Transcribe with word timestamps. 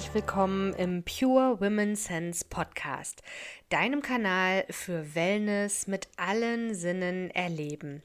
herzlich 0.00 0.14
willkommen 0.14 0.72
im 0.76 1.02
Pure 1.02 1.60
Women 1.60 1.94
Sense 1.94 2.42
Podcast, 2.48 3.22
deinem 3.68 4.00
Kanal 4.00 4.64
für 4.70 5.14
Wellness 5.14 5.88
mit 5.88 6.08
allen 6.16 6.74
Sinnen 6.74 7.30
erleben. 7.32 8.02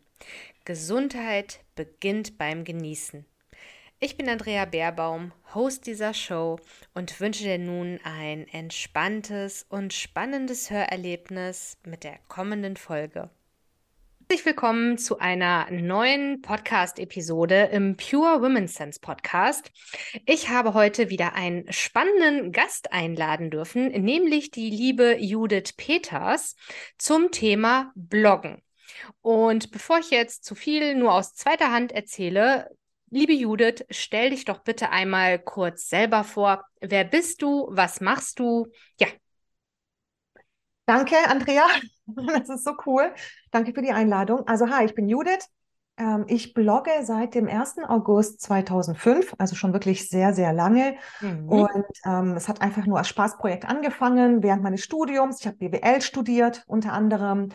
Gesundheit 0.65 1.61
beginnt 1.75 2.37
beim 2.37 2.65
Genießen. 2.65 3.25
Ich 4.01 4.17
bin 4.17 4.27
Andrea 4.27 4.65
Baerbaum, 4.65 5.31
Host 5.53 5.87
dieser 5.87 6.13
Show 6.13 6.59
und 6.93 7.17
wünsche 7.21 7.45
dir 7.45 7.59
nun 7.59 8.01
ein 8.03 8.45
entspanntes 8.49 9.65
und 9.69 9.93
spannendes 9.93 10.69
Hörerlebnis 10.69 11.77
mit 11.85 12.03
der 12.03 12.19
kommenden 12.27 12.75
Folge. 12.75 13.29
Herzlich 14.27 14.47
willkommen 14.47 14.97
zu 14.97 15.19
einer 15.19 15.69
neuen 15.69 16.41
Podcast-Episode 16.41 17.69
im 17.71 17.95
Pure 17.95 18.41
Women's 18.41 18.73
Sense 18.73 18.99
Podcast. 18.99 19.71
Ich 20.25 20.49
habe 20.49 20.73
heute 20.73 21.11
wieder 21.11 21.35
einen 21.35 21.71
spannenden 21.71 22.51
Gast 22.51 22.91
einladen 22.91 23.51
dürfen, 23.51 23.89
nämlich 23.89 24.49
die 24.49 24.71
liebe 24.71 25.15
Judith 25.19 25.73
Peters 25.77 26.55
zum 26.97 27.29
Thema 27.29 27.91
Bloggen. 27.93 28.63
Und 29.21 29.69
bevor 29.69 29.99
ich 29.99 30.09
jetzt 30.09 30.43
zu 30.43 30.55
viel 30.55 30.95
nur 30.95 31.13
aus 31.13 31.35
zweiter 31.35 31.71
Hand 31.71 31.91
erzähle, 31.91 32.75
liebe 33.11 33.33
Judith, 33.33 33.85
stell 33.91 34.31
dich 34.31 34.45
doch 34.45 34.63
bitte 34.63 34.89
einmal 34.89 35.37
kurz 35.37 35.87
selber 35.87 36.23
vor. 36.23 36.65
Wer 36.81 37.03
bist 37.03 37.43
du? 37.43 37.67
Was 37.69 38.01
machst 38.01 38.39
du? 38.39 38.65
Ja, 38.99 39.07
Danke, 40.85 41.15
Andrea. 41.27 41.65
Das 42.07 42.49
ist 42.49 42.63
so 42.63 42.73
cool. 42.85 43.11
Danke 43.49 43.73
für 43.73 43.81
die 43.81 43.91
Einladung. 43.91 44.47
Also, 44.47 44.69
hi, 44.69 44.85
ich 44.85 44.93
bin 44.93 45.09
Judith. 45.09 45.49
Ähm, 45.97 46.25
ich 46.27 46.53
blogge 46.53 46.91
seit 47.01 47.33
dem 47.33 47.47
1. 47.47 47.77
August 47.87 48.41
2005, 48.41 49.33
also 49.39 49.55
schon 49.55 49.73
wirklich 49.73 50.07
sehr, 50.07 50.33
sehr 50.33 50.53
lange. 50.53 50.97
Mhm. 51.21 51.49
Und 51.49 51.85
ähm, 52.05 52.33
es 52.35 52.47
hat 52.47 52.61
einfach 52.61 52.85
nur 52.85 52.99
als 52.99 53.07
Spaßprojekt 53.07 53.65
angefangen 53.65 54.43
während 54.43 54.61
meines 54.61 54.83
Studiums. 54.83 55.39
Ich 55.39 55.47
habe 55.47 55.57
BWL 55.57 56.01
studiert 56.01 56.63
unter 56.67 56.93
anderem 56.93 57.49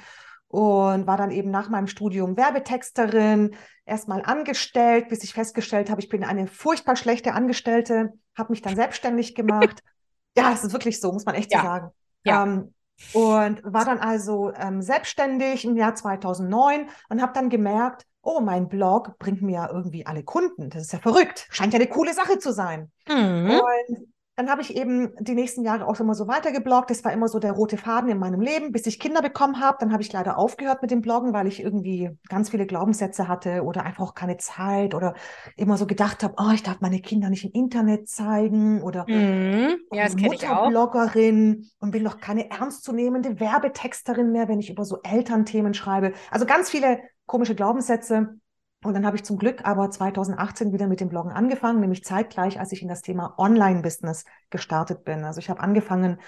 und 0.48 1.06
war 1.06 1.16
dann 1.16 1.30
eben 1.30 1.52
nach 1.52 1.68
meinem 1.68 1.86
Studium 1.86 2.36
Werbetexterin, 2.36 3.54
erstmal 3.84 4.22
angestellt, 4.22 5.08
bis 5.08 5.22
ich 5.22 5.32
festgestellt 5.32 5.90
habe, 5.90 6.00
ich 6.00 6.08
bin 6.08 6.24
eine 6.24 6.48
furchtbar 6.48 6.96
schlechte 6.96 7.34
Angestellte, 7.34 8.14
habe 8.36 8.52
mich 8.52 8.62
dann 8.62 8.74
selbstständig 8.74 9.36
gemacht. 9.36 9.80
ja, 10.36 10.52
es 10.52 10.64
ist 10.64 10.72
wirklich 10.72 11.00
so, 11.00 11.12
muss 11.12 11.24
man 11.24 11.36
echt 11.36 11.52
ja. 11.52 11.60
so 11.60 11.66
sagen. 11.66 11.90
Ja. 12.24 12.42
Ähm, 12.42 12.74
und 13.12 13.62
war 13.64 13.84
dann 13.84 13.98
also 13.98 14.52
ähm, 14.54 14.82
selbstständig 14.82 15.64
im 15.64 15.76
Jahr 15.76 15.94
2009 15.94 16.88
und 17.08 17.22
habe 17.22 17.32
dann 17.32 17.48
gemerkt, 17.48 18.06
oh, 18.22 18.40
mein 18.40 18.68
Blog 18.68 19.18
bringt 19.18 19.42
mir 19.42 19.52
ja 19.52 19.70
irgendwie 19.70 20.06
alle 20.06 20.22
Kunden. 20.22 20.70
Das 20.70 20.82
ist 20.82 20.92
ja 20.92 20.98
verrückt. 20.98 21.46
Scheint 21.50 21.72
ja 21.72 21.78
eine 21.78 21.88
coole 21.88 22.14
Sache 22.14 22.38
zu 22.38 22.52
sein. 22.52 22.90
Mhm. 23.08 23.50
Und 23.50 24.12
dann 24.40 24.48
habe 24.48 24.62
ich 24.62 24.74
eben 24.74 25.12
die 25.20 25.34
nächsten 25.34 25.64
Jahre 25.64 25.86
auch 25.86 26.00
immer 26.00 26.14
so 26.14 26.26
weitergebloggt. 26.26 26.88
Das 26.88 27.04
war 27.04 27.12
immer 27.12 27.28
so 27.28 27.38
der 27.38 27.52
rote 27.52 27.76
Faden 27.76 28.08
in 28.08 28.18
meinem 28.18 28.40
Leben, 28.40 28.72
bis 28.72 28.86
ich 28.86 28.98
Kinder 28.98 29.20
bekommen 29.20 29.60
habe. 29.60 29.76
Dann 29.80 29.92
habe 29.92 30.02
ich 30.02 30.10
leider 30.10 30.38
aufgehört 30.38 30.80
mit 30.80 30.90
dem 30.90 31.02
Bloggen, 31.02 31.34
weil 31.34 31.46
ich 31.46 31.62
irgendwie 31.62 32.08
ganz 32.26 32.48
viele 32.48 32.64
Glaubenssätze 32.64 33.28
hatte 33.28 33.64
oder 33.64 33.84
einfach 33.84 34.02
auch 34.02 34.14
keine 34.14 34.38
Zeit 34.38 34.94
oder 34.94 35.12
immer 35.58 35.76
so 35.76 35.86
gedacht 35.86 36.22
habe, 36.22 36.36
oh, 36.38 36.52
ich 36.54 36.62
darf 36.62 36.80
meine 36.80 37.00
Kinder 37.02 37.28
nicht 37.28 37.44
im 37.44 37.50
Internet 37.52 38.08
zeigen 38.08 38.82
oder 38.82 39.04
mhm. 39.06 39.76
ja, 39.92 40.04
das 40.04 40.16
Mutterbloggerin 40.16 41.68
und 41.78 41.90
bin 41.90 42.02
noch 42.02 42.18
keine 42.18 42.50
ernstzunehmende 42.50 43.40
Werbetexterin 43.40 44.32
mehr, 44.32 44.48
wenn 44.48 44.58
ich 44.58 44.70
über 44.70 44.86
so 44.86 45.00
Elternthemen 45.02 45.74
schreibe. 45.74 46.14
Also 46.30 46.46
ganz 46.46 46.70
viele 46.70 47.00
komische 47.26 47.54
Glaubenssätze. 47.54 48.40
Und 48.82 48.94
dann 48.94 49.04
habe 49.04 49.16
ich 49.16 49.24
zum 49.24 49.36
Glück 49.36 49.66
aber 49.66 49.90
2018 49.90 50.72
wieder 50.72 50.86
mit 50.86 51.00
dem 51.00 51.10
Bloggen 51.10 51.32
angefangen, 51.32 51.80
nämlich 51.80 52.02
zeitgleich, 52.02 52.58
als 52.58 52.72
ich 52.72 52.80
in 52.82 52.88
das 52.88 53.02
Thema 53.02 53.34
Online-Business 53.36 54.24
gestartet 54.48 55.04
bin. 55.04 55.24
Also 55.24 55.38
ich 55.38 55.50
habe 55.50 55.60
angefangen, 55.60 56.18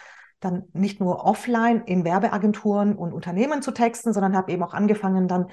dann 0.40 0.64
nicht 0.72 1.00
nur 1.00 1.24
offline 1.24 1.82
in 1.84 2.04
Werbeagenturen 2.04 2.96
und 2.96 3.12
Unternehmen 3.12 3.62
zu 3.62 3.70
texten, 3.70 4.12
sondern 4.12 4.36
habe 4.36 4.52
eben 4.52 4.62
auch 4.62 4.74
angefangen, 4.74 5.28
dann 5.28 5.46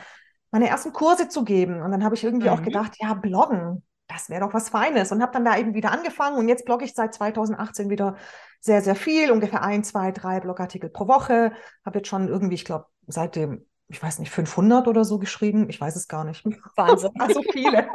meine 0.52 0.68
ersten 0.68 0.94
Kurse 0.94 1.30
zu 1.30 1.44
geben. 1.46 1.82
Und 1.82 1.92
dann 1.92 2.04
habe 2.04 2.16
ich 2.16 2.24
irgendwie 2.24 2.48
mhm. 2.48 2.54
auch 2.54 2.62
gedacht, 2.64 2.94
ja, 3.00 3.14
bloggen, 3.14 3.84
das 4.08 4.30
wäre 4.30 4.42
doch 4.42 4.54
was 4.54 4.70
Feines. 4.70 5.12
Und 5.12 5.22
habe 5.22 5.32
dann 5.32 5.46
da 5.46 5.58
eben 5.58 5.76
wieder 5.76 5.92
angefangen. 5.92 6.38
Und 6.38 6.50
jetzt 6.50 6.66
blogge 6.66 6.84
ich 6.84 6.96
seit 6.96 7.14
2018 7.14 7.90
wieder 7.90 8.16
sehr, 8.60 8.82
sehr 8.82 8.96
viel, 8.96 9.32
ungefähr 9.32 9.64
ein, 9.64 9.84
zwei, 9.84 10.12
drei 10.12 10.40
Blogartikel 10.40 10.90
pro 10.90 11.08
Woche. 11.08 11.54
Habe 11.86 12.00
jetzt 12.00 12.08
schon 12.08 12.28
irgendwie, 12.28 12.56
ich 12.56 12.66
glaube, 12.66 12.88
seit 13.08 13.36
dem 13.36 13.66
ich 13.90 14.02
weiß 14.02 14.20
nicht, 14.20 14.32
500 14.32 14.88
oder 14.88 15.04
so 15.04 15.18
geschrieben. 15.18 15.68
Ich 15.68 15.82
weiß 15.82 15.96
es 15.96 16.08
gar 16.08 16.24
nicht. 16.24 16.46
Wahnsinn. 16.76 17.12
also 17.20 17.42
viele. 17.52 17.90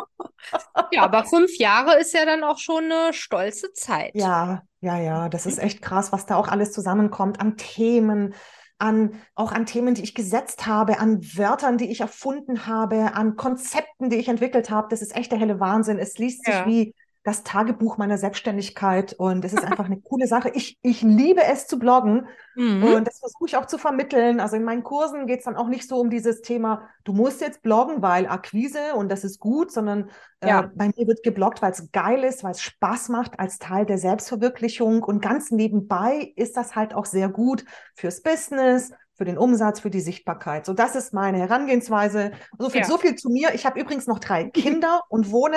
ja, 0.91 1.03
aber 1.03 1.25
fünf 1.25 1.56
Jahre 1.56 1.99
ist 2.00 2.12
ja 2.12 2.27
dann 2.27 2.43
auch 2.43 2.59
schon 2.59 2.84
eine 2.84 3.12
stolze 3.12 3.72
Zeit. 3.72 4.10
Ja, 4.15 4.62
ja, 4.81 4.99
ja. 4.99 5.28
Das 5.28 5.47
ist 5.47 5.59
echt 5.59 5.82
krass, 5.82 6.12
was 6.12 6.27
da 6.27 6.34
auch 6.34 6.49
alles 6.49 6.72
zusammenkommt 6.72 7.41
an 7.41 7.56
Themen, 7.56 8.34
an 8.78 9.22
auch 9.37 9.53
an 9.53 9.66
Themen, 9.66 9.94
die 9.94 10.03
ich 10.03 10.16
gesetzt 10.16 10.66
habe, 10.66 10.99
an 10.99 11.22
Wörtern, 11.22 11.78
die 11.78 11.91
ich 11.91 12.00
erfunden 12.00 12.66
habe, 12.66 13.15
an 13.15 13.37
Konzepten, 13.37 14.11
die 14.11 14.16
ich 14.16 14.28
entwickelt 14.28 14.71
habe. 14.71 14.88
Das 14.91 15.00
ist 15.00 15.15
echt 15.15 15.31
der 15.31 15.38
helle 15.38 15.61
Wahnsinn. 15.61 16.00
Es 16.00 16.19
liest 16.19 16.44
sich 16.44 16.55
ja. 16.55 16.66
wie 16.66 16.94
das 17.25 17.43
Tagebuch 17.43 17.97
meiner 17.97 18.19
Selbstständigkeit 18.19 19.15
und 19.15 19.47
es 19.47 19.55
ist 19.55 19.65
einfach 19.65 19.87
eine 19.87 19.99
coole 19.99 20.27
Sache. 20.27 20.51
Ich, 20.51 20.79
ich 20.83 21.01
liebe 21.01 21.43
es 21.43 21.67
zu 21.67 21.79
bloggen 21.79 22.29
mhm. 22.55 22.85
und 22.85 23.07
das 23.07 23.19
versuche 23.19 23.47
ich 23.47 23.57
auch 23.57 23.65
zu 23.65 23.79
vermitteln. 23.79 24.41
Also 24.41 24.57
in 24.57 24.62
meinen 24.62 24.85
Kursen 24.85 25.27
geht 25.27 25.39
es 25.39 25.47
dann 25.47 25.57
auch 25.57 25.69
nicht 25.69 25.89
so 25.89 25.97
um 25.97 26.11
dieses 26.11 26.43
Thema, 26.43 26.87
du 27.05 27.15
musst 27.15 27.41
jetzt 27.41 27.62
bloggen, 27.62 28.03
weil 28.03 28.27
Akquise 28.27 28.95
und 28.95 29.09
das 29.11 29.25
ist 29.25 29.41
gut, 29.41 29.73
sondern 29.73 30.11
äh, 30.41 30.49
ja. 30.49 30.71
bei 30.75 30.91
mir 30.95 31.07
wird 31.07 31.23
gebloggt, 31.23 31.62
weil 31.62 31.73
es 31.73 31.91
geil 31.93 32.23
ist, 32.25 32.45
weil 32.45 32.51
es 32.51 32.61
Spaß 32.61 33.09
macht 33.09 33.41
als 33.41 33.59
Teil 33.59 33.87
der 33.87 33.97
Selbstverwirklichung 33.97 35.03
und 35.03 35.23
ganz 35.23 35.51
nebenbei 35.51 36.35
ist 36.37 36.59
das 36.59 36.77
halt 36.77 36.95
auch 36.95 37.06
sehr 37.06 37.31
gut 37.31 37.65
fürs 37.95 38.21
Business, 38.21 38.93
für 39.15 39.25
den 39.25 39.39
Umsatz, 39.39 39.81
für 39.81 39.91
die 39.91 40.03
Sichtbarkeit. 40.03 40.67
So, 40.67 40.75
das 40.75 40.95
ist 40.95 41.15
meine 41.15 41.39
Herangehensweise. 41.39 42.33
So 42.59 42.69
viel, 42.69 42.83
ja. 42.83 42.87
so 42.87 42.99
viel 42.99 43.15
zu 43.15 43.31
mir. 43.31 43.55
Ich 43.55 43.65
habe 43.65 43.81
übrigens 43.81 44.06
noch 44.06 44.19
drei 44.19 44.45
Kinder 44.51 45.03
und 45.09 45.31
wohne 45.31 45.56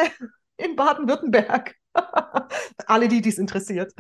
in 0.57 0.75
Baden-Württemberg. 0.75 1.75
Alle, 2.85 3.07
die 3.07 3.22
dies 3.22 3.38
interessiert. 3.38 3.94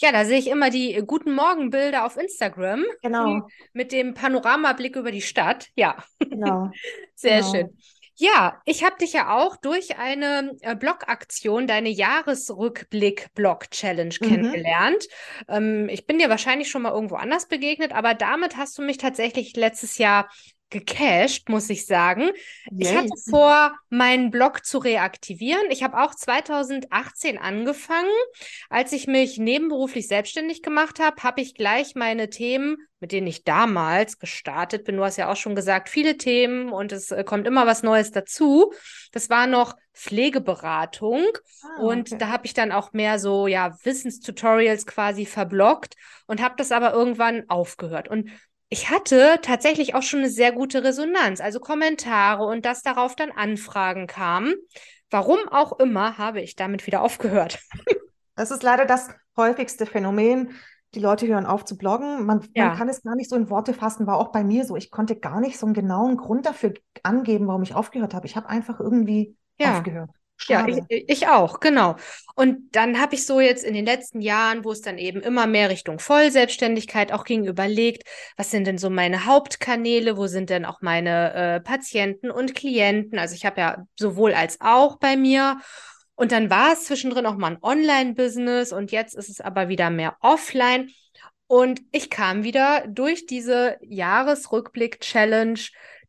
Ja, 0.00 0.12
da 0.12 0.24
sehe 0.24 0.38
ich 0.38 0.48
immer 0.48 0.70
die 0.70 1.02
guten 1.06 1.34
Morgenbilder 1.34 2.04
auf 2.04 2.16
Instagram. 2.16 2.84
Genau. 3.02 3.48
Mit 3.72 3.92
dem 3.92 4.14
Panoramablick 4.14 4.96
über 4.96 5.12
die 5.12 5.22
Stadt. 5.22 5.68
Ja. 5.76 6.02
Genau. 6.18 6.70
Sehr 7.14 7.40
genau. 7.40 7.52
schön. 7.52 7.78
Ja, 8.20 8.60
ich 8.64 8.82
habe 8.82 8.96
dich 8.98 9.12
ja 9.12 9.36
auch 9.36 9.56
durch 9.56 9.96
eine 9.96 10.56
äh, 10.62 10.74
Blogaktion, 10.74 11.68
deine 11.68 11.88
Jahresrückblick-Blog-Challenge 11.88 14.16
mhm. 14.20 14.26
kennengelernt. 14.26 15.06
Ähm, 15.46 15.88
ich 15.88 16.04
bin 16.04 16.18
dir 16.18 16.28
wahrscheinlich 16.28 16.68
schon 16.68 16.82
mal 16.82 16.90
irgendwo 16.90 17.14
anders 17.14 17.46
begegnet, 17.46 17.92
aber 17.92 18.14
damit 18.14 18.56
hast 18.56 18.76
du 18.76 18.82
mich 18.82 18.98
tatsächlich 18.98 19.54
letztes 19.54 19.98
Jahr 19.98 20.28
gecached, 20.70 21.48
muss 21.48 21.70
ich 21.70 21.86
sagen. 21.86 22.30
Yes. 22.70 22.90
Ich 22.90 22.96
hatte 22.96 23.10
vor, 23.30 23.78
meinen 23.88 24.30
Blog 24.30 24.64
zu 24.64 24.78
reaktivieren. 24.78 25.70
Ich 25.70 25.82
habe 25.82 26.02
auch 26.02 26.14
2018 26.14 27.38
angefangen. 27.38 28.08
Als 28.68 28.92
ich 28.92 29.06
mich 29.06 29.38
nebenberuflich 29.38 30.08
selbstständig 30.08 30.62
gemacht 30.62 31.00
habe, 31.00 31.22
habe 31.22 31.40
ich 31.40 31.54
gleich 31.54 31.94
meine 31.94 32.28
Themen, 32.28 32.76
mit 33.00 33.12
denen 33.12 33.26
ich 33.26 33.44
damals 33.44 34.18
gestartet 34.18 34.84
bin. 34.84 34.96
Du 34.96 35.04
hast 35.04 35.16
ja 35.16 35.30
auch 35.30 35.36
schon 35.36 35.54
gesagt, 35.54 35.88
viele 35.88 36.16
Themen 36.16 36.70
und 36.70 36.92
es 36.92 37.10
äh, 37.10 37.24
kommt 37.24 37.46
immer 37.46 37.66
was 37.66 37.82
Neues 37.82 38.10
dazu. 38.10 38.72
Das 39.12 39.30
war 39.30 39.46
noch 39.46 39.74
Pflegeberatung 39.94 41.24
ah, 41.62 41.82
und 41.82 42.12
okay. 42.12 42.18
da 42.18 42.28
habe 42.28 42.46
ich 42.46 42.54
dann 42.54 42.70
auch 42.70 42.92
mehr 42.92 43.18
so 43.18 43.48
ja 43.48 43.76
Wissenstutorials 43.82 44.86
quasi 44.86 45.26
verblockt 45.26 45.96
und 46.26 46.40
habe 46.40 46.54
das 46.56 46.70
aber 46.70 46.92
irgendwann 46.92 47.44
aufgehört 47.48 48.08
und 48.08 48.30
ich 48.68 48.90
hatte 48.90 49.38
tatsächlich 49.42 49.94
auch 49.94 50.02
schon 50.02 50.20
eine 50.20 50.28
sehr 50.28 50.52
gute 50.52 50.84
Resonanz, 50.84 51.40
also 51.40 51.60
Kommentare 51.60 52.44
und 52.44 52.64
dass 52.64 52.82
darauf 52.82 53.16
dann 53.16 53.30
Anfragen 53.30 54.06
kamen. 54.06 54.54
Warum 55.10 55.38
auch 55.50 55.78
immer 55.78 56.18
habe 56.18 56.40
ich 56.40 56.54
damit 56.54 56.86
wieder 56.86 57.02
aufgehört. 57.02 57.58
Das 58.38 58.52
ist 58.52 58.62
leider 58.62 58.86
das 58.86 59.08
häufigste 59.36 59.84
Phänomen. 59.84 60.52
Die 60.94 61.00
Leute 61.00 61.26
hören 61.26 61.44
auf 61.44 61.64
zu 61.64 61.76
bloggen. 61.76 62.24
Man, 62.24 62.46
ja. 62.54 62.68
man, 62.68 62.76
kann 62.78 62.88
es 62.88 63.02
gar 63.02 63.16
nicht 63.16 63.28
so 63.28 63.34
in 63.34 63.50
Worte 63.50 63.74
fassen, 63.74 64.06
war 64.06 64.16
auch 64.16 64.30
bei 64.30 64.44
mir 64.44 64.64
so. 64.64 64.76
Ich 64.76 64.92
konnte 64.92 65.16
gar 65.16 65.40
nicht 65.40 65.58
so 65.58 65.66
einen 65.66 65.74
genauen 65.74 66.16
Grund 66.16 66.46
dafür 66.46 66.72
angeben, 67.02 67.48
warum 67.48 67.64
ich 67.64 67.74
aufgehört 67.74 68.14
habe. 68.14 68.26
Ich 68.26 68.36
habe 68.36 68.48
einfach 68.48 68.78
irgendwie 68.78 69.36
ja. 69.58 69.76
aufgehört. 69.76 70.10
Schade. 70.40 70.72
Ja, 70.72 70.84
ich, 70.88 71.04
ich, 71.08 71.28
auch, 71.28 71.58
genau. 71.58 71.96
Und 72.36 72.76
dann 72.76 73.00
habe 73.00 73.16
ich 73.16 73.26
so 73.26 73.40
jetzt 73.40 73.64
in 73.64 73.74
den 73.74 73.84
letzten 73.84 74.20
Jahren, 74.20 74.64
wo 74.64 74.70
es 74.70 74.80
dann 74.80 74.96
eben 74.96 75.20
immer 75.20 75.48
mehr 75.48 75.68
Richtung 75.68 75.98
Vollselbstständigkeit 75.98 77.12
auch 77.12 77.24
ging, 77.24 77.44
überlegt, 77.44 78.04
was 78.36 78.52
sind 78.52 78.68
denn 78.68 78.78
so 78.78 78.88
meine 78.88 79.26
Hauptkanäle, 79.26 80.16
wo 80.16 80.28
sind 80.28 80.48
denn 80.48 80.64
auch 80.64 80.80
meine 80.80 81.34
äh, 81.34 81.60
Patienten 81.60 82.30
und 82.30 82.54
Klienten? 82.54 83.18
Also 83.18 83.34
ich 83.34 83.44
habe 83.44 83.60
ja 83.60 83.84
sowohl 83.98 84.32
als 84.32 84.60
auch 84.60 84.98
bei 85.00 85.16
mir. 85.16 85.60
Und 86.14 86.30
dann 86.30 86.50
war 86.50 86.72
es 86.72 86.84
zwischendrin 86.84 87.26
auch 87.26 87.36
mal 87.36 87.52
ein 87.52 87.62
Online-Business 87.62 88.72
und 88.72 88.92
jetzt 88.92 89.16
ist 89.16 89.28
es 89.28 89.40
aber 89.40 89.68
wieder 89.68 89.90
mehr 89.90 90.16
offline. 90.20 90.90
Und 91.48 91.80
ich 91.90 92.10
kam 92.10 92.44
wieder 92.44 92.84
durch 92.86 93.26
diese 93.26 93.76
Jahresrückblick-Challenge 93.82 95.58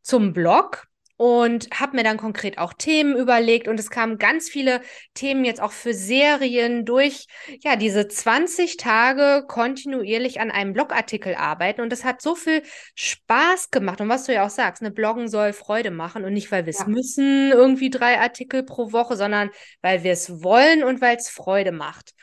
zum 0.02 0.32
Blog 0.32 0.86
und 1.20 1.68
habe 1.78 1.98
mir 1.98 2.02
dann 2.02 2.16
konkret 2.16 2.56
auch 2.56 2.72
Themen 2.72 3.14
überlegt 3.14 3.68
und 3.68 3.78
es 3.78 3.90
kamen 3.90 4.16
ganz 4.16 4.48
viele 4.48 4.80
Themen 5.12 5.44
jetzt 5.44 5.60
auch 5.60 5.72
für 5.72 5.92
Serien 5.92 6.86
durch, 6.86 7.26
ja, 7.62 7.76
diese 7.76 8.08
20 8.08 8.78
Tage 8.78 9.44
kontinuierlich 9.46 10.40
an 10.40 10.50
einem 10.50 10.72
Blogartikel 10.72 11.34
arbeiten 11.34 11.82
und 11.82 11.92
das 11.92 12.04
hat 12.04 12.22
so 12.22 12.34
viel 12.34 12.62
Spaß 12.94 13.70
gemacht 13.70 14.00
und 14.00 14.08
was 14.08 14.24
du 14.24 14.32
ja 14.32 14.46
auch 14.46 14.50
sagst, 14.50 14.80
eine 14.80 14.92
Bloggen 14.92 15.28
soll 15.28 15.52
Freude 15.52 15.90
machen 15.90 16.24
und 16.24 16.32
nicht, 16.32 16.50
weil 16.52 16.64
wir 16.64 16.70
es 16.70 16.78
ja. 16.78 16.86
müssen, 16.86 17.52
irgendwie 17.52 17.90
drei 17.90 18.18
Artikel 18.18 18.62
pro 18.62 18.90
Woche, 18.92 19.18
sondern 19.18 19.50
weil 19.82 20.02
wir 20.02 20.12
es 20.12 20.42
wollen 20.42 20.82
und 20.82 21.02
weil 21.02 21.18
es 21.18 21.28
Freude 21.28 21.70
macht. 21.70 22.14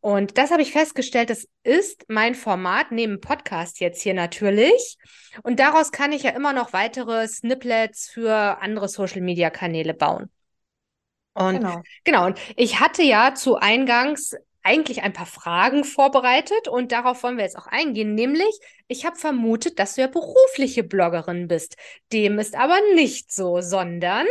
Und 0.00 0.38
das 0.38 0.50
habe 0.50 0.62
ich 0.62 0.72
festgestellt, 0.72 1.30
das 1.30 1.48
ist 1.62 2.04
mein 2.08 2.34
Format 2.34 2.92
neben 2.92 3.20
Podcast 3.20 3.80
jetzt 3.80 4.02
hier 4.02 4.14
natürlich. 4.14 4.96
Und 5.42 5.60
daraus 5.60 5.92
kann 5.92 6.12
ich 6.12 6.22
ja 6.22 6.30
immer 6.30 6.52
noch 6.52 6.72
weitere 6.72 7.26
Snippets 7.28 8.08
für 8.08 8.60
andere 8.60 8.88
Social-Media-Kanäle 8.88 9.94
bauen. 9.94 10.30
Und 11.34 11.60
genau. 11.60 11.82
genau, 12.04 12.26
und 12.26 12.40
ich 12.56 12.80
hatte 12.80 13.02
ja 13.02 13.34
zu 13.34 13.56
Eingangs 13.56 14.34
eigentlich 14.62 15.02
ein 15.02 15.12
paar 15.12 15.26
Fragen 15.26 15.84
vorbereitet 15.84 16.66
und 16.66 16.90
darauf 16.90 17.22
wollen 17.22 17.36
wir 17.36 17.44
jetzt 17.44 17.56
auch 17.56 17.68
eingehen, 17.68 18.14
nämlich 18.14 18.58
ich 18.88 19.06
habe 19.06 19.16
vermutet, 19.16 19.78
dass 19.78 19.94
du 19.94 20.00
ja 20.00 20.08
berufliche 20.08 20.82
Bloggerin 20.82 21.46
bist. 21.46 21.76
Dem 22.12 22.38
ist 22.40 22.56
aber 22.56 22.78
nicht 22.94 23.32
so, 23.32 23.60
sondern 23.60 24.26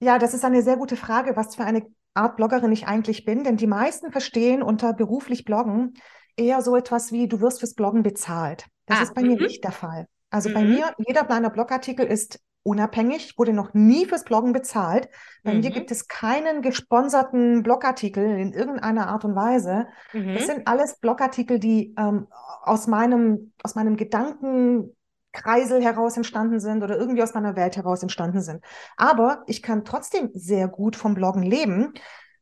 ja, 0.00 0.18
das 0.18 0.34
ist 0.34 0.44
eine 0.44 0.62
sehr 0.62 0.76
gute 0.76 0.96
Frage, 0.96 1.36
was 1.36 1.56
für 1.56 1.64
eine 1.64 1.86
Art 2.14 2.36
Bloggerin 2.36 2.72
ich 2.72 2.86
eigentlich 2.86 3.24
bin, 3.24 3.44
denn 3.44 3.56
die 3.56 3.66
meisten 3.66 4.12
verstehen 4.12 4.62
unter 4.62 4.92
beruflich 4.92 5.44
Bloggen 5.44 5.94
eher 6.36 6.62
so 6.62 6.76
etwas 6.76 7.12
wie, 7.12 7.28
du 7.28 7.40
wirst 7.40 7.60
fürs 7.60 7.74
Bloggen 7.74 8.02
bezahlt. 8.02 8.66
Das 8.86 8.98
ah, 8.98 9.02
ist 9.02 9.14
bei 9.14 9.22
mir 9.22 9.36
mhm. 9.36 9.44
nicht 9.44 9.64
der 9.64 9.72
Fall. 9.72 10.06
Also 10.30 10.52
bei 10.52 10.62
mhm. 10.62 10.70
mir, 10.70 10.94
jeder 11.06 11.26
meiner 11.28 11.50
Blogartikel 11.50 12.06
ist 12.06 12.40
unabhängig, 12.62 13.34
wurde 13.36 13.52
noch 13.52 13.74
nie 13.74 14.06
fürs 14.06 14.24
Bloggen 14.24 14.52
bezahlt. 14.52 15.08
Bei 15.42 15.52
mir 15.52 15.70
mhm. 15.70 15.74
gibt 15.74 15.90
es 15.90 16.08
keinen 16.08 16.62
gesponserten 16.62 17.62
Blogartikel 17.62 18.24
in 18.24 18.52
irgendeiner 18.52 19.08
Art 19.08 19.24
und 19.24 19.36
Weise. 19.36 19.86
Das 20.12 20.46
sind 20.46 20.66
alles 20.66 20.98
Blogartikel, 20.98 21.58
die 21.58 21.94
ähm, 21.98 22.26
aus 22.62 22.86
meinem, 22.86 23.52
aus 23.62 23.74
meinem 23.74 23.96
Gedanken 23.96 24.96
Kreisel 25.34 25.82
heraus 25.82 26.16
entstanden 26.16 26.60
sind 26.60 26.82
oder 26.82 26.96
irgendwie 26.96 27.22
aus 27.22 27.34
meiner 27.34 27.56
Welt 27.56 27.76
heraus 27.76 28.02
entstanden 28.02 28.40
sind. 28.40 28.64
Aber 28.96 29.42
ich 29.46 29.62
kann 29.62 29.84
trotzdem 29.84 30.30
sehr 30.32 30.68
gut 30.68 30.96
vom 30.96 31.14
Bloggen 31.14 31.42
leben, 31.42 31.92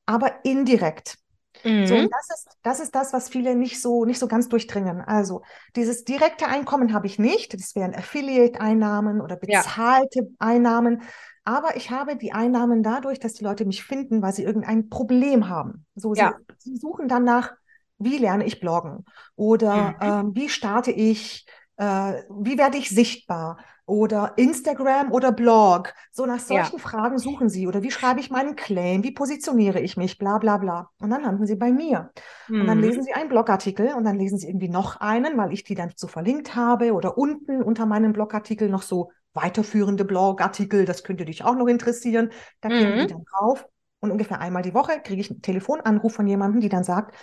aber 0.06 0.44
indirekt. 0.44 1.18
Mhm. 1.64 1.86
So, 1.86 1.94
das 1.94 2.28
ist, 2.34 2.48
das 2.62 2.80
ist 2.80 2.94
das, 2.94 3.12
was 3.12 3.28
viele 3.28 3.54
nicht 3.54 3.80
so, 3.80 4.04
nicht 4.04 4.18
so 4.18 4.28
ganz 4.28 4.48
durchdringen. 4.48 5.00
Also, 5.00 5.42
dieses 5.76 6.04
direkte 6.04 6.46
Einkommen 6.46 6.92
habe 6.92 7.06
ich 7.06 7.18
nicht. 7.18 7.54
Das 7.54 7.74
wären 7.74 7.94
Affiliate-Einnahmen 7.94 9.20
oder 9.20 9.36
bezahlte 9.36 10.20
ja. 10.20 10.26
Einnahmen. 10.38 11.02
Aber 11.44 11.76
ich 11.76 11.90
habe 11.90 12.16
die 12.16 12.32
Einnahmen 12.32 12.82
dadurch, 12.82 13.18
dass 13.18 13.34
die 13.34 13.44
Leute 13.44 13.64
mich 13.64 13.84
finden, 13.84 14.22
weil 14.22 14.32
sie 14.32 14.44
irgendein 14.44 14.88
Problem 14.88 15.48
haben. 15.48 15.86
So, 15.94 16.14
ja. 16.14 16.34
sie, 16.58 16.72
sie, 16.72 16.76
suchen 16.76 17.08
dann 17.08 17.24
nach, 17.24 17.52
wie 17.98 18.18
lerne 18.18 18.44
ich 18.44 18.60
bloggen? 18.60 19.04
Oder 19.34 19.90
mhm. 19.90 19.96
ähm, 20.00 20.34
wie 20.34 20.48
starte 20.48 20.90
ich 20.90 21.46
wie 21.82 22.58
werde 22.58 22.79
ich 22.79 22.90
sichtbar? 22.90 23.58
Oder 23.84 24.34
Instagram 24.37 25.11
oder 25.11 25.32
Blog. 25.32 25.93
So 26.12 26.25
nach 26.25 26.38
solchen 26.38 26.76
ja. 26.76 26.79
Fragen 26.79 27.19
suchen 27.19 27.49
Sie. 27.49 27.67
Oder 27.67 27.82
wie 27.82 27.90
schreibe 27.90 28.20
ich 28.20 28.31
meinen 28.31 28.55
Claim? 28.55 29.02
Wie 29.02 29.11
positioniere 29.11 29.81
ich 29.81 29.96
mich? 29.96 30.19
Bla 30.19 30.38
bla 30.38 30.58
bla. 30.58 30.90
Und 31.00 31.11
dann 31.11 31.23
landen 31.23 31.46
Sie 31.46 31.56
bei 31.56 31.73
mir. 31.73 32.11
Mhm. 32.49 32.61
Und 32.61 32.67
dann 32.69 32.79
mhm. 32.79 32.84
lesen 32.84 33.02
Sie 33.02 33.12
einen 33.12 33.29
Blogartikel 33.29 33.93
und 33.94 34.05
dann 34.05 34.19
lesen 34.19 34.38
Sie 34.38 34.46
irgendwie 34.46 34.69
noch 34.69 35.00
einen, 35.00 35.37
weil 35.37 35.52
ich 35.52 35.64
die 35.64 35.75
dann 35.75 35.93
so 35.96 36.06
verlinkt 36.06 36.55
habe. 36.55 36.93
Oder 36.93 37.19
unten 37.19 37.62
unter 37.62 37.87
meinem 37.87 38.12
Blogartikel 38.12 38.69
noch 38.69 38.82
so 38.82 39.11
weiterführende 39.35 40.05
Blogartikel. 40.05 40.85
Das 40.85 41.02
könnte 41.02 41.25
dich 41.25 41.44
auch 41.44 41.56
noch 41.56 41.67
interessieren. 41.67 42.31
Da 42.61 42.69
klicken 42.69 42.94
mhm. 42.94 43.00
Sie 43.00 43.06
dann 43.08 43.25
drauf. 43.25 43.67
Und 43.99 44.11
ungefähr 44.12 44.40
einmal 44.40 44.62
die 44.62 44.75
Woche 44.75 45.00
kriege 45.02 45.20
ich 45.20 45.31
einen 45.31 45.43
Telefonanruf 45.43 46.14
von 46.14 46.26
jemandem, 46.26 46.61
die 46.61 46.69
dann 46.69 46.85
sagt, 46.85 47.14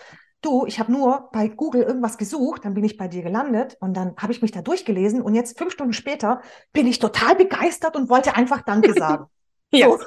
du, 0.42 0.66
ich 0.66 0.80
habe 0.80 0.92
nur 0.92 1.30
bei 1.32 1.48
Google 1.48 1.84
irgendwas 1.84 2.18
gesucht, 2.18 2.66
dann 2.66 2.74
bin 2.74 2.84
ich 2.84 2.98
bei 2.98 3.08
dir 3.08 3.24
gelandet 3.24 3.78
und 3.80 3.96
dann 3.96 4.16
habe 4.18 4.32
ich 4.32 4.42
mich 4.42 4.52
da 4.52 4.62
durchgelesen 4.62 5.22
und 5.22 5.36
jetzt 5.36 5.58
fünf 5.58 5.74
Stunden 5.74 5.94
später 5.94 6.42
bin 6.74 6.88
ich 6.88 7.00
total 7.00 7.36
begeistert 7.36 7.96
und 7.96 8.10
wollte 8.10 8.36
einfach 8.36 8.62
Danke 8.62 8.94
sagen. 8.98 9.26
ja. 9.72 9.90
So, 9.90 10.00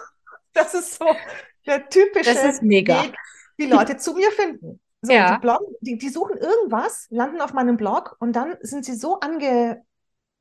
das 0.55 0.75
ist 0.75 0.99
so 0.99 1.07
der 1.67 1.89
typische 1.89 2.35
Weg, 2.35 3.15
wie 3.57 3.67
Leute 3.67 3.97
zu 3.97 4.15
mir 4.15 4.31
finden. 4.31 4.81
So, 5.03 5.13
ja. 5.13 5.35
die, 5.35 5.41
Bloggen, 5.41 5.75
die, 5.81 5.99
die 5.99 6.09
suchen 6.09 6.37
irgendwas, 6.37 7.07
landen 7.11 7.41
auf 7.41 7.53
meinem 7.53 7.77
Blog 7.77 8.17
und 8.21 8.35
dann 8.35 8.57
sind 8.61 8.85
sie 8.85 8.95
so 8.95 9.19
ange, 9.19 9.83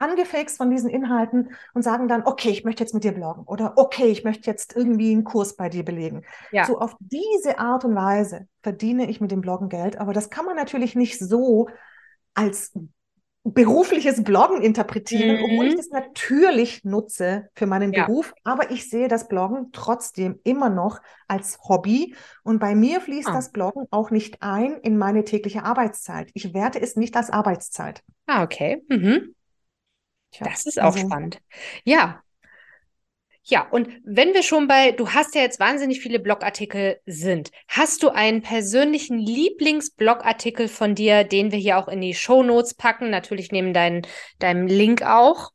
angefixt 0.02 0.58
von 0.58 0.70
diesen 0.70 0.90
Inhalten 0.90 1.52
und 1.74 1.84
sagen 1.84 2.08
dann, 2.08 2.24
okay, 2.26 2.50
ich 2.50 2.64
möchte 2.64 2.84
jetzt 2.84 2.94
mit 2.94 3.04
dir 3.04 3.14
bloggen 3.14 3.44
oder 3.46 3.74
okay, 3.78 4.08
ich 4.08 4.24
möchte 4.24 4.50
jetzt 4.50 4.76
irgendwie 4.76 5.12
einen 5.12 5.24
Kurs 5.24 5.56
bei 5.56 5.70
dir 5.70 5.84
belegen. 5.84 6.24
Ja. 6.52 6.66
So 6.66 6.80
auf 6.80 6.96
diese 7.00 7.60
Art 7.60 7.86
und 7.86 7.96
Weise 7.96 8.48
verdiene 8.62 9.10
ich 9.10 9.22
mit 9.22 9.32
dem 9.32 9.42
Bloggen 9.42 9.70
Geld, 9.70 9.98
aber 9.98 10.14
das 10.14 10.30
kann 10.30 10.46
man 10.46 10.56
natürlich 10.56 10.96
nicht 10.96 11.20
so 11.20 11.68
als 12.34 12.74
berufliches 13.44 14.24
Bloggen 14.24 14.62
interpretieren, 14.62 15.38
mhm. 15.38 15.44
obwohl 15.44 15.68
ich 15.68 15.76
das 15.76 15.90
natürlich 15.90 16.84
nutze 16.84 17.50
für 17.56 17.66
meinen 17.66 17.92
ja. 17.92 18.06
Beruf, 18.06 18.34
aber 18.44 18.70
ich 18.70 18.88
sehe 18.90 19.08
das 19.08 19.28
Bloggen 19.28 19.72
trotzdem 19.72 20.40
immer 20.44 20.70
noch 20.70 21.00
als 21.28 21.60
Hobby 21.68 22.16
und 22.44 22.60
bei 22.60 22.76
mir 22.76 23.02
fließt 23.02 23.30
ah. 23.30 23.34
das 23.34 23.52
Bloggen 23.52 23.88
auch 23.90 24.12
nicht 24.12 24.44
ein 24.44 24.78
in 24.84 24.98
meine 24.98 25.24
tägliche 25.24 25.64
Arbeitszeit. 25.64 26.30
Ich 26.36 26.54
werte 26.54 26.80
es 26.80 26.96
nicht 26.96 27.16
als 27.16 27.32
Arbeitszeit. 27.32 28.04
Ah, 28.28 28.44
okay. 28.44 28.84
Mhm. 28.90 29.34
Tja, 30.32 30.48
das 30.50 30.66
ist 30.66 30.80
auch 30.80 30.86
also, 30.86 31.00
spannend. 31.00 31.40
Ja. 31.84 32.22
Ja, 33.44 33.68
und 33.70 33.90
wenn 34.04 34.34
wir 34.34 34.44
schon 34.44 34.68
bei, 34.68 34.92
du 34.92 35.10
hast 35.10 35.34
ja 35.34 35.42
jetzt 35.42 35.60
wahnsinnig 35.60 36.00
viele 36.00 36.20
Blogartikel 36.20 37.00
sind, 37.08 37.50
hast 37.68 38.04
du 38.04 38.10
einen 38.10 38.44
persönlichen 38.44 39.18
Lieblingsblogartikel 39.18 40.68
von 40.68 40.94
dir, 40.94 41.24
den 41.24 41.52
wir 41.52 41.58
hier 41.58 41.80
auch 41.80 41.88
in 41.88 42.02
die 42.02 42.14
Show 42.14 42.44
Notes 42.44 42.76
packen, 42.76 43.10
natürlich 43.10 43.52
neben 43.52 43.74
dein, 43.74 44.04
deinem 44.38 44.68
Link 44.68 45.02
auch? 45.02 45.52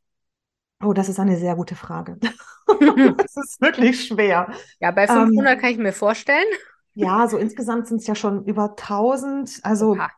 Oh, 0.83 0.93
das 0.93 1.07
ist 1.07 1.19
eine 1.19 1.37
sehr 1.37 1.55
gute 1.55 1.75
Frage. 1.75 2.17
das 2.67 3.37
ist 3.37 3.61
wirklich 3.61 4.05
schwer. 4.05 4.51
Ja, 4.79 4.91
bei 4.91 5.07
500 5.07 5.53
ähm, 5.53 5.59
kann 5.59 5.71
ich 5.71 5.77
mir 5.77 5.93
vorstellen. 5.93 6.45
Ja, 6.93 7.27
so 7.27 7.37
insgesamt 7.37 7.87
sind 7.87 8.01
es 8.01 8.07
ja 8.07 8.15
schon 8.15 8.43
über 8.45 8.71
1000. 8.71 9.61
Also 9.63 9.91
Oha. 9.91 10.09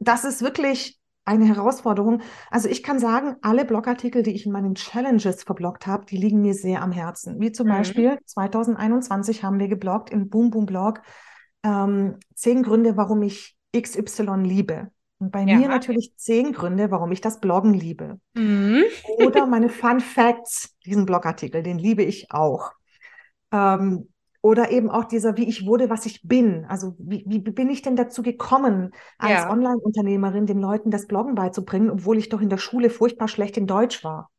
das 0.00 0.24
ist 0.24 0.42
wirklich 0.42 0.98
eine 1.26 1.44
Herausforderung. 1.44 2.22
Also 2.50 2.68
ich 2.68 2.82
kann 2.82 2.98
sagen, 2.98 3.36
alle 3.42 3.64
Blogartikel, 3.64 4.22
die 4.22 4.34
ich 4.34 4.46
in 4.46 4.52
meinen 4.52 4.76
Challenges 4.76 5.42
verbloggt 5.42 5.86
habe, 5.86 6.06
die 6.06 6.16
liegen 6.16 6.40
mir 6.40 6.54
sehr 6.54 6.82
am 6.82 6.92
Herzen. 6.92 7.40
Wie 7.40 7.52
zum 7.52 7.66
mhm. 7.66 7.72
Beispiel 7.72 8.18
2021 8.24 9.42
haben 9.44 9.58
wir 9.58 9.68
gebloggt 9.68 10.10
im 10.10 10.30
Boom 10.30 10.50
Boom 10.50 10.66
Blog 10.66 11.02
ähm, 11.64 12.18
zehn 12.34 12.62
Gründe, 12.62 12.96
warum 12.96 13.22
ich 13.22 13.56
XY 13.76 14.42
liebe. 14.44 14.90
Und 15.18 15.32
bei 15.32 15.42
ja. 15.42 15.56
mir 15.56 15.68
natürlich 15.68 16.12
zehn 16.16 16.52
Gründe, 16.52 16.90
warum 16.90 17.10
ich 17.10 17.20
das 17.20 17.40
Bloggen 17.40 17.74
liebe. 17.74 18.20
Mhm. 18.34 18.84
Oder 19.18 19.46
meine 19.46 19.68
Fun 19.68 20.00
Facts, 20.00 20.74
diesen 20.84 21.06
Blogartikel, 21.06 21.62
den 21.62 21.78
liebe 21.78 22.02
ich 22.02 22.30
auch. 22.30 22.72
Ähm, 23.50 24.08
oder 24.42 24.70
eben 24.70 24.90
auch 24.90 25.04
dieser, 25.04 25.36
wie 25.36 25.48
ich 25.48 25.66
wurde, 25.66 25.90
was 25.90 26.06
ich 26.06 26.22
bin. 26.22 26.64
Also 26.68 26.94
wie, 26.98 27.24
wie 27.26 27.38
bin 27.38 27.70
ich 27.70 27.82
denn 27.82 27.96
dazu 27.96 28.22
gekommen, 28.22 28.92
als 29.18 29.32
ja. 29.32 29.50
Online-Unternehmerin 29.50 30.46
den 30.46 30.58
Leuten 30.58 30.90
das 30.90 31.06
Bloggen 31.06 31.34
beizubringen, 31.34 31.90
obwohl 31.90 32.18
ich 32.18 32.28
doch 32.28 32.40
in 32.40 32.50
der 32.50 32.58
Schule 32.58 32.90
furchtbar 32.90 33.28
schlecht 33.28 33.56
in 33.56 33.66
Deutsch 33.66 34.04
war. 34.04 34.30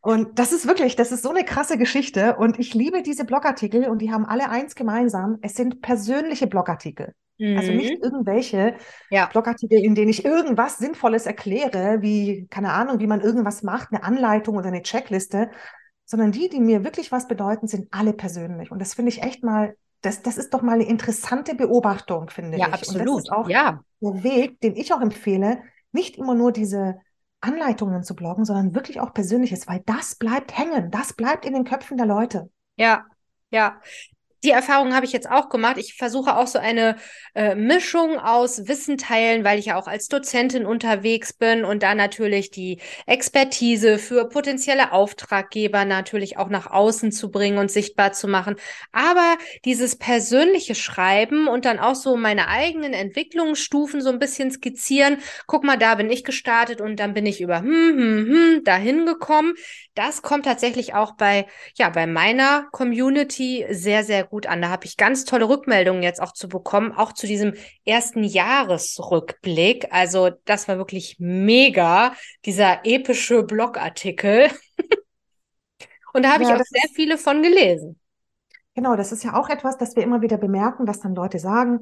Und 0.00 0.38
das 0.38 0.52
ist 0.52 0.68
wirklich, 0.68 0.94
das 0.94 1.10
ist 1.10 1.24
so 1.24 1.30
eine 1.30 1.44
krasse 1.44 1.78
Geschichte. 1.78 2.36
Und 2.36 2.58
ich 2.60 2.74
liebe 2.74 3.02
diese 3.02 3.24
Blogartikel 3.24 3.88
und 3.88 4.00
die 4.00 4.12
haben 4.12 4.24
alle 4.24 4.50
eins 4.50 4.76
gemeinsam. 4.76 5.38
Es 5.42 5.54
sind 5.54 5.82
persönliche 5.82 6.46
Blogartikel. 6.46 7.12
Mhm. 7.38 7.58
Also 7.58 7.72
nicht 7.72 7.98
mhm. 7.98 8.04
irgendwelche 8.04 8.76
ja. 9.10 9.26
Blogartikel, 9.26 9.78
in 9.78 9.94
denen 9.94 10.08
ich 10.08 10.24
irgendwas 10.24 10.78
Sinnvolles 10.78 11.26
erkläre, 11.26 12.02
wie, 12.02 12.46
keine 12.50 12.72
Ahnung, 12.72 13.00
wie 13.00 13.06
man 13.06 13.20
irgendwas 13.20 13.62
macht, 13.62 13.88
eine 13.90 14.02
Anleitung 14.04 14.56
oder 14.56 14.68
eine 14.68 14.82
Checkliste, 14.82 15.50
sondern 16.06 16.32
die, 16.32 16.48
die 16.48 16.60
mir 16.60 16.84
wirklich 16.84 17.12
was 17.12 17.28
bedeuten, 17.28 17.66
sind 17.66 17.88
alle 17.90 18.12
persönlich. 18.12 18.70
Und 18.70 18.78
das 18.78 18.94
finde 18.94 19.10
ich 19.10 19.22
echt 19.22 19.44
mal, 19.44 19.76
das, 20.00 20.22
das 20.22 20.38
ist 20.38 20.54
doch 20.54 20.62
mal 20.62 20.74
eine 20.74 20.86
interessante 20.86 21.54
Beobachtung, 21.54 22.30
finde 22.30 22.56
ja, 22.56 22.68
ich. 22.68 22.72
Absolut. 22.72 23.08
Und 23.08 23.16
das 23.16 23.24
ist 23.24 23.32
auch 23.32 23.48
ja. 23.50 23.80
der 24.00 24.22
Weg, 24.22 24.60
den 24.60 24.76
ich 24.76 24.94
auch 24.94 25.00
empfehle, 25.00 25.60
nicht 25.92 26.16
immer 26.16 26.34
nur 26.34 26.52
diese 26.52 26.96
Anleitungen 27.40 28.02
zu 28.02 28.14
bloggen, 28.14 28.44
sondern 28.44 28.74
wirklich 28.74 29.00
auch 29.00 29.12
Persönliches, 29.12 29.66
weil 29.68 29.82
das 29.84 30.14
bleibt 30.14 30.56
hängen, 30.56 30.90
das 30.90 31.12
bleibt 31.12 31.44
in 31.44 31.52
den 31.52 31.64
Köpfen 31.64 31.96
der 31.96 32.06
Leute. 32.06 32.50
Ja, 32.76 33.04
ja. 33.50 33.80
Die 34.44 34.50
Erfahrung 34.50 34.94
habe 34.94 35.06
ich 35.06 35.12
jetzt 35.12 35.30
auch 35.30 35.48
gemacht. 35.48 35.76
Ich 35.78 35.94
versuche 35.94 36.36
auch 36.36 36.46
so 36.46 36.58
eine 36.58 36.96
äh, 37.34 37.54
Mischung 37.54 38.18
aus 38.18 38.68
Wissen 38.68 38.98
teilen, 38.98 39.44
weil 39.44 39.58
ich 39.58 39.66
ja 39.66 39.76
auch 39.76 39.86
als 39.86 40.08
Dozentin 40.08 40.66
unterwegs 40.66 41.32
bin 41.32 41.64
und 41.64 41.82
da 41.82 41.94
natürlich 41.94 42.50
die 42.50 42.80
Expertise 43.06 43.98
für 43.98 44.28
potenzielle 44.28 44.92
Auftraggeber 44.92 45.84
natürlich 45.84 46.38
auch 46.38 46.48
nach 46.48 46.70
außen 46.70 47.12
zu 47.12 47.30
bringen 47.30 47.58
und 47.58 47.70
sichtbar 47.70 48.12
zu 48.12 48.28
machen. 48.28 48.56
Aber 48.92 49.36
dieses 49.64 49.96
persönliche 49.96 50.74
Schreiben 50.74 51.48
und 51.48 51.64
dann 51.64 51.78
auch 51.78 51.94
so 51.94 52.16
meine 52.16 52.48
eigenen 52.48 52.92
Entwicklungsstufen 52.92 54.00
so 54.00 54.10
ein 54.10 54.18
bisschen 54.18 54.50
skizzieren. 54.50 55.18
Guck 55.46 55.64
mal, 55.64 55.76
da 55.76 55.94
bin 55.94 56.10
ich 56.10 56.24
gestartet 56.24 56.80
und 56.80 57.00
dann 57.00 57.14
bin 57.14 57.26
ich 57.26 57.40
über 57.40 57.60
hm, 57.60 57.96
hm, 57.96 58.26
hm 58.26 58.64
dahin 58.64 59.06
gekommen. 59.06 59.54
Das 59.94 60.22
kommt 60.22 60.44
tatsächlich 60.44 60.94
auch 60.94 61.12
bei, 61.12 61.46
ja, 61.76 61.88
bei 61.88 62.06
meiner 62.06 62.68
Community 62.72 63.66
sehr, 63.70 64.04
sehr 64.04 64.24
gut 64.28 64.46
an. 64.46 64.62
Da 64.62 64.68
habe 64.70 64.86
ich 64.86 64.96
ganz 64.96 65.24
tolle 65.24 65.48
Rückmeldungen 65.48 66.02
jetzt 66.02 66.20
auch 66.20 66.32
zu 66.32 66.48
bekommen, 66.48 66.92
auch 66.92 67.12
zu 67.12 67.26
diesem 67.26 67.54
ersten 67.84 68.24
Jahresrückblick. 68.24 69.88
Also 69.90 70.30
das 70.44 70.68
war 70.68 70.78
wirklich 70.78 71.16
mega, 71.18 72.14
dieser 72.44 72.84
epische 72.84 73.42
Blogartikel. 73.42 74.50
Und 76.12 76.22
da 76.22 76.32
habe 76.32 76.44
ja, 76.44 76.48
ich 76.48 76.60
auch 76.60 76.64
sehr 76.64 76.90
viele 76.94 77.18
von 77.18 77.42
gelesen. 77.42 78.00
Genau, 78.74 78.96
das 78.96 79.12
ist 79.12 79.24
ja 79.24 79.34
auch 79.34 79.48
etwas, 79.48 79.78
das 79.78 79.96
wir 79.96 80.02
immer 80.02 80.22
wieder 80.22 80.38
bemerken, 80.38 80.86
dass 80.86 81.00
dann 81.00 81.14
Leute 81.14 81.38
sagen, 81.38 81.80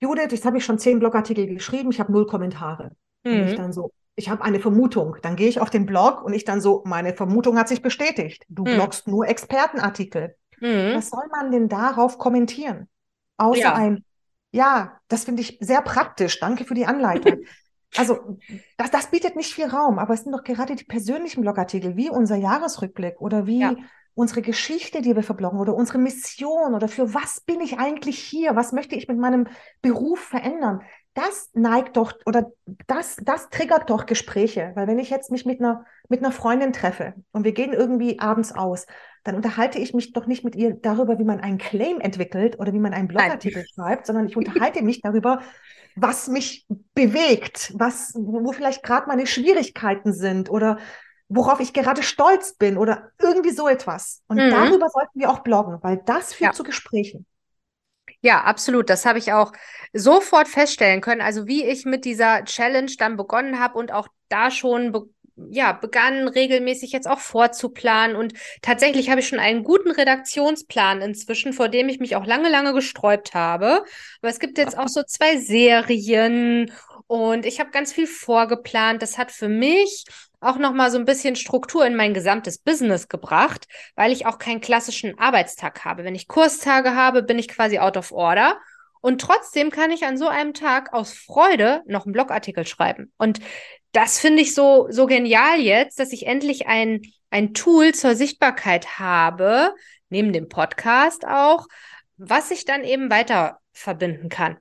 Judith, 0.00 0.28
jetzt 0.30 0.44
habe 0.44 0.58
ich 0.58 0.64
schon 0.64 0.78
zehn 0.78 0.98
Blogartikel 0.98 1.46
geschrieben, 1.46 1.90
ich 1.90 2.00
habe 2.00 2.12
null 2.12 2.26
Kommentare. 2.26 2.92
Mhm. 3.24 3.32
Und 3.32 3.46
ich 3.46 3.52
mhm. 3.52 3.56
dann 3.56 3.72
so, 3.72 3.92
ich 4.16 4.28
habe 4.28 4.42
eine 4.42 4.60
Vermutung. 4.60 5.16
Dann 5.22 5.36
gehe 5.36 5.48
ich 5.48 5.60
auf 5.60 5.70
den 5.70 5.86
Blog 5.86 6.22
und 6.22 6.32
ich 6.32 6.44
dann 6.44 6.60
so, 6.60 6.82
meine 6.86 7.14
Vermutung 7.14 7.58
hat 7.58 7.68
sich 7.68 7.82
bestätigt. 7.82 8.44
Du 8.48 8.62
mhm. 8.62 8.74
bloggst 8.74 9.08
nur 9.08 9.28
Expertenartikel. 9.28 10.36
Mhm. 10.60 10.94
Was 10.94 11.10
soll 11.10 11.26
man 11.30 11.50
denn 11.50 11.68
darauf 11.68 12.18
kommentieren? 12.18 12.88
Außer 13.36 13.60
ja. 13.60 13.74
ein, 13.74 14.04
ja, 14.52 15.00
das 15.08 15.24
finde 15.24 15.42
ich 15.42 15.58
sehr 15.60 15.82
praktisch. 15.82 16.40
Danke 16.40 16.64
für 16.64 16.74
die 16.74 16.86
Anleitung. 16.86 17.44
also, 17.96 18.38
das, 18.76 18.90
das 18.90 19.10
bietet 19.10 19.36
nicht 19.36 19.54
viel 19.54 19.66
Raum, 19.66 19.98
aber 19.98 20.14
es 20.14 20.22
sind 20.22 20.32
doch 20.32 20.44
gerade 20.44 20.76
die 20.76 20.84
persönlichen 20.84 21.42
Blogartikel, 21.42 21.96
wie 21.96 22.10
unser 22.10 22.36
Jahresrückblick 22.36 23.20
oder 23.20 23.46
wie 23.46 23.60
ja. 23.60 23.74
unsere 24.14 24.42
Geschichte, 24.42 25.02
die 25.02 25.16
wir 25.16 25.22
verbloggen 25.22 25.60
oder 25.60 25.74
unsere 25.74 25.98
Mission 25.98 26.74
oder 26.74 26.88
für 26.88 27.14
was 27.14 27.40
bin 27.40 27.60
ich 27.60 27.78
eigentlich 27.78 28.18
hier? 28.18 28.56
Was 28.56 28.72
möchte 28.72 28.94
ich 28.94 29.08
mit 29.08 29.18
meinem 29.18 29.46
Beruf 29.82 30.20
verändern? 30.20 30.82
Das 31.14 31.50
neigt 31.54 31.96
doch 31.96 32.12
oder 32.24 32.52
das, 32.86 33.16
das 33.22 33.50
triggert 33.50 33.90
doch 33.90 34.06
Gespräche. 34.06 34.72
Weil 34.74 34.86
wenn 34.86 34.98
ich 34.98 35.10
jetzt 35.10 35.30
mich 35.30 35.44
mit 35.44 35.60
einer, 35.60 35.84
mit 36.08 36.20
einer 36.20 36.32
Freundin 36.32 36.72
treffe 36.72 37.14
und 37.32 37.44
wir 37.44 37.52
gehen 37.52 37.72
irgendwie 37.72 38.20
abends 38.20 38.52
aus, 38.52 38.86
dann 39.24 39.34
unterhalte 39.34 39.78
ich 39.78 39.92
mich 39.92 40.12
doch 40.12 40.26
nicht 40.26 40.44
mit 40.44 40.56
ihr 40.56 40.74
darüber, 40.74 41.18
wie 41.18 41.24
man 41.24 41.40
einen 41.40 41.58
Claim 41.58 42.00
entwickelt 42.00 42.58
oder 42.58 42.72
wie 42.72 42.78
man 42.78 42.94
einen 42.94 43.08
Blogartikel 43.08 43.64
schreibt, 43.74 44.06
sondern 44.06 44.26
ich 44.26 44.36
unterhalte 44.36 44.82
mich 44.82 45.00
darüber, 45.02 45.40
was 45.96 46.28
mich 46.28 46.66
bewegt, 46.94 47.72
was, 47.76 48.14
wo 48.14 48.52
vielleicht 48.52 48.82
gerade 48.82 49.08
meine 49.08 49.26
Schwierigkeiten 49.26 50.12
sind 50.12 50.48
oder 50.50 50.78
worauf 51.28 51.60
ich 51.60 51.72
gerade 51.72 52.02
stolz 52.02 52.54
bin 52.54 52.78
oder 52.78 53.10
irgendwie 53.18 53.50
so 53.50 53.68
etwas. 53.68 54.22
Und 54.26 54.38
mhm. 54.38 54.50
darüber 54.50 54.88
sollten 54.88 55.18
wir 55.18 55.30
auch 55.30 55.40
bloggen, 55.40 55.78
weil 55.82 56.00
das 56.04 56.34
führt 56.34 56.52
ja. 56.52 56.56
zu 56.56 56.64
Gesprächen. 56.64 57.26
Ja, 58.22 58.42
absolut. 58.42 58.90
Das 58.90 59.06
habe 59.06 59.18
ich 59.18 59.32
auch 59.32 59.52
sofort 59.92 60.48
feststellen 60.48 61.00
können. 61.00 61.20
Also 61.22 61.46
wie 61.46 61.64
ich 61.64 61.84
mit 61.84 62.04
dieser 62.04 62.44
Challenge 62.44 62.92
dann 62.98 63.16
begonnen 63.16 63.58
habe 63.58 63.78
und 63.78 63.92
auch 63.92 64.08
da 64.28 64.50
schon 64.50 64.92
be 64.92 65.06
ja, 65.48 65.72
begann 65.72 66.28
regelmäßig 66.28 66.92
jetzt 66.92 67.08
auch 67.08 67.18
vorzuplanen. 67.20 68.14
Und 68.14 68.34
tatsächlich 68.60 69.08
habe 69.08 69.20
ich 69.20 69.28
schon 69.28 69.38
einen 69.38 69.64
guten 69.64 69.90
Redaktionsplan 69.90 71.00
inzwischen, 71.00 71.54
vor 71.54 71.70
dem 71.70 71.88
ich 71.88 71.98
mich 71.98 72.14
auch 72.14 72.26
lange, 72.26 72.50
lange 72.50 72.74
gesträubt 72.74 73.32
habe. 73.32 73.82
Aber 74.20 74.28
es 74.30 74.38
gibt 74.38 74.58
jetzt 74.58 74.76
auch 74.76 74.88
so 74.88 75.02
zwei 75.02 75.38
Serien 75.38 76.70
und 77.06 77.46
ich 77.46 77.58
habe 77.58 77.70
ganz 77.70 77.90
viel 77.90 78.06
vorgeplant. 78.06 79.00
Das 79.00 79.16
hat 79.16 79.32
für 79.32 79.48
mich 79.48 80.04
auch 80.40 80.56
nochmal 80.56 80.90
so 80.90 80.98
ein 80.98 81.04
bisschen 81.04 81.36
Struktur 81.36 81.86
in 81.86 81.96
mein 81.96 82.14
gesamtes 82.14 82.58
Business 82.58 83.08
gebracht, 83.08 83.66
weil 83.94 84.10
ich 84.10 84.26
auch 84.26 84.38
keinen 84.38 84.60
klassischen 84.60 85.18
Arbeitstag 85.18 85.84
habe. 85.84 86.04
Wenn 86.04 86.14
ich 86.14 86.28
Kurstage 86.28 86.94
habe, 86.94 87.22
bin 87.22 87.38
ich 87.38 87.48
quasi 87.48 87.78
out 87.78 87.96
of 87.96 88.12
order. 88.12 88.58
Und 89.02 89.20
trotzdem 89.20 89.70
kann 89.70 89.90
ich 89.90 90.04
an 90.04 90.18
so 90.18 90.28
einem 90.28 90.54
Tag 90.54 90.92
aus 90.92 91.12
Freude 91.12 91.82
noch 91.86 92.04
einen 92.04 92.12
Blogartikel 92.12 92.66
schreiben. 92.66 93.12
Und 93.16 93.40
das 93.92 94.18
finde 94.18 94.42
ich 94.42 94.54
so, 94.54 94.86
so 94.90 95.06
genial 95.06 95.58
jetzt, 95.58 95.98
dass 95.98 96.12
ich 96.12 96.26
endlich 96.26 96.66
ein, 96.66 97.02
ein 97.30 97.54
Tool 97.54 97.92
zur 97.94 98.14
Sichtbarkeit 98.14 98.98
habe, 98.98 99.74
neben 100.10 100.32
dem 100.32 100.48
Podcast 100.48 101.26
auch, 101.26 101.66
was 102.16 102.50
ich 102.50 102.64
dann 102.64 102.84
eben 102.84 103.10
weiter 103.10 103.58
verbinden 103.72 104.28
kann. 104.28 104.58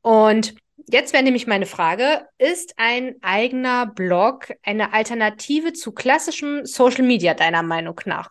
Und 0.00 0.54
jetzt 0.88 1.12
wäre 1.12 1.22
nämlich 1.22 1.46
meine 1.46 1.66
Frage, 1.66 2.26
ist 2.38 2.74
ein 2.76 3.16
eigener 3.22 3.86
Blog 3.86 4.52
eine 4.62 4.92
Alternative 4.92 5.72
zu 5.72 5.92
klassischem 5.92 6.64
Social 6.66 7.04
Media 7.04 7.34
deiner 7.34 7.62
Meinung 7.62 8.00
nach? 8.04 8.28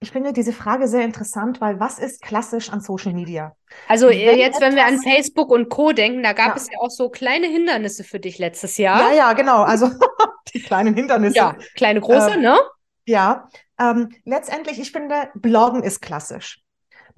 Ich 0.00 0.12
finde 0.12 0.32
diese 0.32 0.52
Frage 0.52 0.86
sehr 0.86 1.04
interessant, 1.04 1.60
weil 1.60 1.80
was 1.80 1.98
ist 1.98 2.22
klassisch 2.22 2.70
an 2.70 2.80
Social 2.80 3.12
Media? 3.12 3.56
Also 3.88 4.08
wenn 4.08 4.38
jetzt, 4.38 4.60
wenn 4.60 4.76
wir 4.76 4.86
an 4.86 5.00
Facebook 5.00 5.50
und 5.50 5.68
Co. 5.70 5.92
denken, 5.92 6.22
da 6.22 6.32
gab 6.34 6.50
ja. 6.50 6.54
es 6.54 6.68
ja 6.70 6.78
auch 6.78 6.90
so 6.90 7.10
kleine 7.10 7.48
Hindernisse 7.48 8.04
für 8.04 8.20
dich 8.20 8.38
letztes 8.38 8.76
Jahr. 8.76 9.10
Ja, 9.10 9.16
ja, 9.16 9.32
genau. 9.32 9.62
Also 9.62 9.90
die 10.54 10.62
kleinen 10.62 10.94
Hindernisse. 10.94 11.36
Ja, 11.36 11.56
kleine, 11.74 12.00
große, 12.00 12.34
ähm, 12.34 12.42
ne? 12.42 12.58
Ja. 13.06 13.48
Ähm, 13.80 14.10
letztendlich, 14.24 14.78
ich 14.78 14.92
finde, 14.92 15.30
Bloggen 15.34 15.82
ist 15.82 16.00
klassisch. 16.00 16.62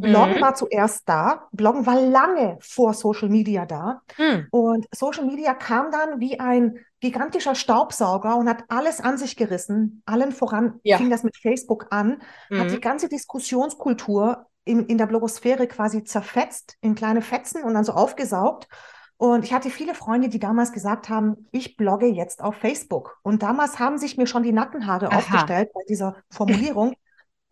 Bloggen 0.00 0.36
mhm. 0.36 0.40
war 0.40 0.54
zuerst 0.54 1.08
da. 1.08 1.48
Bloggen 1.52 1.86
war 1.86 2.00
lange 2.00 2.58
vor 2.60 2.94
Social 2.94 3.28
Media 3.28 3.66
da. 3.66 4.02
Mhm. 4.18 4.46
Und 4.50 4.86
Social 4.94 5.24
Media 5.24 5.54
kam 5.54 5.90
dann 5.90 6.20
wie 6.20 6.40
ein 6.40 6.78
gigantischer 7.00 7.54
Staubsauger 7.54 8.36
und 8.36 8.48
hat 8.48 8.64
alles 8.68 9.00
an 9.00 9.18
sich 9.18 9.36
gerissen. 9.36 10.02
Allen 10.06 10.32
voran 10.32 10.80
ja. 10.82 10.98
fing 10.98 11.10
das 11.10 11.22
mit 11.22 11.36
Facebook 11.36 11.86
an, 11.90 12.20
mhm. 12.50 12.60
hat 12.60 12.70
die 12.70 12.80
ganze 12.80 13.08
Diskussionskultur 13.08 14.46
in, 14.64 14.86
in 14.86 14.98
der 14.98 15.06
Blogosphäre 15.06 15.66
quasi 15.66 16.04
zerfetzt 16.04 16.76
in 16.80 16.94
kleine 16.94 17.22
Fetzen 17.22 17.62
und 17.62 17.74
dann 17.74 17.84
so 17.84 17.92
aufgesaugt. 17.92 18.68
Und 19.16 19.44
ich 19.44 19.52
hatte 19.52 19.68
viele 19.68 19.94
Freunde, 19.94 20.30
die 20.30 20.38
damals 20.38 20.72
gesagt 20.72 21.10
haben, 21.10 21.46
ich 21.50 21.76
blogge 21.76 22.06
jetzt 22.06 22.42
auf 22.42 22.54
Facebook. 22.54 23.18
Und 23.22 23.42
damals 23.42 23.78
haben 23.78 23.98
sich 23.98 24.16
mir 24.16 24.26
schon 24.26 24.42
die 24.42 24.52
Nackenhaare 24.52 25.08
Aha. 25.08 25.18
aufgestellt 25.18 25.70
bei 25.74 25.82
dieser 25.88 26.16
Formulierung. 26.30 26.94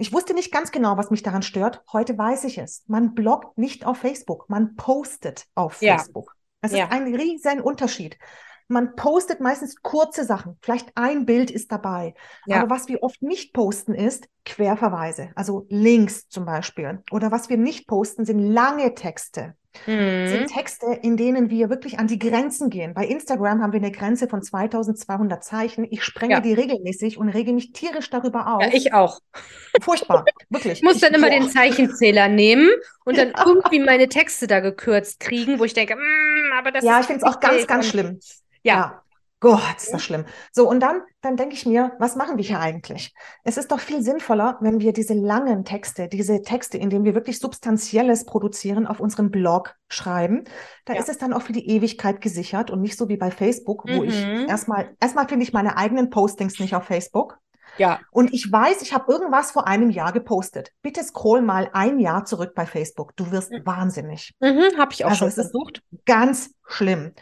Ich 0.00 0.12
wusste 0.12 0.32
nicht 0.32 0.52
ganz 0.52 0.70
genau, 0.70 0.96
was 0.96 1.10
mich 1.10 1.24
daran 1.24 1.42
stört. 1.42 1.82
Heute 1.92 2.16
weiß 2.16 2.44
ich 2.44 2.58
es. 2.58 2.84
Man 2.86 3.14
bloggt 3.14 3.58
nicht 3.58 3.84
auf 3.84 3.98
Facebook, 3.98 4.48
man 4.48 4.76
postet 4.76 5.46
auf 5.56 5.82
ja. 5.82 5.98
Facebook. 5.98 6.36
Das 6.60 6.72
ja. 6.72 6.84
ist 6.84 6.92
ein 6.92 7.14
riesen 7.14 7.60
Unterschied. 7.60 8.16
Man 8.68 8.94
postet 8.94 9.40
meistens 9.40 9.82
kurze 9.82 10.24
Sachen. 10.24 10.56
Vielleicht 10.62 10.92
ein 10.94 11.26
Bild 11.26 11.50
ist 11.50 11.72
dabei. 11.72 12.14
Ja. 12.46 12.60
Aber 12.62 12.70
was 12.70 12.86
wir 12.86 13.02
oft 13.02 13.22
nicht 13.22 13.52
posten 13.52 13.94
ist 13.94 14.28
Querverweise, 14.44 15.30
also 15.34 15.66
Links 15.68 16.28
zum 16.28 16.44
Beispiel. 16.44 17.02
Oder 17.10 17.32
was 17.32 17.48
wir 17.48 17.56
nicht 17.56 17.88
posten 17.88 18.24
sind 18.24 18.38
lange 18.38 18.94
Texte 18.94 19.56
mhm. 19.86 20.28
sind 20.28 20.46
Texte, 20.48 20.86
in 21.02 21.16
denen 21.16 21.50
wir 21.50 21.70
wirklich 21.70 21.98
an 21.98 22.06
die 22.06 22.18
Grenzen 22.18 22.70
gehen. 22.70 22.94
Bei 22.94 23.06
Instagram 23.06 23.62
haben 23.62 23.72
wir 23.72 23.80
eine 23.80 23.92
Grenze 23.92 24.28
von 24.28 24.42
2200 24.42 25.42
Zeichen. 25.42 25.86
Ich 25.90 26.04
sprenge 26.04 26.34
ja. 26.34 26.40
die 26.40 26.54
regelmäßig 26.54 27.18
und 27.18 27.28
rege 27.28 27.52
mich 27.52 27.72
tierisch 27.72 28.10
darüber 28.10 28.54
auf. 28.54 28.62
Ja, 28.62 28.68
ich 28.72 28.92
auch. 28.92 29.20
Furchtbar, 29.80 30.24
wirklich. 30.48 30.74
Ich 30.74 30.82
muss 30.82 30.98
dann 31.00 31.12
ich, 31.12 31.18
immer 31.18 31.28
boah. 31.28 31.38
den 31.38 31.48
Zeichenzähler 31.48 32.28
nehmen 32.28 32.68
und 33.04 33.16
dann 33.16 33.32
irgendwie 33.46 33.80
meine 33.80 34.08
Texte 34.08 34.46
da 34.46 34.60
gekürzt 34.60 35.20
kriegen, 35.20 35.58
wo 35.58 35.64
ich 35.64 35.74
denke, 35.74 35.96
mm, 35.96 36.52
aber 36.58 36.72
das 36.72 36.84
Ja, 36.84 37.00
ich 37.00 37.06
finde 37.06 37.24
es 37.24 37.32
auch 37.32 37.40
ganz, 37.40 37.66
ganz 37.66 37.86
schlimm. 37.86 38.20
Ja. 38.62 38.74
ja. 38.74 39.02
Gott, 39.40 39.76
ist 39.76 39.92
das 39.92 40.02
schlimm. 40.02 40.24
So, 40.52 40.68
und 40.68 40.80
dann, 40.80 41.02
dann 41.20 41.36
denke 41.36 41.54
ich 41.54 41.64
mir, 41.64 41.92
was 42.00 42.16
machen 42.16 42.36
wir 42.36 42.44
hier 42.44 42.58
eigentlich? 42.58 43.14
Es 43.44 43.56
ist 43.56 43.70
doch 43.70 43.78
viel 43.78 44.02
sinnvoller, 44.02 44.58
wenn 44.60 44.80
wir 44.80 44.92
diese 44.92 45.14
langen 45.14 45.64
Texte, 45.64 46.08
diese 46.08 46.42
Texte, 46.42 46.76
in 46.76 46.90
denen 46.90 47.04
wir 47.04 47.14
wirklich 47.14 47.38
Substanzielles 47.38 48.24
produzieren, 48.24 48.86
auf 48.86 48.98
unserem 48.98 49.30
Blog 49.30 49.76
schreiben. 49.88 50.42
Da 50.86 50.94
ja. 50.94 51.00
ist 51.00 51.08
es 51.08 51.18
dann 51.18 51.32
auch 51.32 51.42
für 51.42 51.52
die 51.52 51.68
Ewigkeit 51.68 52.20
gesichert 52.20 52.70
und 52.72 52.80
nicht 52.80 52.98
so 52.98 53.08
wie 53.08 53.16
bei 53.16 53.30
Facebook, 53.30 53.84
wo 53.88 54.02
mhm. 54.02 54.08
ich 54.08 54.26
erstmal, 54.48 54.96
erstmal 55.00 55.28
finde 55.28 55.44
ich 55.44 55.52
meine 55.52 55.76
eigenen 55.76 56.10
Postings 56.10 56.58
nicht 56.58 56.74
auf 56.74 56.84
Facebook. 56.84 57.38
Ja. 57.76 58.00
Und 58.10 58.34
ich 58.34 58.50
weiß, 58.50 58.82
ich 58.82 58.92
habe 58.92 59.10
irgendwas 59.12 59.52
vor 59.52 59.68
einem 59.68 59.90
Jahr 59.90 60.12
gepostet. 60.12 60.72
Bitte 60.82 61.02
scroll 61.04 61.42
mal 61.42 61.70
ein 61.72 62.00
Jahr 62.00 62.24
zurück 62.24 62.52
bei 62.56 62.66
Facebook. 62.66 63.14
Du 63.16 63.30
wirst 63.30 63.52
mhm. 63.52 63.64
wahnsinnig. 63.64 64.34
Mhm, 64.40 64.76
habe 64.76 64.92
ich 64.92 65.04
auch 65.04 65.10
also 65.10 65.26
schon 65.26 65.30
versucht. 65.30 65.82
Ganz 66.04 66.50
schlimm. 66.66 67.12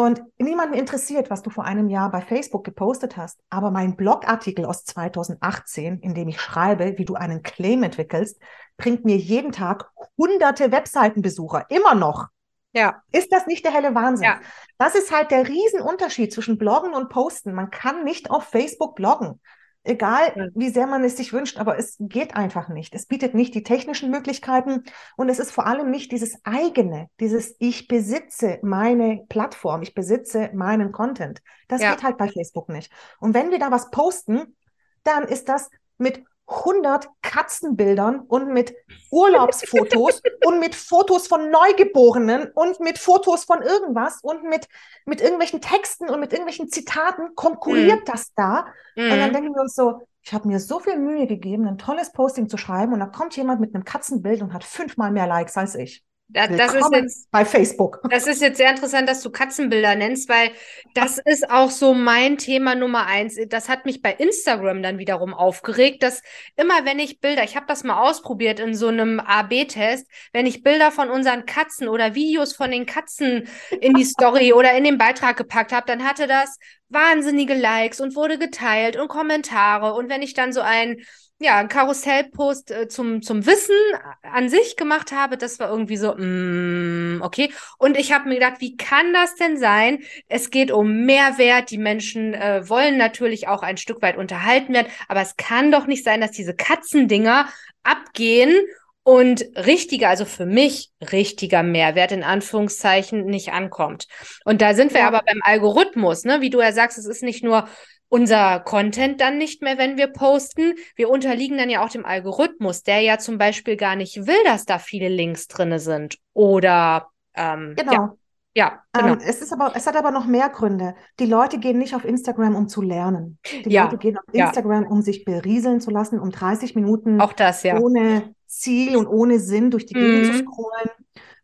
Und 0.00 0.22
niemanden 0.38 0.72
interessiert, 0.72 1.28
was 1.28 1.42
du 1.42 1.50
vor 1.50 1.64
einem 1.66 1.90
Jahr 1.90 2.10
bei 2.10 2.22
Facebook 2.22 2.64
gepostet 2.64 3.18
hast. 3.18 3.38
Aber 3.50 3.70
mein 3.70 3.96
Blogartikel 3.96 4.64
aus 4.64 4.82
2018, 4.86 5.98
in 5.98 6.14
dem 6.14 6.26
ich 6.28 6.40
schreibe, 6.40 6.96
wie 6.96 7.04
du 7.04 7.16
einen 7.16 7.42
Claim 7.42 7.82
entwickelst, 7.82 8.40
bringt 8.78 9.04
mir 9.04 9.18
jeden 9.18 9.52
Tag 9.52 9.90
hunderte 10.16 10.72
Webseitenbesucher. 10.72 11.66
Immer 11.68 11.94
noch. 11.94 12.28
Ja. 12.72 13.02
Ist 13.12 13.30
das 13.30 13.46
nicht 13.46 13.62
der 13.62 13.74
helle 13.74 13.94
Wahnsinn? 13.94 14.24
Ja. 14.24 14.40
Das 14.78 14.94
ist 14.94 15.14
halt 15.14 15.30
der 15.32 15.46
Riesenunterschied 15.46 16.32
zwischen 16.32 16.56
Bloggen 16.56 16.94
und 16.94 17.10
Posten. 17.10 17.52
Man 17.52 17.68
kann 17.68 18.02
nicht 18.02 18.30
auf 18.30 18.44
Facebook 18.44 18.94
bloggen. 18.94 19.38
Egal, 19.82 20.50
wie 20.54 20.68
sehr 20.68 20.86
man 20.86 21.02
es 21.04 21.16
sich 21.16 21.32
wünscht, 21.32 21.56
aber 21.58 21.78
es 21.78 21.96
geht 21.98 22.36
einfach 22.36 22.68
nicht. 22.68 22.94
Es 22.94 23.06
bietet 23.06 23.32
nicht 23.32 23.54
die 23.54 23.62
technischen 23.62 24.10
Möglichkeiten 24.10 24.84
und 25.16 25.30
es 25.30 25.38
ist 25.38 25.52
vor 25.52 25.66
allem 25.66 25.90
nicht 25.90 26.12
dieses 26.12 26.36
eigene, 26.44 27.08
dieses 27.18 27.56
ich 27.58 27.88
besitze 27.88 28.58
meine 28.62 29.24
Plattform, 29.30 29.80
ich 29.80 29.94
besitze 29.94 30.50
meinen 30.52 30.92
Content. 30.92 31.40
Das 31.66 31.80
ja. 31.80 31.92
geht 31.92 32.02
halt 32.02 32.18
bei 32.18 32.28
Facebook 32.28 32.68
nicht. 32.68 32.92
Und 33.20 33.32
wenn 33.32 33.50
wir 33.50 33.58
da 33.58 33.70
was 33.70 33.90
posten, 33.90 34.54
dann 35.02 35.24
ist 35.24 35.48
das 35.48 35.70
mit 35.96 36.24
100 36.50 37.08
Katzenbildern 37.22 38.20
und 38.20 38.52
mit 38.52 38.74
Urlaubsfotos 39.10 40.20
und 40.44 40.58
mit 40.58 40.74
Fotos 40.74 41.28
von 41.28 41.50
Neugeborenen 41.50 42.50
und 42.54 42.80
mit 42.80 42.98
Fotos 42.98 43.44
von 43.44 43.62
irgendwas 43.62 44.18
und 44.22 44.42
mit, 44.44 44.68
mit 45.06 45.20
irgendwelchen 45.20 45.60
Texten 45.60 46.10
und 46.10 46.20
mit 46.20 46.32
irgendwelchen 46.32 46.68
Zitaten 46.68 47.34
konkurriert 47.36 48.02
mm. 48.02 48.10
das 48.10 48.34
da. 48.34 48.66
Mm. 48.96 49.00
Und 49.00 49.10
dann 49.10 49.30
mhm. 49.30 49.34
denken 49.34 49.54
wir 49.54 49.62
uns 49.62 49.74
so, 49.74 50.02
ich 50.22 50.34
habe 50.34 50.48
mir 50.48 50.60
so 50.60 50.80
viel 50.80 50.98
Mühe 50.98 51.26
gegeben, 51.26 51.66
ein 51.66 51.78
tolles 51.78 52.12
Posting 52.12 52.48
zu 52.48 52.56
schreiben 52.56 52.92
und 52.92 53.00
da 53.00 53.06
kommt 53.06 53.36
jemand 53.36 53.60
mit 53.60 53.74
einem 53.74 53.84
Katzenbild 53.84 54.42
und 54.42 54.52
hat 54.52 54.64
fünfmal 54.64 55.12
mehr 55.12 55.26
Likes 55.26 55.56
als 55.56 55.74
ich. 55.76 56.04
Da, 56.32 56.46
das 56.46 56.74
ist 56.74 56.92
jetzt 56.92 57.30
bei 57.30 57.44
Facebook. 57.44 58.00
Das 58.10 58.26
ist 58.26 58.40
jetzt 58.40 58.58
sehr 58.58 58.70
interessant, 58.70 59.08
dass 59.08 59.22
du 59.22 59.30
Katzenbilder 59.30 59.94
nennst, 59.96 60.28
weil 60.28 60.50
das 60.94 61.18
ist 61.18 61.50
auch 61.50 61.70
so 61.70 61.94
mein 61.94 62.38
Thema 62.38 62.74
Nummer 62.74 63.06
eins. 63.06 63.36
Das 63.48 63.68
hat 63.68 63.84
mich 63.84 64.02
bei 64.02 64.12
Instagram 64.12 64.82
dann 64.82 64.98
wiederum 64.98 65.34
aufgeregt, 65.34 66.02
dass 66.02 66.22
immer 66.56 66.84
wenn 66.84 66.98
ich 66.98 67.20
Bilder, 67.20 67.44
ich 67.44 67.56
habe 67.56 67.66
das 67.66 67.82
mal 67.82 68.00
ausprobiert 68.00 68.60
in 68.60 68.74
so 68.74 68.88
einem 68.88 69.20
AB-Test, 69.20 70.06
wenn 70.32 70.46
ich 70.46 70.62
Bilder 70.62 70.90
von 70.90 71.10
unseren 71.10 71.46
Katzen 71.46 71.88
oder 71.88 72.14
Videos 72.14 72.54
von 72.54 72.70
den 72.70 72.86
Katzen 72.86 73.48
in 73.80 73.94
die 73.94 74.04
Story 74.04 74.52
oder 74.52 74.72
in 74.76 74.84
den 74.84 74.98
Beitrag 74.98 75.36
gepackt 75.36 75.72
habe, 75.72 75.86
dann 75.86 76.04
hatte 76.04 76.26
das 76.26 76.58
wahnsinnige 76.88 77.54
Likes 77.54 78.00
und 78.00 78.14
wurde 78.14 78.38
geteilt 78.38 78.96
und 78.96 79.08
Kommentare. 79.08 79.94
Und 79.94 80.08
wenn 80.08 80.22
ich 80.22 80.34
dann 80.34 80.52
so 80.52 80.60
ein 80.60 80.98
ja, 81.42 81.56
ein 81.56 81.68
Karussellpost 81.68 82.70
äh, 82.70 82.88
zum, 82.88 83.22
zum 83.22 83.46
Wissen 83.46 83.74
an 84.22 84.50
sich 84.50 84.76
gemacht 84.76 85.10
habe, 85.10 85.38
das 85.38 85.58
war 85.58 85.70
irgendwie 85.70 85.96
so, 85.96 86.14
mm, 86.14 87.22
okay. 87.22 87.50
Und 87.78 87.96
ich 87.96 88.12
habe 88.12 88.28
mir 88.28 88.34
gedacht, 88.34 88.60
wie 88.60 88.76
kann 88.76 89.14
das 89.14 89.36
denn 89.36 89.56
sein? 89.56 90.00
Es 90.28 90.50
geht 90.50 90.70
um 90.70 91.06
Mehrwert. 91.06 91.70
Die 91.70 91.78
Menschen 91.78 92.34
äh, 92.34 92.68
wollen 92.68 92.98
natürlich 92.98 93.48
auch 93.48 93.62
ein 93.62 93.78
Stück 93.78 94.02
weit 94.02 94.18
unterhalten 94.18 94.74
werden, 94.74 94.92
aber 95.08 95.22
es 95.22 95.36
kann 95.36 95.72
doch 95.72 95.86
nicht 95.86 96.04
sein, 96.04 96.20
dass 96.20 96.32
diese 96.32 96.54
Katzendinger 96.54 97.48
abgehen 97.82 98.54
und 99.02 99.42
richtiger, 99.56 100.10
also 100.10 100.26
für 100.26 100.44
mich 100.44 100.90
richtiger 101.10 101.62
Mehrwert 101.62 102.12
in 102.12 102.22
Anführungszeichen 102.22 103.24
nicht 103.24 103.50
ankommt. 103.50 104.08
Und 104.44 104.60
da 104.60 104.74
sind 104.74 104.92
wir 104.92 105.00
ja. 105.00 105.08
aber 105.08 105.22
beim 105.24 105.40
Algorithmus, 105.42 106.24
ne? 106.24 106.42
Wie 106.42 106.50
du 106.50 106.60
ja 106.60 106.72
sagst, 106.72 106.98
es 106.98 107.06
ist 107.06 107.22
nicht 107.22 107.42
nur 107.42 107.66
unser 108.10 108.60
Content 108.60 109.20
dann 109.20 109.38
nicht 109.38 109.62
mehr, 109.62 109.78
wenn 109.78 109.96
wir 109.96 110.08
posten. 110.08 110.74
Wir 110.96 111.08
unterliegen 111.08 111.56
dann 111.56 111.70
ja 111.70 111.82
auch 111.82 111.88
dem 111.88 112.04
Algorithmus, 112.04 112.82
der 112.82 113.00
ja 113.00 113.18
zum 113.18 113.38
Beispiel 113.38 113.76
gar 113.76 113.96
nicht 113.96 114.26
will, 114.26 114.44
dass 114.44 114.66
da 114.66 114.78
viele 114.78 115.08
Links 115.08 115.46
drin 115.46 115.78
sind. 115.78 116.18
Oder 116.34 117.08
ähm, 117.34 117.74
genau. 117.76 117.92
Ja. 117.92 118.14
Ja, 118.52 118.82
genau. 118.92 119.12
Ähm, 119.12 119.18
es, 119.24 119.40
ist 119.40 119.52
aber, 119.52 119.76
es 119.76 119.86
hat 119.86 119.94
aber 119.94 120.10
noch 120.10 120.26
mehr 120.26 120.48
Gründe. 120.48 120.96
Die 121.20 121.26
Leute 121.26 121.60
gehen 121.60 121.78
nicht 121.78 121.94
auf 121.94 122.04
Instagram, 122.04 122.56
um 122.56 122.68
zu 122.68 122.82
lernen. 122.82 123.38
Die 123.64 123.70
ja. 123.70 123.84
Leute 123.84 123.96
gehen 123.96 124.18
auf 124.18 124.24
Instagram, 124.34 124.82
ja. 124.82 124.88
um 124.88 125.02
sich 125.02 125.24
berieseln 125.24 125.80
zu 125.80 125.92
lassen, 125.92 126.18
um 126.18 126.32
30 126.32 126.74
Minuten 126.74 127.20
auch 127.20 127.32
das, 127.32 127.62
ja. 127.62 127.78
ohne 127.78 128.34
Ziel 128.46 128.96
und 128.96 129.06
ohne 129.06 129.38
Sinn 129.38 129.70
durch 129.70 129.86
die 129.86 129.94
Gegend 129.94 130.26
mhm. 130.26 130.32
zu 130.32 130.38
scrollen. 130.40 130.90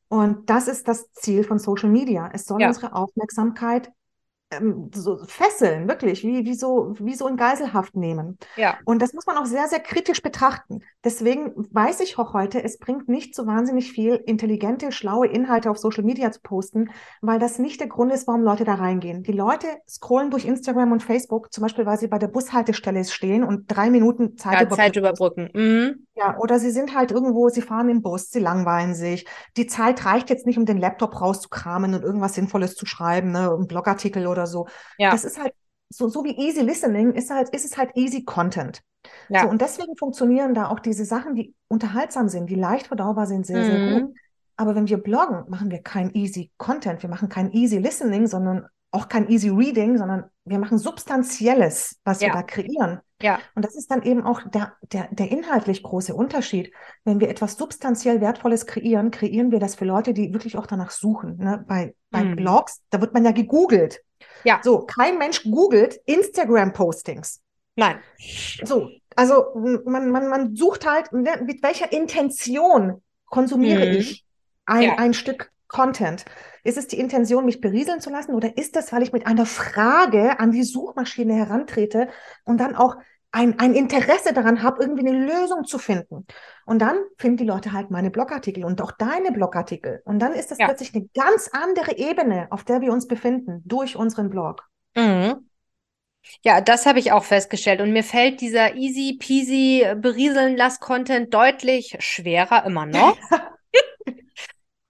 Und 0.09 0.51
das 0.51 0.67
ist 0.67 0.89
das 0.89 1.13
Ziel 1.13 1.45
von 1.45 1.61
Social 1.61 1.91
Media. 1.91 2.29
Es 2.33 2.45
soll 2.45 2.61
ja. 2.61 2.69
unsere 2.69 2.93
Aufmerksamkeit 2.93 3.93
ähm, 4.51 4.91
so 4.95 5.19
fesseln, 5.27 5.89
wirklich, 5.89 6.23
wie, 6.23 6.45
wie, 6.45 6.55
so, 6.55 6.95
wie 6.99 7.15
so 7.15 7.27
in 7.27 7.37
Geiselhaft 7.37 7.97
nehmen. 7.97 8.39
Ja. 8.57 8.79
Und 8.85 9.03
das 9.03 9.13
muss 9.13 9.27
man 9.27 9.37
auch 9.37 9.47
sehr, 9.47 9.67
sehr 9.67 9.81
kritisch 9.81 10.23
betrachten. 10.23 10.81
Deswegen 11.05 11.53
weiß 11.73 12.01
ich 12.01 12.19
auch 12.19 12.33
heute, 12.33 12.63
es 12.63 12.79
bringt 12.79 13.09
nicht 13.09 13.35
so 13.35 13.47
wahnsinnig 13.47 13.91
viel, 13.91 14.15
intelligente, 14.27 14.93
schlaue 14.93 15.27
Inhalte 15.27 15.71
auf 15.71 15.79
Social 15.79 16.05
Media 16.05 16.31
zu 16.31 16.41
posten, 16.41 16.91
weil 17.21 17.39
das 17.39 17.59
nicht 17.59 17.81
der 17.81 17.89
Grund 17.89 18.13
ist, 18.13 18.29
warum 18.29 18.43
Leute 18.43 18.65
da 18.65 18.75
reingehen. 18.75 19.25
Die 19.25 19.33
Leute 19.33 19.67
scrollen 19.89 20.31
durch 20.31 20.45
Instagram 20.45 20.93
und 20.93 21.03
Facebook, 21.03 21.53
zum 21.53 21.63
Beispiel, 21.63 21.87
weil 21.87 21.99
sie 21.99 22.09
bei 22.09 22.19
der 22.19 22.29
Bushaltestelle 22.29 23.05
stehen 23.05 23.43
und 23.43 23.65
drei 23.67 23.91
Minuten 23.91 24.37
Zeit, 24.37 24.55
ja, 24.55 24.61
überbrücken. 24.61 24.83
Zeit 24.83 24.97
überbrücken. 24.97 25.51
Mhm. 25.55 26.07
Ja, 26.15 26.39
oder 26.39 26.59
sie 26.59 26.71
sind 26.71 26.95
halt 26.95 27.11
irgendwo, 27.11 27.51
sie 27.51 27.61
fahren 27.61 27.91
im 27.91 28.01
Bus, 28.01 28.31
sie 28.31 28.41
langweilen 28.41 28.95
sich. 28.95 29.27
Die 29.59 29.67
Zeit 29.67 30.07
reicht 30.07 30.31
jetzt 30.31 30.47
nicht, 30.47 30.57
um 30.57 30.65
den 30.65 30.79
Laptop 30.79 31.21
rauszukramen 31.21 31.95
und 31.95 32.03
irgendwas 32.03 32.35
Sinnvolles 32.35 32.75
zu 32.75 32.87
schreiben, 32.87 33.33
ne, 33.33 33.53
einen 33.53 33.67
Blogartikel 33.67 34.27
oder 34.27 34.36
so. 34.45 34.67
Ja. 34.99 35.13
Das 35.13 35.25
ist 35.25 35.41
halt 35.41 35.55
so, 35.89 36.09
so 36.09 36.25
wie 36.25 36.37
Easy 36.37 36.61
Listening 36.61 37.13
ist, 37.13 37.31
halt, 37.31 37.49
ist 37.51 37.65
es 37.65 37.79
halt 37.79 37.93
Easy 37.95 38.25
Content. 38.25 38.83
Ja. 39.29 39.43
So, 39.43 39.49
und 39.49 39.61
deswegen 39.61 39.97
funktionieren 39.97 40.53
da 40.53 40.69
auch 40.69 40.81
diese 40.81 41.05
Sachen, 41.05 41.35
die 41.35 41.55
unterhaltsam 41.69 42.29
sind, 42.29 42.51
die 42.51 42.57
leicht 42.57 42.89
verdaubar 42.89 43.27
sind, 43.27 43.47
sehr, 43.47 43.59
mhm. 43.59 43.65
sehr 43.65 44.01
gut. 44.01 44.15
Aber 44.57 44.75
wenn 44.75 44.89
wir 44.89 44.99
bloggen, 44.99 45.45
machen 45.49 45.71
wir 45.71 45.83
kein 45.83 46.15
Easy 46.15 46.51
Content, 46.57 47.03
wir 47.03 47.11
machen 47.11 47.29
kein 47.29 47.53
Easy 47.53 47.79
Listening, 47.79 48.27
sondern 48.27 48.67
auch 48.91 49.09
kein 49.09 49.29
Easy 49.29 49.51
Reading, 49.51 49.99
sondern 49.99 50.25
wir 50.45 50.59
machen 50.59 50.79
Substanzielles, 50.79 52.01
was 52.05 52.21
ja. 52.21 52.29
wir 52.29 52.35
da 52.35 52.43
kreieren. 52.43 53.01
Ja. 53.21 53.39
Und 53.55 53.65
das 53.65 53.75
ist 53.77 53.91
dann 53.91 54.03
eben 54.03 54.25
auch 54.25 54.43
der, 54.49 54.73
der, 54.93 55.09
der 55.11 55.31
inhaltlich 55.31 55.83
große 55.83 56.15
Unterschied. 56.15 56.73
Wenn 57.05 57.21
wir 57.21 57.29
etwas 57.29 57.57
substanziell 57.57 58.21
Wertvolles 58.21 58.67
kreieren, 58.67 59.11
kreieren 59.11 59.51
wir 59.51 59.59
das 59.59 59.75
für 59.75 59.85
Leute, 59.85 60.15
die 60.15 60.33
wirklich 60.33 60.57
auch 60.57 60.67
danach 60.67 60.91
suchen. 60.91 61.37
Ne? 61.37 61.65
Bei, 61.67 61.95
bei 62.11 62.25
mhm. 62.25 62.37
Blogs, 62.37 62.83
da 62.91 63.01
wird 63.01 63.13
man 63.13 63.25
ja 63.25 63.33
gegoogelt. 63.33 64.01
Ja. 64.45 64.61
So, 64.63 64.81
kein 64.81 65.19
Mensch 65.19 65.43
googelt 65.45 66.01
Instagram-Postings. 66.07 67.41
Nein. 67.77 68.01
So, 68.65 68.91
also 69.15 69.55
man, 69.85 70.11
man, 70.11 70.29
man 70.29 70.57
sucht 70.57 70.87
halt, 70.87 71.13
ne, 71.13 71.43
mit 71.45 71.63
welcher 71.63 71.93
Intention 71.93 73.03
konsumiere 73.27 73.87
mhm. 73.87 73.97
ich 73.97 74.25
ein, 74.65 74.83
ja. 74.83 74.95
ein 74.99 75.15
Stück 75.15 75.51
Content. 75.69 76.25
Ist 76.65 76.79
es 76.79 76.87
die 76.87 76.99
Intention, 76.99 77.45
mich 77.45 77.61
berieseln 77.61 78.01
zu 78.01 78.11
lassen 78.11 78.35
oder 78.35 78.57
ist 78.57 78.77
es, 78.77 78.93
weil 78.93 79.03
ich 79.03 79.13
mit 79.13 79.27
einer 79.27 79.47
Frage 79.47 80.39
an 80.39 80.53
die 80.53 80.63
Suchmaschine 80.63 81.35
herantrete 81.35 82.09
und 82.45 82.59
dann 82.59 82.77
auch 82.77 82.97
ein, 83.33 83.59
ein 83.59 83.75
Interesse 83.75 84.33
daran 84.33 84.63
habe, 84.63 84.83
irgendwie 84.83 85.07
eine 85.07 85.27
Lösung 85.27 85.65
zu 85.65 85.79
finden? 85.79 86.27
Und 86.65 86.81
dann 86.81 86.97
finden 87.19 87.39
die 87.39 87.45
Leute 87.45 87.73
halt 87.73 87.91
meine 87.91 88.11
Blogartikel 88.11 88.65
und 88.65 88.81
auch 88.83 88.93
deine 88.93 89.33
Blogartikel. 89.33 90.03
Und 90.05 90.19
dann 90.19 90.33
ist 90.33 90.51
das 90.51 90.59
ja. 90.59 90.67
plötzlich 90.67 90.95
eine 90.95 91.09
ganz 91.15 91.51
andere 91.53 91.97
Ebene, 91.97 92.49
auf 92.51 92.65
der 92.65 92.81
wir 92.81 92.93
uns 92.93 93.07
befinden, 93.07 93.63
durch 93.65 93.97
unseren 93.97 94.31
Blog. 94.31 94.63
Mhm. 94.97 95.49
Ja, 96.43 96.61
das 96.61 96.87
habe 96.87 96.99
ich 96.99 97.13
auch 97.13 97.25
festgestellt. 97.25 97.81
Und 97.81 97.93
mir 97.93 98.03
fällt 98.03 98.41
dieser 98.41 98.75
easy 98.75 99.17
peasy 99.19 99.87
berieseln 99.97 100.57
lass 100.57 100.81
Content 100.81 101.33
deutlich 101.33 101.97
schwerer 102.01 102.65
immer 102.65 102.87
noch. 102.87 103.17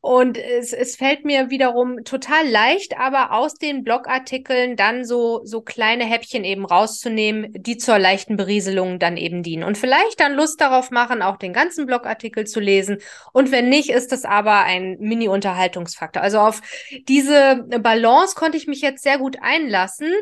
Und 0.06 0.38
es, 0.38 0.72
es 0.72 0.94
fällt 0.94 1.24
mir 1.24 1.50
wiederum 1.50 2.04
total 2.04 2.48
leicht, 2.48 2.96
aber 2.96 3.32
aus 3.32 3.54
den 3.54 3.82
Blogartikeln 3.82 4.76
dann 4.76 5.04
so, 5.04 5.40
so 5.42 5.62
kleine 5.62 6.04
Häppchen 6.04 6.44
eben 6.44 6.64
rauszunehmen, 6.64 7.52
die 7.52 7.76
zur 7.76 7.98
leichten 7.98 8.36
Berieselung 8.36 9.00
dann 9.00 9.16
eben 9.16 9.42
dienen. 9.42 9.64
Und 9.64 9.76
vielleicht 9.76 10.20
dann 10.20 10.34
Lust 10.34 10.60
darauf 10.60 10.92
machen, 10.92 11.22
auch 11.22 11.38
den 11.38 11.52
ganzen 11.52 11.86
Blogartikel 11.86 12.46
zu 12.46 12.60
lesen. 12.60 12.98
Und 13.32 13.50
wenn 13.50 13.68
nicht, 13.68 13.90
ist 13.90 14.12
das 14.12 14.24
aber 14.24 14.60
ein 14.60 14.96
Mini-Unterhaltungsfaktor. 15.00 16.22
Also 16.22 16.38
auf 16.38 16.62
diese 17.08 17.64
Balance 17.80 18.36
konnte 18.36 18.58
ich 18.58 18.68
mich 18.68 18.82
jetzt 18.82 19.02
sehr 19.02 19.18
gut 19.18 19.38
einlassen. 19.40 20.12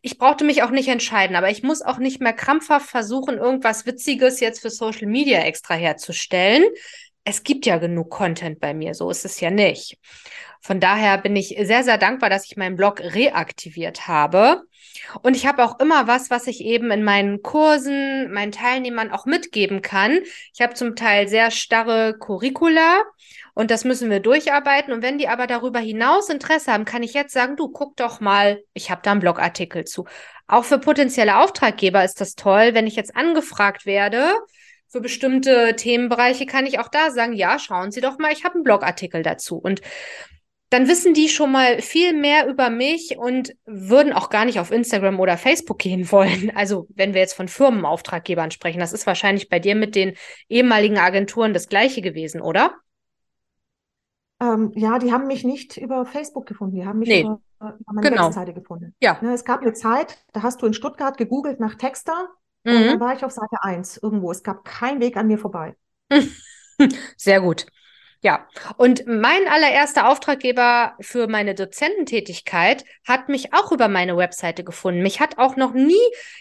Ich 0.00 0.16
brauchte 0.16 0.44
mich 0.44 0.62
auch 0.62 0.70
nicht 0.70 0.88
entscheiden, 0.88 1.36
aber 1.36 1.50
ich 1.50 1.62
muss 1.62 1.82
auch 1.82 1.98
nicht 1.98 2.22
mehr 2.22 2.32
krampfhaft 2.32 2.88
versuchen, 2.88 3.36
irgendwas 3.36 3.84
Witziges 3.84 4.40
jetzt 4.40 4.60
für 4.62 4.70
Social 4.70 5.08
Media 5.08 5.40
extra 5.40 5.74
herzustellen 5.74 6.64
es 7.26 7.42
gibt 7.42 7.66
ja 7.66 7.78
genug 7.78 8.08
Content 8.08 8.60
bei 8.60 8.72
mir, 8.72 8.94
so 8.94 9.10
ist 9.10 9.24
es 9.24 9.40
ja 9.40 9.50
nicht. 9.50 9.98
Von 10.60 10.78
daher 10.78 11.18
bin 11.18 11.34
ich 11.34 11.56
sehr, 11.60 11.82
sehr 11.82 11.98
dankbar, 11.98 12.30
dass 12.30 12.46
ich 12.46 12.56
meinen 12.56 12.76
Blog 12.76 13.00
reaktiviert 13.00 14.06
habe. 14.06 14.62
Und 15.22 15.36
ich 15.36 15.44
habe 15.44 15.64
auch 15.64 15.80
immer 15.80 16.06
was, 16.06 16.30
was 16.30 16.46
ich 16.46 16.60
eben 16.60 16.90
in 16.92 17.02
meinen 17.02 17.42
Kursen, 17.42 18.32
meinen 18.32 18.52
Teilnehmern 18.52 19.10
auch 19.10 19.26
mitgeben 19.26 19.82
kann. 19.82 20.20
Ich 20.54 20.60
habe 20.60 20.74
zum 20.74 20.94
Teil 20.94 21.26
sehr 21.26 21.50
starre 21.50 22.16
Curricula 22.16 23.02
und 23.54 23.72
das 23.72 23.84
müssen 23.84 24.08
wir 24.08 24.20
durcharbeiten. 24.20 24.94
Und 24.94 25.02
wenn 25.02 25.18
die 25.18 25.28
aber 25.28 25.48
darüber 25.48 25.80
hinaus 25.80 26.28
Interesse 26.28 26.72
haben, 26.72 26.84
kann 26.84 27.02
ich 27.02 27.12
jetzt 27.12 27.32
sagen, 27.32 27.56
du 27.56 27.68
guck 27.68 27.96
doch 27.96 28.20
mal, 28.20 28.62
ich 28.72 28.90
habe 28.90 29.00
da 29.02 29.10
einen 29.10 29.20
Blogartikel 29.20 29.84
zu. 29.84 30.06
Auch 30.46 30.64
für 30.64 30.78
potenzielle 30.78 31.38
Auftraggeber 31.38 32.04
ist 32.04 32.20
das 32.20 32.36
toll, 32.36 32.74
wenn 32.74 32.86
ich 32.86 32.94
jetzt 32.94 33.16
angefragt 33.16 33.84
werde 33.84 34.32
für 34.96 35.02
bestimmte 35.02 35.76
Themenbereiche 35.76 36.46
kann 36.46 36.64
ich 36.64 36.78
auch 36.78 36.88
da 36.88 37.10
sagen, 37.10 37.34
ja, 37.34 37.58
schauen 37.58 37.90
Sie 37.90 38.00
doch 38.00 38.18
mal, 38.18 38.32
ich 38.32 38.44
habe 38.44 38.54
einen 38.54 38.64
Blogartikel 38.64 39.22
dazu. 39.22 39.58
Und 39.58 39.82
dann 40.70 40.88
wissen 40.88 41.12
die 41.12 41.28
schon 41.28 41.52
mal 41.52 41.82
viel 41.82 42.14
mehr 42.14 42.48
über 42.48 42.70
mich 42.70 43.18
und 43.18 43.54
würden 43.66 44.14
auch 44.14 44.30
gar 44.30 44.46
nicht 44.46 44.58
auf 44.58 44.70
Instagram 44.70 45.20
oder 45.20 45.36
Facebook 45.36 45.76
gehen 45.76 46.10
wollen. 46.12 46.50
Also 46.54 46.86
wenn 46.94 47.12
wir 47.12 47.20
jetzt 47.20 47.34
von 47.34 47.46
Firmenauftraggebern 47.46 48.50
sprechen, 48.50 48.80
das 48.80 48.94
ist 48.94 49.06
wahrscheinlich 49.06 49.50
bei 49.50 49.58
dir 49.58 49.74
mit 49.74 49.94
den 49.94 50.14
ehemaligen 50.48 50.96
Agenturen 50.96 51.52
das 51.52 51.68
gleiche 51.68 52.00
gewesen, 52.00 52.40
oder? 52.40 52.74
Ähm, 54.40 54.72
ja, 54.76 54.98
die 54.98 55.12
haben 55.12 55.26
mich 55.26 55.44
nicht 55.44 55.76
über 55.76 56.06
Facebook 56.06 56.46
gefunden, 56.46 56.76
die 56.76 56.86
haben 56.86 57.00
mich 57.00 57.08
nee. 57.10 57.20
über, 57.20 57.38
über 57.58 57.92
meine 57.92 58.08
genau. 58.08 58.26
Webseite 58.28 58.54
gefunden. 58.54 58.94
Ja. 58.98 59.18
Ne, 59.20 59.34
es 59.34 59.44
gab 59.44 59.60
eine 59.60 59.74
Zeit, 59.74 60.24
da 60.32 60.42
hast 60.42 60.62
du 60.62 60.66
in 60.66 60.72
Stuttgart 60.72 61.18
gegoogelt 61.18 61.60
nach 61.60 61.74
Texter 61.74 62.30
Mhm. 62.66 62.76
Und 62.76 62.86
dann 62.86 63.00
war 63.00 63.14
ich 63.14 63.24
auf 63.24 63.30
Seite 63.30 63.62
1 63.62 63.98
irgendwo. 63.98 64.30
Es 64.30 64.42
gab 64.42 64.64
keinen 64.64 65.00
Weg 65.00 65.16
an 65.16 65.28
mir 65.28 65.38
vorbei. 65.38 65.76
Sehr 67.16 67.40
gut. 67.40 67.66
Ja, 68.22 68.48
und 68.76 69.06
mein 69.06 69.46
allererster 69.46 70.08
Auftraggeber 70.08 70.96
für 71.00 71.28
meine 71.28 71.54
Dozententätigkeit 71.54 72.84
hat 73.06 73.28
mich 73.28 73.52
auch 73.52 73.70
über 73.70 73.86
meine 73.86 74.16
Webseite 74.16 74.64
gefunden. 74.64 75.02
Mich 75.02 75.20
hat 75.20 75.38
auch 75.38 75.54
noch 75.54 75.74
nie 75.74 75.94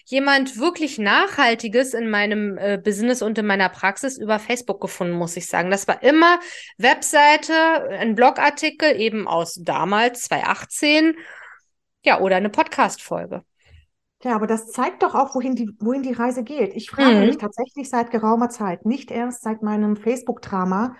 jemand 0.06 0.58
wirklich 0.58 0.98
Nachhaltiges 0.98 1.94
in 1.94 2.10
meinem 2.10 2.58
äh, 2.58 2.80
Business 2.84 3.22
und 3.22 3.38
in 3.38 3.46
meiner 3.46 3.70
Praxis 3.70 4.18
über 4.18 4.40
Facebook 4.40 4.82
gefunden, 4.82 5.14
muss 5.14 5.38
ich 5.38 5.46
sagen. 5.46 5.70
Das 5.70 5.88
war 5.88 6.02
immer 6.02 6.40
Webseite, 6.80 7.54
ein 7.92 8.16
Blogartikel 8.16 9.00
eben 9.00 9.28
aus 9.28 9.60
damals 9.62 10.24
2018, 10.24 11.16
ja, 12.04 12.20
oder 12.20 12.38
eine 12.38 12.50
Podcast-Folge. 12.50 13.44
Ja, 14.26 14.36
aber 14.36 14.48
das 14.48 14.72
zeigt 14.72 15.04
doch 15.04 15.14
auch, 15.14 15.36
wohin 15.36 15.56
die, 15.56 15.70
wohin 15.80 16.02
die 16.02 16.14
Reise 16.14 16.44
geht. 16.44 16.74
Ich 16.76 16.90
frage 16.90 17.20
mhm. 17.20 17.28
mich 17.28 17.38
tatsächlich 17.38 17.90
seit 17.90 18.10
geraumer 18.10 18.50
Zeit, 18.50 18.84
nicht 18.84 19.12
erst 19.12 19.44
seit 19.44 19.62
meinem 19.62 19.96
Facebook-Drama, 19.96 20.96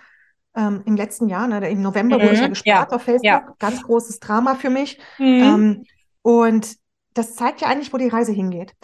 ähm, 0.54 0.82
im 0.86 0.96
letzten 0.96 1.28
Jahr, 1.28 1.48
ne, 1.48 1.68
im 1.68 1.82
November 1.82 2.18
mhm. 2.18 2.22
wurde 2.22 2.34
ich 2.34 2.40
ja 2.40 2.46
gesperrt 2.46 2.90
ja. 2.92 2.96
auf 2.96 3.02
Facebook. 3.02 3.24
Ja. 3.24 3.54
Ganz 3.58 3.82
großes 3.82 4.20
Drama 4.20 4.54
für 4.54 4.70
mich. 4.70 5.00
Mhm. 5.18 5.26
Ähm, 5.26 5.84
und 6.22 6.76
das 7.14 7.34
zeigt 7.34 7.60
ja 7.62 7.68
eigentlich, 7.68 7.92
wo 7.92 7.98
die 7.98 8.08
Reise 8.08 8.30
hingeht. 8.30 8.74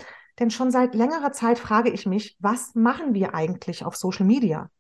Denn 0.41 0.51
schon 0.51 0.73
seit 0.73 0.97
längerer 0.97 1.31
Zeit 1.31 1.61
frage 1.61 1.91
ich 1.91 2.05
mich, 2.05 2.37
was 2.41 2.75
machen 2.75 3.15
wir 3.15 3.35
eigentlich 3.35 3.85
auf 3.85 3.95
Social 3.95 4.27
Media? 4.27 4.71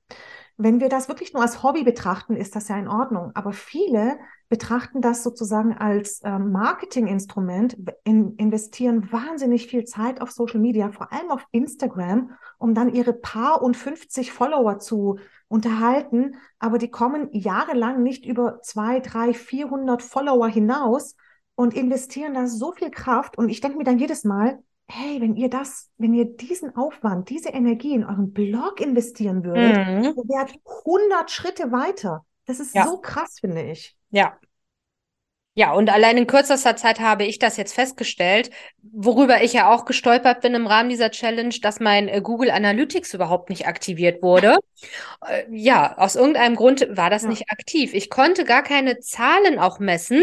Wenn 0.64 0.78
wir 0.78 0.88
das 0.88 1.08
wirklich 1.08 1.32
nur 1.32 1.42
als 1.42 1.64
Hobby 1.64 1.82
betrachten, 1.82 2.36
ist 2.36 2.54
das 2.54 2.68
ja 2.68 2.78
in 2.78 2.86
Ordnung. 2.86 3.32
Aber 3.34 3.52
viele 3.52 4.16
betrachten 4.48 5.00
das 5.00 5.24
sozusagen 5.24 5.76
als 5.76 6.20
äh, 6.20 6.38
Marketinginstrument, 6.38 7.76
in, 8.04 8.36
investieren 8.36 9.10
wahnsinnig 9.10 9.66
viel 9.66 9.84
Zeit 9.86 10.20
auf 10.20 10.30
Social 10.30 10.60
Media, 10.60 10.92
vor 10.92 11.12
allem 11.12 11.32
auf 11.32 11.44
Instagram, 11.50 12.30
um 12.58 12.74
dann 12.74 12.94
ihre 12.94 13.12
paar 13.12 13.60
und 13.60 13.76
50 13.76 14.30
Follower 14.30 14.78
zu 14.78 15.18
unterhalten, 15.48 16.36
aber 16.60 16.78
die 16.78 16.92
kommen 16.92 17.28
jahrelang 17.32 18.04
nicht 18.04 18.24
über 18.24 18.60
zwei, 18.62 19.00
drei, 19.00 19.34
400 19.34 20.00
Follower 20.00 20.46
hinaus 20.46 21.16
und 21.56 21.74
investieren 21.74 22.34
da 22.34 22.46
so 22.46 22.70
viel 22.70 22.92
Kraft. 22.92 23.36
Und 23.36 23.48
ich 23.48 23.60
denke 23.60 23.78
mir 23.78 23.84
dann 23.84 23.98
jedes 23.98 24.22
Mal, 24.22 24.62
hey, 24.88 25.20
wenn 25.20 25.36
ihr 25.36 25.48
das, 25.48 25.90
wenn 25.98 26.14
ihr 26.14 26.24
diesen 26.24 26.76
Aufwand, 26.76 27.30
diese 27.30 27.50
Energie 27.50 27.94
in 27.94 28.04
euren 28.04 28.32
Blog 28.32 28.80
investieren 28.80 29.44
würdet, 29.44 29.86
mhm. 29.86 30.04
ihr 30.04 30.14
wärt 30.28 30.54
100 30.84 31.30
Schritte 31.30 31.72
weiter. 31.72 32.24
Das 32.46 32.60
ist 32.60 32.74
ja. 32.74 32.86
so 32.86 32.98
krass, 32.98 33.38
finde 33.40 33.62
ich. 33.62 33.96
Ja, 34.10 34.36
ja, 35.54 35.72
und 35.72 35.90
allein 35.90 36.16
in 36.16 36.26
kürzester 36.26 36.76
Zeit 36.76 36.98
habe 36.98 37.24
ich 37.24 37.38
das 37.38 37.58
jetzt 37.58 37.74
festgestellt, 37.74 38.50
worüber 38.80 39.42
ich 39.42 39.52
ja 39.52 39.70
auch 39.70 39.84
gestolpert 39.84 40.40
bin 40.40 40.54
im 40.54 40.66
Rahmen 40.66 40.88
dieser 40.88 41.10
Challenge, 41.10 41.54
dass 41.60 41.78
mein 41.78 42.08
äh, 42.08 42.22
Google 42.22 42.50
Analytics 42.50 43.12
überhaupt 43.12 43.50
nicht 43.50 43.66
aktiviert 43.66 44.22
wurde. 44.22 44.56
Äh, 45.28 45.44
ja, 45.50 45.98
aus 45.98 46.16
irgendeinem 46.16 46.56
Grund 46.56 46.86
war 46.96 47.10
das 47.10 47.24
ja. 47.24 47.28
nicht 47.28 47.50
aktiv. 47.50 47.92
Ich 47.92 48.08
konnte 48.08 48.44
gar 48.44 48.62
keine 48.62 49.00
Zahlen 49.00 49.58
auch 49.58 49.78
messen. 49.78 50.22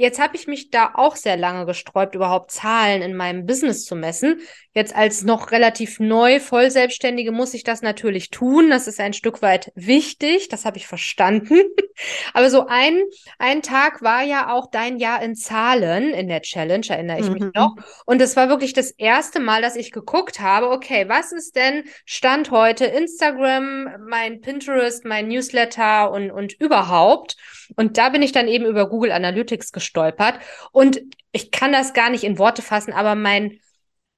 Jetzt 0.00 0.18
habe 0.18 0.34
ich 0.34 0.46
mich 0.46 0.70
da 0.70 0.92
auch 0.94 1.14
sehr 1.14 1.36
lange 1.36 1.66
gesträubt, 1.66 2.14
überhaupt 2.14 2.50
Zahlen 2.50 3.02
in 3.02 3.14
meinem 3.14 3.44
Business 3.44 3.84
zu 3.84 3.94
messen. 3.94 4.40
Jetzt 4.72 4.96
als 4.96 5.24
noch 5.24 5.50
relativ 5.50 6.00
neu 6.00 6.40
Vollselbstständige 6.40 7.32
muss 7.32 7.52
ich 7.52 7.64
das 7.64 7.82
natürlich 7.82 8.30
tun. 8.30 8.70
Das 8.70 8.86
ist 8.86 8.98
ein 8.98 9.12
Stück 9.12 9.42
weit 9.42 9.72
wichtig. 9.74 10.48
Das 10.48 10.64
habe 10.64 10.78
ich 10.78 10.86
verstanden. 10.86 11.60
Aber 12.32 12.48
so 12.48 12.66
ein, 12.66 13.02
ein 13.38 13.60
Tag 13.60 14.00
war 14.00 14.22
ja 14.22 14.50
auch 14.54 14.70
dein 14.70 14.96
Jahr 14.96 15.22
in 15.22 15.34
Zahlen 15.34 16.14
in 16.14 16.28
der 16.28 16.40
Challenge, 16.40 16.86
erinnere 16.88 17.20
ich 17.20 17.26
mhm. 17.26 17.32
mich 17.34 17.44
noch. 17.54 17.76
Und 18.06 18.22
es 18.22 18.36
war 18.36 18.48
wirklich 18.48 18.72
das 18.72 18.92
erste 18.92 19.38
Mal, 19.38 19.60
dass 19.60 19.76
ich 19.76 19.92
geguckt 19.92 20.40
habe, 20.40 20.70
okay, 20.70 21.10
was 21.10 21.30
ist 21.30 21.56
denn 21.56 21.84
Stand 22.06 22.50
heute 22.50 22.86
Instagram, 22.86 24.06
mein 24.08 24.40
Pinterest, 24.40 25.04
mein 25.04 25.28
Newsletter 25.28 26.10
und, 26.10 26.30
und 26.30 26.54
überhaupt? 26.58 27.36
Und 27.76 27.98
da 27.98 28.08
bin 28.08 28.22
ich 28.22 28.32
dann 28.32 28.48
eben 28.48 28.66
über 28.66 28.88
Google 28.88 29.12
Analytics 29.12 29.72
gestolpert. 29.72 30.38
Und 30.72 31.00
ich 31.32 31.50
kann 31.50 31.72
das 31.72 31.92
gar 31.92 32.10
nicht 32.10 32.24
in 32.24 32.38
Worte 32.38 32.62
fassen, 32.62 32.92
aber 32.92 33.14
mein 33.14 33.58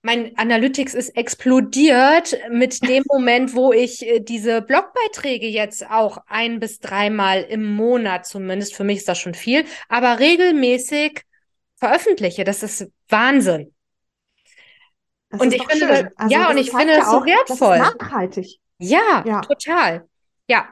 mein 0.05 0.37
Analytics 0.37 0.95
ist 0.95 1.11
explodiert 1.11 2.37
mit 2.51 2.83
dem 2.87 3.05
Moment, 3.09 3.55
wo 3.55 3.73
ich 3.73 4.05
äh, 4.07 4.21
diese 4.21 4.61
Blogbeiträge 4.61 5.47
jetzt 5.47 5.89
auch 5.89 6.19
ein 6.27 6.59
bis 6.59 6.81
dreimal 6.81 7.43
im 7.43 7.75
Monat 7.75 8.27
zumindest, 8.27 8.75
für 8.75 8.85
mich 8.85 8.99
ist 8.99 9.09
das 9.09 9.19
schon 9.19 9.35
viel, 9.35 9.65
aber 9.89 10.19
regelmäßig 10.19 11.23
veröffentliche. 11.77 12.45
Das 12.45 12.63
ist 12.63 12.91
Wahnsinn. 13.09 13.73
Das 15.31 15.41
und 15.41 15.55
ich 15.55 15.65
finde, 15.65 15.87
das, 15.89 16.05
also 16.17 16.35
ja, 16.35 16.51
und 16.51 16.59
ich 16.59 16.71
finde 16.71 16.97
das 16.97 17.11
so 17.11 17.25
wertvoll. 17.25 17.79
Nachhaltig. 17.79 18.59
Ja, 18.79 19.25
ja, 19.27 19.41
total. 19.41 20.09
Ja. 20.53 20.69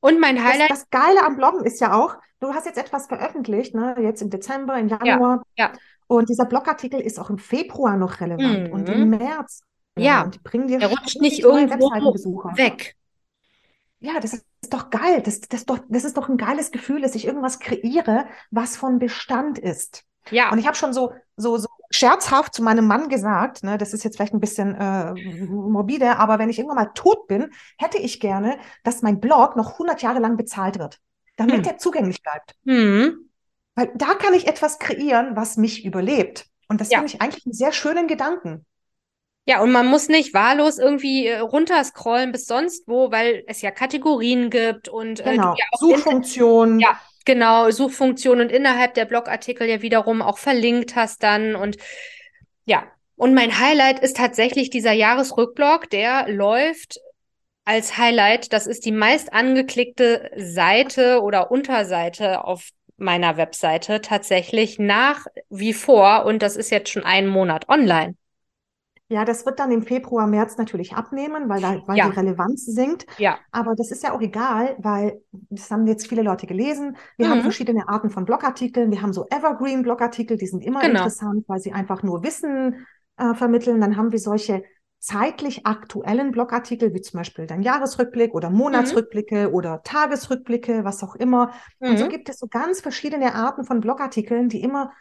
Und 0.00 0.20
mein 0.20 0.42
Highlight. 0.42 0.70
Das, 0.70 0.80
das 0.80 0.90
Geile 0.90 1.24
am 1.24 1.36
Bloggen 1.36 1.64
ist 1.64 1.80
ja 1.80 1.94
auch, 1.94 2.16
du 2.40 2.54
hast 2.54 2.66
jetzt 2.66 2.78
etwas 2.78 3.06
veröffentlicht, 3.06 3.74
ne? 3.74 3.96
Jetzt 4.00 4.22
im 4.22 4.30
Dezember, 4.30 4.78
im 4.78 4.88
Januar. 4.88 5.42
Ja. 5.56 5.66
ja. 5.66 5.72
Und 6.06 6.28
dieser 6.28 6.44
Blogartikel 6.44 7.00
ist 7.00 7.18
auch 7.18 7.30
im 7.30 7.38
Februar 7.38 7.96
noch 7.96 8.20
relevant 8.20 8.68
mhm. 8.68 8.72
und 8.72 8.88
im. 8.88 9.10
März. 9.10 9.62
Ja, 9.96 10.22
und 10.22 10.34
die 10.34 10.38
bringen 10.40 10.66
dir 10.66 10.80
er 10.80 10.88
rutscht 10.88 11.20
nicht 11.20 11.40
irgendwo 11.40 11.88
weg. 12.56 12.96
Ja, 14.00 14.20
das 14.20 14.34
ist, 14.34 14.44
doch 14.70 14.90
geil. 14.90 15.22
Das, 15.22 15.40
das, 15.40 15.64
doch, 15.64 15.78
das 15.88 16.04
ist 16.04 16.16
doch 16.16 16.28
ein 16.28 16.36
geiles 16.36 16.70
Gefühl, 16.72 17.00
dass 17.00 17.14
ich 17.14 17.26
irgendwas 17.26 17.58
kreiere, 17.58 18.26
was 18.50 18.76
von 18.76 18.98
Bestand 18.98 19.58
ist. 19.58 20.04
Ja. 20.30 20.50
Und 20.50 20.58
ich 20.58 20.66
habe 20.66 20.76
schon 20.76 20.92
so, 20.92 21.12
so, 21.36 21.56
so 21.58 21.68
scherzhaft 21.90 22.54
zu 22.54 22.62
meinem 22.62 22.86
Mann 22.86 23.08
gesagt, 23.08 23.62
ne, 23.62 23.78
das 23.78 23.92
ist 23.92 24.04
jetzt 24.04 24.16
vielleicht 24.16 24.34
ein 24.34 24.40
bisschen 24.40 24.74
äh, 24.74 25.14
morbide, 25.46 26.18
aber 26.18 26.38
wenn 26.38 26.50
ich 26.50 26.58
irgendwann 26.58 26.84
mal 26.84 26.92
tot 26.94 27.26
bin, 27.26 27.50
hätte 27.78 27.98
ich 27.98 28.20
gerne, 28.20 28.58
dass 28.82 29.02
mein 29.02 29.20
Blog 29.20 29.56
noch 29.56 29.72
100 29.72 30.02
Jahre 30.02 30.18
lang 30.18 30.36
bezahlt 30.36 30.78
wird, 30.78 30.98
damit 31.36 31.58
hm. 31.58 31.64
er 31.64 31.78
zugänglich 31.78 32.22
bleibt. 32.22 32.54
Hm. 32.66 33.30
Weil 33.74 33.90
da 33.94 34.14
kann 34.14 34.34
ich 34.34 34.46
etwas 34.46 34.78
kreieren, 34.78 35.36
was 35.36 35.56
mich 35.56 35.84
überlebt. 35.84 36.46
Und 36.68 36.80
das 36.80 36.90
ja. 36.90 36.98
finde 36.98 37.12
ich 37.12 37.20
eigentlich 37.20 37.46
einen 37.46 37.54
sehr 37.54 37.72
schönen 37.72 38.06
Gedanken. 38.06 38.64
Ja, 39.46 39.60
und 39.60 39.72
man 39.72 39.86
muss 39.86 40.08
nicht 40.08 40.32
wahllos 40.32 40.78
irgendwie 40.78 41.26
äh, 41.26 41.38
runterscrollen 41.38 42.32
bis 42.32 42.46
sonst 42.46 42.88
wo, 42.88 43.10
weil 43.10 43.44
es 43.46 43.60
ja 43.60 43.70
Kategorien 43.70 44.48
gibt 44.48 44.88
und 44.88 45.20
äh, 45.20 45.32
genau. 45.32 45.54
ja 45.54 45.64
Suchfunktionen. 45.78 46.78
Ja, 46.78 46.98
genau, 47.24 47.70
Suchfunktionen 47.70 48.46
und 48.46 48.52
innerhalb 48.52 48.94
der 48.94 49.04
Blogartikel 49.04 49.68
ja 49.68 49.82
wiederum 49.82 50.22
auch 50.22 50.38
verlinkt 50.38 50.96
hast 50.96 51.22
dann 51.22 51.54
und 51.54 51.76
ja. 52.64 52.84
Und 53.16 53.32
mein 53.32 53.60
Highlight 53.60 54.00
ist 54.00 54.16
tatsächlich 54.16 54.70
dieser 54.70 54.92
Jahresrückblog, 54.92 55.88
der 55.88 56.28
läuft 56.28 56.98
als 57.64 57.96
Highlight. 57.96 58.52
Das 58.52 58.66
ist 58.66 58.84
die 58.84 58.92
meist 58.92 59.32
angeklickte 59.32 60.30
Seite 60.36 61.22
oder 61.22 61.50
Unterseite 61.52 62.44
auf 62.44 62.70
meiner 62.96 63.36
Webseite 63.36 64.00
tatsächlich 64.00 64.78
nach 64.78 65.26
wie 65.50 65.72
vor 65.72 66.24
und 66.26 66.42
das 66.42 66.56
ist 66.56 66.70
jetzt 66.70 66.90
schon 66.90 67.04
einen 67.04 67.28
Monat 67.28 67.68
online. 67.68 68.16
Ja, 69.08 69.26
das 69.26 69.44
wird 69.44 69.58
dann 69.58 69.70
im 69.70 69.82
Februar, 69.82 70.26
März 70.26 70.56
natürlich 70.56 70.94
abnehmen, 70.94 71.48
weil, 71.48 71.60
da, 71.60 71.82
weil 71.86 71.98
ja. 71.98 72.08
die 72.08 72.16
Relevanz 72.16 72.64
sinkt. 72.64 73.06
Ja. 73.18 73.38
Aber 73.52 73.74
das 73.74 73.90
ist 73.90 74.02
ja 74.02 74.12
auch 74.12 74.20
egal, 74.20 74.76
weil 74.78 75.20
das 75.30 75.70
haben 75.70 75.86
jetzt 75.86 76.08
viele 76.08 76.22
Leute 76.22 76.46
gelesen. 76.46 76.96
Wir 77.18 77.26
mhm. 77.26 77.30
haben 77.32 77.42
verschiedene 77.42 77.86
Arten 77.88 78.08
von 78.08 78.24
Blogartikeln. 78.24 78.90
Wir 78.90 79.02
haben 79.02 79.12
so 79.12 79.26
Evergreen-Blogartikel, 79.28 80.38
die 80.38 80.46
sind 80.46 80.64
immer 80.64 80.80
genau. 80.80 81.00
interessant, 81.00 81.44
weil 81.48 81.60
sie 81.60 81.72
einfach 81.72 82.02
nur 82.02 82.22
Wissen 82.22 82.86
äh, 83.18 83.34
vermitteln. 83.34 83.80
Dann 83.80 83.98
haben 83.98 84.10
wir 84.10 84.18
solche 84.18 84.64
zeitlich 85.00 85.66
aktuellen 85.66 86.32
Blogartikel, 86.32 86.94
wie 86.94 87.02
zum 87.02 87.18
Beispiel 87.18 87.46
dein 87.46 87.60
Jahresrückblick 87.60 88.32
oder 88.32 88.48
Monatsrückblicke 88.48 89.48
mhm. 89.48 89.54
oder 89.54 89.82
Tagesrückblicke, 89.82 90.82
was 90.84 91.02
auch 91.02 91.14
immer. 91.14 91.52
Mhm. 91.78 91.90
Und 91.90 91.98
so 91.98 92.06
mhm. 92.06 92.08
gibt 92.08 92.30
es 92.30 92.38
so 92.38 92.46
ganz 92.46 92.80
verschiedene 92.80 93.34
Arten 93.34 93.64
von 93.64 93.80
Blogartikeln, 93.80 94.48
die 94.48 94.62
immer 94.62 94.92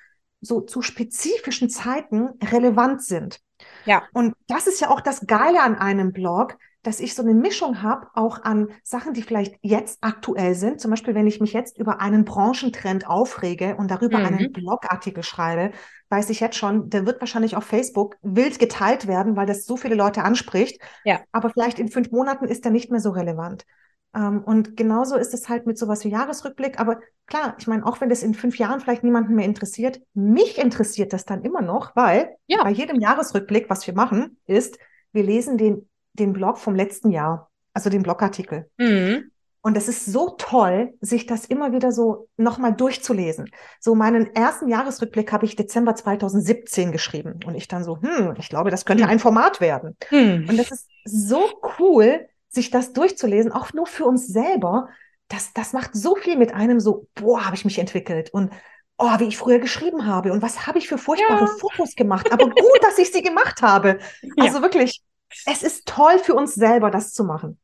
so 0.43 0.61
zu 0.61 0.81
spezifischen 0.81 1.69
Zeiten 1.69 2.29
relevant 2.43 3.01
sind. 3.03 3.39
Ja. 3.85 4.03
Und 4.13 4.35
das 4.47 4.67
ist 4.67 4.81
ja 4.81 4.89
auch 4.89 5.01
das 5.01 5.25
Geile 5.25 5.61
an 5.61 5.75
einem 5.75 6.11
Blog, 6.11 6.57
dass 6.83 6.99
ich 6.99 7.15
so 7.15 7.23
eine 7.23 7.33
Mischung 7.33 7.81
habe, 7.81 8.07
auch 8.13 8.43
an 8.43 8.67
Sachen, 8.83 9.13
die 9.13 9.21
vielleicht 9.21 9.55
jetzt 9.61 9.99
aktuell 10.01 10.53
sind. 10.53 10.81
Zum 10.81 10.91
Beispiel, 10.91 11.15
wenn 11.15 11.27
ich 11.27 11.39
mich 11.39 11.53
jetzt 11.53 11.77
über 11.77 12.01
einen 12.01 12.25
Branchentrend 12.25 13.07
aufrege 13.07 13.77
und 13.77 13.89
darüber 13.89 14.19
mhm. 14.19 14.25
einen 14.25 14.51
Blogartikel 14.51 15.23
schreibe, 15.23 15.71
weiß 16.09 16.29
ich 16.29 16.41
jetzt 16.41 16.57
schon, 16.57 16.89
der 16.89 17.05
wird 17.05 17.21
wahrscheinlich 17.21 17.55
auf 17.55 17.63
Facebook 17.63 18.17
wild 18.21 18.59
geteilt 18.59 19.07
werden, 19.07 19.37
weil 19.37 19.45
das 19.45 19.65
so 19.65 19.77
viele 19.77 19.95
Leute 19.95 20.23
anspricht. 20.23 20.81
Ja. 21.05 21.21
Aber 21.31 21.49
vielleicht 21.49 21.79
in 21.79 21.87
fünf 21.87 22.11
Monaten 22.11 22.45
ist 22.45 22.65
er 22.65 22.71
nicht 22.71 22.91
mehr 22.91 22.99
so 22.99 23.11
relevant. 23.11 23.65
Ähm, 24.15 24.43
und 24.43 24.77
genauso 24.77 25.15
ist 25.15 25.33
es 25.33 25.49
halt 25.49 25.65
mit 25.65 25.77
sowas 25.77 26.03
wie 26.03 26.09
Jahresrückblick. 26.09 26.79
Aber 26.79 26.99
klar, 27.27 27.55
ich 27.59 27.67
meine, 27.67 27.85
auch 27.85 28.01
wenn 28.01 28.09
das 28.09 28.23
in 28.23 28.33
fünf 28.33 28.57
Jahren 28.57 28.79
vielleicht 28.79 29.03
niemanden 29.03 29.35
mehr 29.35 29.45
interessiert, 29.45 30.01
mich 30.13 30.57
interessiert 30.57 31.13
das 31.13 31.25
dann 31.25 31.43
immer 31.43 31.61
noch, 31.61 31.95
weil 31.95 32.35
ja. 32.47 32.63
bei 32.63 32.71
jedem 32.71 32.99
Jahresrückblick, 32.99 33.69
was 33.69 33.85
wir 33.87 33.93
machen, 33.93 34.37
ist, 34.45 34.77
wir 35.11 35.23
lesen 35.23 35.57
den 35.57 35.87
den 36.13 36.33
Blog 36.33 36.57
vom 36.57 36.75
letzten 36.75 37.11
Jahr, 37.11 37.49
also 37.73 37.89
den 37.89 38.03
Blogartikel. 38.03 38.69
Mhm. 38.77 39.31
Und 39.65 39.77
es 39.77 39.87
ist 39.87 40.05
so 40.05 40.31
toll, 40.37 40.93
sich 40.99 41.25
das 41.25 41.45
immer 41.45 41.71
wieder 41.71 41.93
so 41.93 42.27
nochmal 42.35 42.73
durchzulesen. 42.73 43.49
So 43.79 43.95
meinen 43.95 44.35
ersten 44.35 44.67
Jahresrückblick 44.67 45.31
habe 45.31 45.45
ich 45.45 45.55
Dezember 45.55 45.95
2017 45.95 46.91
geschrieben. 46.91 47.39
Und 47.45 47.55
ich 47.55 47.69
dann 47.69 47.85
so, 47.85 48.01
hm, 48.01 48.35
ich 48.37 48.49
glaube, 48.49 48.71
das 48.71 48.83
könnte 48.83 49.05
hm. 49.05 49.09
ein 49.09 49.19
Format 49.19 49.61
werden. 49.61 49.95
Hm. 50.09 50.47
Und 50.49 50.57
das 50.57 50.69
ist 50.69 50.89
so 51.05 51.45
cool, 51.79 52.27
sich 52.55 52.69
das 52.69 52.93
durchzulesen, 52.93 53.51
auch 53.51 53.73
nur 53.73 53.87
für 53.87 54.05
uns 54.05 54.27
selber. 54.27 54.89
Das, 55.27 55.53
das 55.53 55.73
macht 55.73 55.91
so 55.93 56.15
viel 56.15 56.37
mit 56.37 56.53
einem 56.53 56.79
so, 56.79 57.07
boah, 57.15 57.45
habe 57.45 57.55
ich 57.55 57.65
mich 57.65 57.79
entwickelt. 57.79 58.29
Und 58.31 58.51
oh, 58.97 59.19
wie 59.19 59.25
ich 59.25 59.37
früher 59.37 59.59
geschrieben 59.59 60.05
habe. 60.05 60.31
Und 60.31 60.41
was 60.41 60.67
habe 60.67 60.77
ich 60.77 60.87
für 60.87 60.97
furchtbare 60.97 61.45
ja. 61.45 61.51
Fotos 61.59 61.95
gemacht. 61.95 62.31
Aber 62.31 62.45
gut, 62.49 62.79
dass 62.81 62.97
ich 62.97 63.11
sie 63.11 63.21
gemacht 63.21 63.61
habe. 63.61 63.99
Also 64.37 64.57
ja. 64.57 64.61
wirklich, 64.61 65.01
es 65.45 65.63
ist 65.63 65.87
toll 65.87 66.19
für 66.19 66.33
uns 66.35 66.55
selber, 66.55 66.91
das 66.91 67.13
zu 67.13 67.23
machen. 67.23 67.59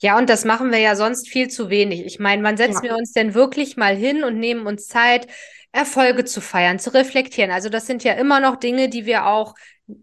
Ja, 0.00 0.18
und 0.18 0.28
das 0.28 0.44
machen 0.44 0.70
wir 0.70 0.78
ja 0.78 0.96
sonst 0.96 1.28
viel 1.28 1.48
zu 1.48 1.70
wenig. 1.70 2.04
Ich 2.04 2.18
meine, 2.18 2.42
wann 2.42 2.56
setzen 2.56 2.84
ja. 2.84 2.90
wir 2.90 2.96
uns 2.96 3.12
denn 3.12 3.34
wirklich 3.34 3.76
mal 3.76 3.96
hin 3.96 4.22
und 4.22 4.38
nehmen 4.38 4.66
uns 4.66 4.86
Zeit, 4.86 5.26
Erfolge 5.72 6.24
zu 6.24 6.40
feiern, 6.40 6.78
zu 6.78 6.92
reflektieren? 6.92 7.50
Also 7.50 7.70
das 7.70 7.86
sind 7.86 8.04
ja 8.04 8.12
immer 8.12 8.40
noch 8.40 8.56
Dinge, 8.56 8.88
die 8.88 9.06
wir 9.06 9.26
auch 9.26 9.54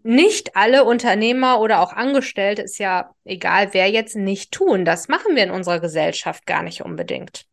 nicht 0.02 0.56
alle 0.56 0.84
Unternehmer 0.84 1.60
oder 1.60 1.80
auch 1.80 1.92
Angestellte, 1.92 2.62
ist 2.62 2.78
ja 2.78 3.10
egal, 3.24 3.68
wer 3.72 3.90
jetzt 3.90 4.16
nicht 4.16 4.52
tun. 4.52 4.84
Das 4.84 5.08
machen 5.08 5.34
wir 5.34 5.44
in 5.44 5.50
unserer 5.50 5.80
Gesellschaft 5.80 6.46
gar 6.46 6.62
nicht 6.62 6.82
unbedingt. 6.82 7.46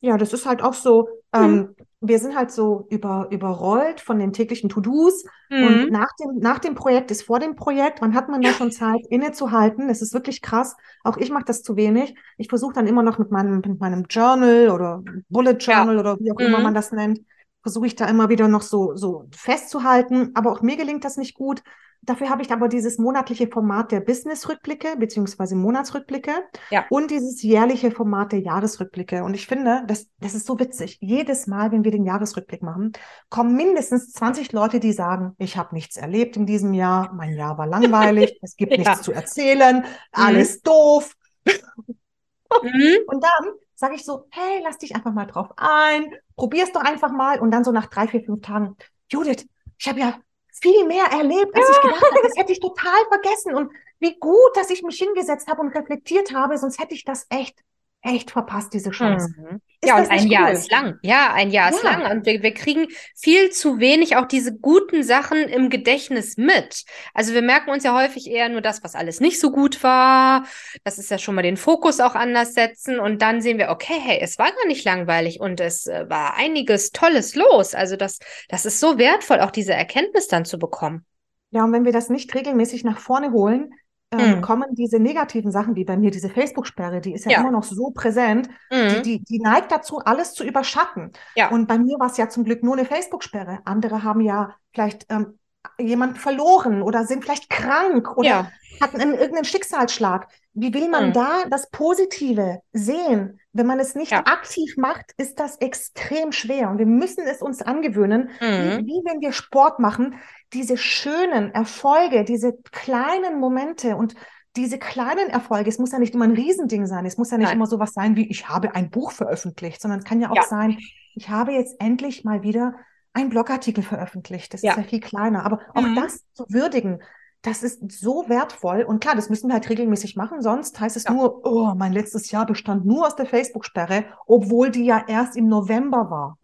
Ja, 0.00 0.16
das 0.16 0.32
ist 0.32 0.46
halt 0.46 0.62
auch 0.62 0.72
so, 0.72 1.08
mhm. 1.34 1.42
ähm, 1.42 1.76
wir 2.00 2.18
sind 2.18 2.34
halt 2.34 2.50
so 2.50 2.86
über, 2.88 3.28
überrollt 3.30 4.00
von 4.00 4.18
den 4.18 4.32
täglichen 4.32 4.70
To-Dos 4.70 5.24
mhm. 5.50 5.66
und 5.66 5.90
nach 5.90 6.08
dem, 6.18 6.38
nach 6.38 6.58
dem 6.58 6.74
Projekt 6.74 7.10
ist 7.10 7.22
vor 7.22 7.38
dem 7.38 7.54
Projekt. 7.54 8.00
Wann 8.00 8.14
hat 8.14 8.30
man 8.30 8.40
da 8.40 8.50
schon 8.50 8.72
Zeit, 8.72 9.00
innezuhalten? 9.10 9.88
Das 9.88 10.00
ist 10.00 10.14
wirklich 10.14 10.40
krass. 10.40 10.76
Auch 11.04 11.18
ich 11.18 11.30
mache 11.30 11.44
das 11.44 11.62
zu 11.62 11.76
wenig. 11.76 12.14
Ich 12.38 12.48
versuche 12.48 12.72
dann 12.72 12.86
immer 12.86 13.02
noch 13.02 13.18
mit 13.18 13.30
meinem, 13.30 13.60
mit 13.60 13.78
meinem 13.78 14.06
Journal 14.08 14.70
oder 14.70 15.02
Bullet 15.28 15.58
Journal 15.58 15.94
ja. 15.94 16.00
oder 16.00 16.18
wie 16.18 16.32
auch 16.32 16.38
mhm. 16.38 16.46
immer 16.46 16.60
man 16.60 16.74
das 16.74 16.92
nennt, 16.92 17.20
versuche 17.62 17.86
ich 17.86 17.96
da 17.96 18.06
immer 18.06 18.28
wieder 18.28 18.48
noch 18.48 18.62
so, 18.62 18.96
so 18.96 19.26
festzuhalten. 19.32 20.30
Aber 20.34 20.52
auch 20.52 20.62
mir 20.62 20.76
gelingt 20.76 21.04
das 21.04 21.16
nicht 21.16 21.34
gut. 21.34 21.62
Dafür 22.02 22.30
habe 22.30 22.40
ich 22.40 22.50
aber 22.50 22.68
dieses 22.68 22.96
monatliche 22.96 23.46
Format 23.46 23.92
der 23.92 24.00
Business-Rückblicke 24.00 24.96
beziehungsweise 24.96 25.54
Monatsrückblicke 25.54 26.32
ja. 26.70 26.86
und 26.88 27.10
dieses 27.10 27.42
jährliche 27.42 27.90
Format 27.90 28.32
der 28.32 28.40
Jahresrückblicke. 28.40 29.22
Und 29.22 29.34
ich 29.34 29.46
finde, 29.46 29.82
das, 29.86 30.08
das 30.18 30.34
ist 30.34 30.46
so 30.46 30.58
witzig. 30.58 30.96
Jedes 31.02 31.46
Mal, 31.46 31.72
wenn 31.72 31.84
wir 31.84 31.90
den 31.90 32.06
Jahresrückblick 32.06 32.62
machen, 32.62 32.92
kommen 33.28 33.54
mindestens 33.54 34.12
20 34.12 34.52
Leute, 34.52 34.80
die 34.80 34.94
sagen, 34.94 35.34
ich 35.36 35.58
habe 35.58 35.74
nichts 35.74 35.98
erlebt 35.98 36.38
in 36.38 36.46
diesem 36.46 36.72
Jahr, 36.72 37.12
mein 37.12 37.34
Jahr 37.34 37.58
war 37.58 37.66
langweilig, 37.66 38.38
es 38.40 38.56
gibt 38.56 38.72
ja. 38.78 38.78
nichts 38.78 39.02
zu 39.02 39.12
erzählen, 39.12 39.84
alles 40.10 40.56
mhm. 40.56 40.60
doof. 40.64 41.14
mhm. 41.44 42.96
Und 43.08 43.22
dann 43.22 43.52
sage 43.80 43.94
ich 43.94 44.04
so, 44.04 44.26
hey, 44.30 44.60
lass 44.62 44.76
dich 44.76 44.94
einfach 44.94 45.12
mal 45.14 45.24
drauf 45.24 45.48
ein, 45.56 46.14
probier 46.36 46.64
es 46.64 46.72
doch 46.72 46.82
einfach 46.82 47.10
mal. 47.10 47.40
Und 47.40 47.50
dann 47.50 47.64
so 47.64 47.72
nach 47.72 47.86
drei, 47.86 48.06
vier, 48.06 48.22
fünf 48.22 48.42
Tagen, 48.42 48.76
Judith, 49.10 49.46
ich 49.78 49.88
habe 49.88 50.00
ja 50.00 50.20
viel 50.52 50.84
mehr 50.86 51.04
erlebt, 51.06 51.56
als 51.56 51.66
ja. 51.66 51.74
ich 51.74 51.80
gedacht 51.80 52.04
habe. 52.04 52.20
Das 52.22 52.36
hätte 52.36 52.52
ich 52.52 52.60
total 52.60 53.00
vergessen. 53.08 53.54
Und 53.54 53.72
wie 53.98 54.18
gut, 54.18 54.54
dass 54.54 54.68
ich 54.68 54.82
mich 54.82 54.98
hingesetzt 54.98 55.48
habe 55.48 55.62
und 55.62 55.74
reflektiert 55.74 56.34
habe, 56.34 56.58
sonst 56.58 56.78
hätte 56.78 56.94
ich 56.94 57.06
das 57.06 57.26
echt 57.30 57.58
echt 58.02 58.30
verpasst, 58.30 58.72
diese 58.72 58.90
Chance. 58.90 59.34
Mhm. 59.36 59.60
Ja, 59.82 59.98
und 59.98 60.10
ein 60.10 60.26
Jahr 60.28 60.50
ist 60.50 60.70
lang. 60.70 60.98
Ja, 61.02 61.32
ein 61.32 61.50
Jahr 61.50 61.70
ja. 61.70 61.76
ist 61.76 61.82
lang. 61.82 62.10
Und 62.10 62.26
wir, 62.26 62.42
wir 62.42 62.52
kriegen 62.52 62.88
viel 63.16 63.50
zu 63.50 63.78
wenig 63.78 64.16
auch 64.16 64.26
diese 64.26 64.54
guten 64.54 65.02
Sachen 65.02 65.38
im 65.38 65.70
Gedächtnis 65.70 66.36
mit. 66.36 66.84
Also 67.14 67.32
wir 67.32 67.40
merken 67.40 67.70
uns 67.70 67.84
ja 67.84 67.94
häufig 67.94 68.30
eher 68.30 68.50
nur 68.50 68.60
das, 68.60 68.84
was 68.84 68.94
alles 68.94 69.20
nicht 69.20 69.40
so 69.40 69.50
gut 69.50 69.82
war. 69.82 70.44
Das 70.84 70.98
ist 70.98 71.10
ja 71.10 71.18
schon 71.18 71.34
mal 71.34 71.42
den 71.42 71.56
Fokus 71.56 72.00
auch 72.00 72.14
anders 72.14 72.52
setzen. 72.52 73.00
Und 73.00 73.22
dann 73.22 73.40
sehen 73.40 73.58
wir, 73.58 73.70
okay, 73.70 73.98
hey, 73.98 74.18
es 74.20 74.38
war 74.38 74.52
gar 74.52 74.66
nicht 74.66 74.84
langweilig 74.84 75.40
und 75.40 75.60
es 75.60 75.86
äh, 75.86 76.04
war 76.08 76.34
einiges 76.36 76.92
Tolles 76.92 77.34
los. 77.34 77.74
Also 77.74 77.96
das, 77.96 78.18
das 78.48 78.66
ist 78.66 78.80
so 78.80 78.98
wertvoll, 78.98 79.40
auch 79.40 79.50
diese 79.50 79.72
Erkenntnis 79.72 80.28
dann 80.28 80.44
zu 80.44 80.58
bekommen. 80.58 81.06
Ja, 81.52 81.64
und 81.64 81.72
wenn 81.72 81.84
wir 81.84 81.92
das 81.92 82.10
nicht 82.10 82.34
regelmäßig 82.34 82.84
nach 82.84 82.98
vorne 82.98 83.32
holen, 83.32 83.74
ähm, 84.12 84.36
mhm. 84.36 84.40
kommen 84.40 84.74
diese 84.74 84.98
negativen 84.98 85.52
Sachen, 85.52 85.76
wie 85.76 85.84
bei 85.84 85.96
mir 85.96 86.10
diese 86.10 86.28
Facebook-Sperre, 86.28 87.00
die 87.00 87.12
ist 87.12 87.24
ja, 87.26 87.32
ja, 87.32 87.40
immer 87.40 87.52
noch 87.52 87.62
so 87.62 87.90
präsent, 87.90 88.48
mhm. 88.70 88.88
die, 88.88 89.02
die, 89.02 89.24
die, 89.24 89.38
neigt 89.38 89.70
dazu, 89.70 89.98
alles 89.98 90.34
zu 90.34 90.44
überschatten. 90.44 91.12
Ja. 91.36 91.50
Und 91.50 91.68
bei 91.68 91.78
mir 91.78 91.98
war 91.98 92.10
es 92.10 92.16
ja 92.16 92.28
zum 92.28 92.44
Glück 92.44 92.62
nur 92.62 92.76
eine 92.76 92.84
Facebook-Sperre. 92.84 93.60
Andere 93.64 94.02
haben 94.02 94.20
ja 94.20 94.56
vielleicht 94.72 95.06
ähm, 95.10 95.38
jemanden 95.78 96.16
verloren 96.16 96.82
oder 96.82 97.04
sind 97.04 97.22
vielleicht 97.22 97.50
krank 97.50 98.16
oder 98.16 98.28
ja. 98.28 98.52
hatten 98.80 99.00
einen, 99.00 99.14
irgendeinen 99.14 99.44
Schicksalsschlag. 99.44 100.26
Wie 100.54 100.74
will 100.74 100.88
man 100.88 101.08
mhm. 101.08 101.12
da 101.12 101.44
das 101.48 101.70
Positive 101.70 102.60
sehen? 102.72 103.38
Wenn 103.52 103.66
man 103.66 103.78
es 103.78 103.94
nicht 103.94 104.10
ja. 104.10 104.24
aktiv 104.26 104.76
macht, 104.76 105.12
ist 105.16 105.38
das 105.38 105.56
extrem 105.58 106.32
schwer. 106.32 106.70
Und 106.70 106.78
wir 106.78 106.86
müssen 106.86 107.26
es 107.26 107.42
uns 107.42 107.62
angewöhnen, 107.62 108.30
wie, 108.40 108.46
mhm. 108.46 108.86
wie 108.86 109.02
wenn 109.04 109.20
wir 109.20 109.32
Sport 109.32 109.78
machen, 109.78 110.16
diese 110.52 110.76
schönen 110.76 111.52
Erfolge, 111.52 112.24
diese 112.24 112.54
kleinen 112.72 113.38
Momente 113.38 113.96
und 113.96 114.14
diese 114.56 114.78
kleinen 114.78 115.30
Erfolge, 115.30 115.68
es 115.68 115.78
muss 115.78 115.92
ja 115.92 115.98
nicht 115.98 116.14
immer 116.14 116.24
ein 116.24 116.32
Riesending 116.32 116.86
sein, 116.86 117.06
es 117.06 117.16
muss 117.16 117.30
ja 117.30 117.38
nicht 117.38 117.46
Nein. 117.46 117.56
immer 117.56 117.66
so 117.66 117.78
was 117.78 117.92
sein 117.92 118.16
wie, 118.16 118.28
ich 118.28 118.48
habe 118.48 118.74
ein 118.74 118.90
Buch 118.90 119.12
veröffentlicht, 119.12 119.80
sondern 119.80 120.00
es 120.00 120.04
kann 120.04 120.20
ja 120.20 120.30
auch 120.30 120.36
ja. 120.36 120.42
sein, 120.42 120.78
ich 121.14 121.28
habe 121.28 121.52
jetzt 121.52 121.76
endlich 121.80 122.24
mal 122.24 122.42
wieder 122.42 122.74
einen 123.12 123.30
Blogartikel 123.30 123.82
veröffentlicht. 123.82 124.54
Das 124.54 124.62
ja. 124.62 124.72
ist 124.72 124.76
ja 124.78 124.82
viel 124.84 125.00
kleiner. 125.00 125.44
Aber 125.44 125.60
auch 125.74 125.82
mhm. 125.82 125.96
das 125.96 126.24
zu 126.32 126.44
würdigen, 126.48 127.02
das 127.42 127.62
ist 127.62 127.80
so 127.90 128.28
wertvoll. 128.28 128.82
Und 128.82 129.00
klar, 129.00 129.14
das 129.14 129.30
müssen 129.30 129.48
wir 129.48 129.54
halt 129.54 129.68
regelmäßig 129.68 130.16
machen. 130.16 130.42
Sonst 130.42 130.78
heißt 130.78 130.96
es 130.96 131.04
ja. 131.04 131.12
nur, 131.12 131.44
oh, 131.44 131.74
mein 131.74 131.92
letztes 131.92 132.30
Jahr 132.30 132.46
bestand 132.46 132.84
nur 132.84 133.06
aus 133.06 133.16
der 133.16 133.26
Facebook-Sperre, 133.26 134.04
obwohl 134.26 134.70
die 134.70 134.84
ja 134.84 135.04
erst 135.06 135.36
im 135.36 135.48
November 135.48 136.10
war. 136.10 136.38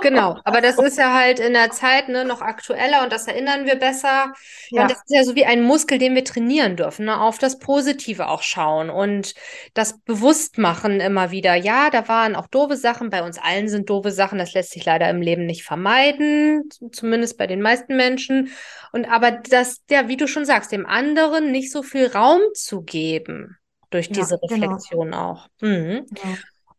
Genau, 0.00 0.38
aber 0.44 0.60
das 0.60 0.78
ist 0.78 0.98
ja 0.98 1.14
halt 1.14 1.38
in 1.38 1.52
der 1.52 1.70
Zeit 1.70 2.08
ne, 2.08 2.24
noch 2.24 2.40
aktueller 2.40 3.02
und 3.02 3.12
das 3.12 3.26
erinnern 3.26 3.66
wir 3.66 3.76
besser. 3.76 4.32
Ja. 4.70 4.82
Und 4.82 4.90
das 4.90 4.98
ist 4.98 5.14
ja 5.14 5.24
so 5.24 5.34
wie 5.34 5.44
ein 5.44 5.62
Muskel, 5.62 5.98
den 5.98 6.14
wir 6.14 6.24
trainieren 6.24 6.76
dürfen, 6.76 7.06
ne? 7.06 7.20
auf 7.20 7.38
das 7.38 7.58
Positive 7.58 8.28
auch 8.28 8.42
schauen 8.42 8.90
und 8.90 9.34
das 9.74 9.98
Bewusstmachen 10.00 11.00
immer 11.00 11.30
wieder. 11.30 11.54
Ja, 11.54 11.90
da 11.90 12.08
waren 12.08 12.36
auch 12.36 12.46
doofe 12.46 12.76
Sachen, 12.76 13.10
bei 13.10 13.22
uns 13.22 13.38
allen 13.38 13.68
sind 13.68 13.88
doofe 13.88 14.10
Sachen, 14.10 14.38
das 14.38 14.52
lässt 14.52 14.72
sich 14.72 14.84
leider 14.84 15.08
im 15.10 15.22
Leben 15.22 15.46
nicht 15.46 15.64
vermeiden, 15.64 16.68
zumindest 16.92 17.38
bei 17.38 17.46
den 17.46 17.62
meisten 17.62 17.96
Menschen. 17.96 18.50
Und 18.92 19.06
aber 19.06 19.30
das, 19.32 19.82
ja, 19.90 20.08
wie 20.08 20.16
du 20.16 20.26
schon 20.26 20.44
sagst, 20.44 20.72
dem 20.72 20.86
anderen 20.86 21.52
nicht 21.52 21.70
so 21.70 21.82
viel 21.82 22.06
Raum 22.06 22.40
zu 22.54 22.82
geben 22.82 23.56
durch 23.90 24.08
diese 24.08 24.38
ja, 24.42 24.48
genau. 24.48 24.66
Reflexion 24.66 25.14
auch. 25.14 25.48
Mhm. 25.60 26.06
Ja. 26.16 26.36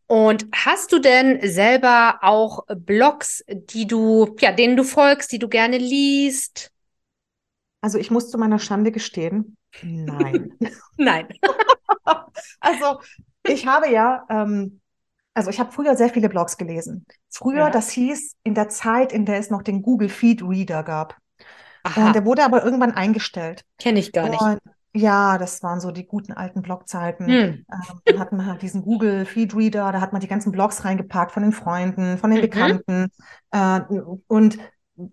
Und 0.08 0.48
hast 0.54 0.92
du 0.92 1.00
denn 1.00 1.40
selber 1.42 2.20
auch 2.22 2.66
Blogs, 2.68 3.44
die 3.48 3.88
du, 3.88 4.36
ja, 4.40 4.52
denen 4.52 4.76
du 4.76 4.84
folgst, 4.84 5.32
die 5.32 5.40
du 5.40 5.48
gerne 5.48 5.78
liest? 5.78 6.72
Also 7.82 7.98
ich 7.98 8.12
muss 8.12 8.30
zu 8.30 8.38
meiner 8.38 8.60
Schande 8.60 8.92
gestehen, 8.92 9.58
nein. 9.82 10.54
nein. 10.98 11.28
also 12.60 13.00
ich 13.44 13.68
habe 13.68 13.90
ja, 13.90 14.26
ähm, 14.30 14.82
also 15.34 15.50
ich 15.50 15.60
habe 15.60 15.72
früher 15.72 15.96
sehr 15.96 16.10
viele 16.10 16.30
Blogs 16.30 16.58
gelesen. 16.58 17.06
Früher, 17.30 17.66
ja. 17.66 17.70
das 17.70 17.90
hieß 17.90 18.36
in 18.44 18.56
der 18.56 18.70
Zeit, 18.70 19.12
in 19.12 19.26
der 19.26 19.38
es 19.38 19.50
noch 19.50 19.62
den 19.62 19.82
Google 19.82 20.10
Feed 20.10 20.42
Reader 20.44 20.84
gab. 20.84 21.18
Aha. 21.84 22.12
Der 22.14 22.26
wurde 22.26 22.44
aber 22.44 22.64
irgendwann 22.64 22.94
eingestellt. 22.94 23.64
Kenne 23.78 24.00
ich 24.00 24.12
gar 24.12 24.30
nicht. 24.30 24.42
Und 24.42 24.60
ja, 24.96 25.38
das 25.38 25.62
waren 25.62 25.80
so 25.80 25.92
die 25.92 26.06
guten 26.06 26.34
alten 26.34 26.62
Blogzeiten. 26.62 27.28
Hm. 27.28 27.34
Ähm, 27.34 27.66
dann 28.06 28.20
hat 28.20 28.32
man 28.32 28.46
halt 28.46 28.62
diesen 28.62 28.82
Google 28.82 29.26
Feedreader, 29.26 29.92
da 29.92 30.02
hat 30.02 30.14
man 30.14 30.22
die 30.22 30.28
ganzen 30.28 30.52
Blogs 30.52 30.86
reingepackt 30.86 31.32
von 31.32 31.44
den 31.44 31.52
Freunden, 31.52 32.18
von 32.18 32.30
den 32.30 32.40
mhm. 32.40 32.44
Bekannten. 32.44 33.08
Äh, 33.52 33.82
und 34.28 34.58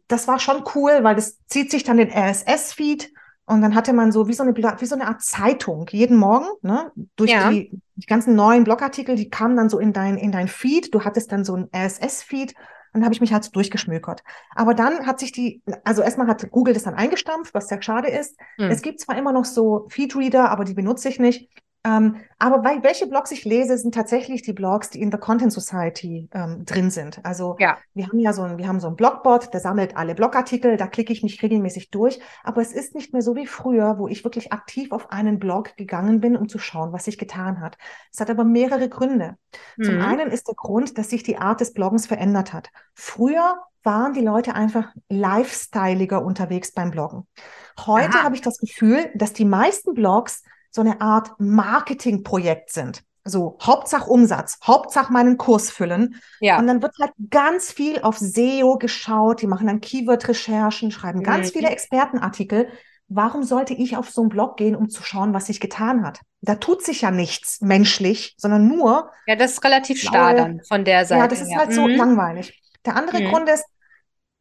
das 0.07 0.29
war 0.29 0.39
schon 0.39 0.65
cool, 0.75 1.01
weil 1.03 1.17
das 1.17 1.39
zieht 1.47 1.71
sich 1.71 1.83
dann 1.83 1.97
den 1.97 2.11
RSS-Feed 2.11 3.13
und 3.45 3.61
dann 3.61 3.75
hatte 3.75 3.93
man 3.93 4.13
so 4.13 4.29
wie 4.29 4.33
so 4.33 4.45
eine, 4.45 4.57
wie 4.57 4.87
so 4.87 4.95
eine 4.95 5.09
Art 5.09 5.23
Zeitung 5.23 5.87
jeden 5.91 6.17
Morgen, 6.17 6.47
ne? 6.63 6.93
Durch 7.17 7.33
ja. 7.33 7.51
die, 7.51 7.71
die 7.97 8.07
ganzen 8.07 8.37
neuen 8.37 8.65
Blogartikel, 8.65 9.17
die 9.17 9.31
kamen 9.31 9.57
dann 9.57 9.69
so 9.69 9.79
in 9.81 9.93
dein, 9.93 10.17
in 10.17 10.31
dein 10.31 10.47
Feed. 10.47 10.95
Du 10.95 11.05
hattest 11.05 11.33
dann 11.33 11.45
so 11.45 11.57
ein 11.57 11.69
RSS-Feed 11.75 12.55
dann 12.93 13.05
habe 13.05 13.15
ich 13.15 13.21
mich 13.21 13.33
halt 13.33 13.45
so 13.45 13.51
durchgeschmökert. 13.51 14.23
Aber 14.55 14.75
dann 14.75 15.07
hat 15.07 15.19
sich 15.19 15.33
die, 15.33 15.63
also 15.85 16.03
erstmal 16.03 16.27
hat 16.27 16.51
Google 16.51 16.75
das 16.75 16.83
dann 16.85 16.95
eingestampft, 16.95 17.55
was 17.55 17.69
sehr 17.69 17.81
schade 17.83 18.09
ist. 18.09 18.39
Hm. 18.57 18.71
Es 18.71 18.83
gibt 18.83 19.01
zwar 19.01 19.17
immer 19.17 19.33
noch 19.33 19.45
so 19.45 19.87
Feedreader, 19.89 20.51
aber 20.51 20.65
die 20.65 20.75
benutze 20.75 21.09
ich 21.09 21.19
nicht. 21.19 21.49
Ähm, 21.85 22.17
aber 22.39 22.63
weil, 22.63 22.83
welche 22.85 23.09
Blogs 23.09 23.33
ich 23.33 23.45
lese, 23.45 23.77
sind 23.77 23.95
tatsächlich 23.95 24.43
die 24.43 24.53
Blogs, 24.53 24.91
die 24.91 25.01
in 25.01 25.11
der 25.11 25.19
Content 25.19 25.53
Society 25.53 26.29
ähm, 26.33 26.65
drin 26.65 26.91
sind. 26.91 27.25
Also 27.25 27.57
ja. 27.59 27.77
wir 27.95 28.07
haben 28.07 28.21
ja 28.21 28.33
so 28.33 28.43
ein, 28.43 28.59
wir 28.59 28.69
haben 28.69 28.79
so 28.79 28.87
ein 28.87 28.95
Blogbot, 28.95 29.53
der 29.53 29.59
sammelt 29.59 29.97
alle 29.97 30.15
Blogartikel, 30.15 30.77
da 30.77 30.87
klicke 30.87 31.13
ich 31.13 31.25
mich 31.25 31.43
regelmäßig 31.43 31.91
durch. 31.91 32.21
Aber 32.45 32.61
es 32.61 32.73
ist 32.73 32.95
nicht 32.95 33.13
mehr 33.13 33.23
so 33.23 33.35
wie 33.35 33.47
früher, 33.47 33.99
wo 33.99 34.07
ich 34.07 34.23
wirklich 34.23 34.53
aktiv 34.53 34.93
auf 34.93 35.11
einen 35.11 35.41
Blog 35.41 35.77
gegangen 35.77 36.21
bin, 36.21 36.37
um 36.37 36.49
zu 36.49 36.59
schauen, 36.59 36.93
was 36.93 37.05
sich 37.05 37.19
getan 37.19 37.61
hat. 37.61 37.77
Es 38.13 38.21
hat 38.21 38.31
aber 38.31 38.45
mehrere 38.45 38.89
Gründe. 38.89 39.37
Mhm. 39.77 39.83
Zum 39.83 40.01
einen 40.01 40.31
ist 40.31 40.47
der 40.47 40.55
Grund, 40.55 40.99
dass 40.99 41.11
sich 41.11 41.25
die 41.25 41.39
Art 41.39 41.61
des 41.61 41.73
Bloggens 41.73 42.07
verändert 42.07 42.53
hat. 42.53 42.71
Früher 42.95 43.57
waren 43.83 44.13
die 44.13 44.21
Leute 44.21 44.55
einfach 44.55 44.93
lifestyleiger 45.09 46.25
unterwegs 46.25 46.71
beim 46.73 46.93
Bloggen. 46.93 47.27
Heute 47.87 48.23
habe 48.23 48.37
ich 48.37 48.41
das 48.41 48.59
Gefühl, 48.59 49.11
dass 49.15 49.33
die 49.33 49.45
meisten 49.45 49.95
Blogs 49.95 50.43
so 50.73 50.81
eine 50.81 51.01
Art 51.01 51.31
Marketingprojekt 51.39 52.71
sind. 52.73 53.03
So, 53.25 53.57
Hauptsache 53.63 54.11
Umsatz, 54.11 54.59
Hauptsache 54.65 55.13
meinen 55.13 55.39
Kurs 55.39 55.71
füllen. 55.71 56.17
Ja. 56.41 56.59
Und 56.59 56.67
dann 56.67 56.83
wird 56.83 56.93
halt 57.01 57.13
ganz 57.31 57.71
viel 57.71 58.01
auf 58.03 58.19
SEO 58.19 58.79
geschaut, 58.79 59.43
die 59.43 59.47
machen 59.47 59.69
dann 59.69 59.81
Keyword-Recherchen, 59.81 60.91
schreiben 60.91 61.23
ganz 61.23 61.49
Mhm. 61.49 61.53
viele 61.53 61.69
Expertenartikel. 61.71 62.69
Warum 63.09 63.43
sollte 63.45 63.75
ich 63.75 63.97
auf 63.97 64.11
so 64.11 64.23
einen 64.23 64.31
Blog 64.31 64.57
gehen, 64.57 64.75
um 64.75 64.89
zu 64.89 65.03
schauen, 65.05 65.35
was 65.35 65.47
sich 65.47 65.61
getan 65.61 66.05
hat? 66.05 66.21
Da 66.41 66.57
tut 66.57 66.83
sich 66.83 67.03
ja 67.03 67.11
nichts 67.13 67.61
menschlich, 67.61 68.35
sondern 68.39 68.67
nur, 68.67 69.11
Ja, 69.27 69.37
das 69.37 69.53
ist 69.53 69.65
relativ 69.65 70.01
starr 70.01 70.35
dann 70.35 70.61
von 70.65 70.85
der 70.85 71.05
Seite. 71.05 71.21
ja, 71.23 71.29
das 71.29 71.41
ist 71.43 71.55
halt 71.55 71.73
so 71.73 71.87
Mhm. 71.87 71.95
langweilig. 71.97 72.61
Der 72.87 72.97
andere 72.97 73.21
Mhm. 73.21 73.29
Grund 73.29 73.49
ist, 73.49 73.65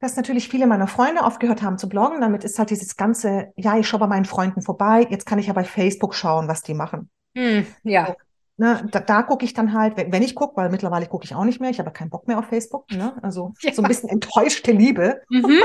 dass 0.02 0.16
natürlich 0.18 0.50
viele 0.50 0.68
meiner 0.68 0.88
Freunde 0.88 1.24
aufgehört 1.24 1.62
haben 1.62 1.78
zu 1.78 1.88
bloggen. 1.88 2.20
Damit 2.22 2.44
ist 2.44 2.60
halt 2.60 2.72
dieses 2.72 2.98
ganze, 2.98 3.54
ja, 3.56 3.78
ich 3.78 3.88
schaue 3.88 4.02
bei 4.02 4.08
meinen 4.08 4.26
Freunden 4.26 4.62
vorbei, 4.62 5.08
jetzt 5.10 5.26
kann 5.26 5.40
ich 5.40 5.48
ja 5.48 5.54
bei 5.54 5.64
Facebook 5.64 6.14
schauen, 6.16 6.48
was 6.48 6.64
die 6.64 6.74
machen. 6.74 7.10
Hm, 7.36 7.66
ja. 7.84 8.16
Ne, 8.58 8.88
da, 8.92 9.00
da 9.00 9.24
gucke 9.24 9.46
ich 9.46 9.54
dann 9.54 9.74
halt, 9.74 9.98
wenn, 9.98 10.12
wenn 10.12 10.22
ich 10.22 10.36
gucke, 10.36 10.58
weil 10.58 10.70
mittlerweile 10.70 11.08
gucke 11.08 11.24
ich 11.26 11.34
auch 11.34 11.46
nicht 11.46 11.62
mehr, 11.62 11.70
ich 11.70 11.80
habe 11.80 11.92
keinen 11.92 12.10
Bock 12.10 12.28
mehr 12.28 12.38
auf 12.38 12.46
Facebook, 12.46 12.92
ne? 12.92 13.18
Also 13.24 13.54
Ja. 13.62 13.74
so 13.74 13.82
ein 13.82 13.88
bisschen 13.88 14.10
enttäuschte 14.10 14.72
Liebe. 14.72 15.22
Mhm. 15.30 15.54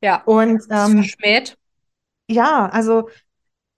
Ja. 0.00 0.22
Und 0.26 0.62
ähm, 0.70 1.02
Verschmäht. 1.02 1.58
ja, 2.28 2.66
also 2.68 3.08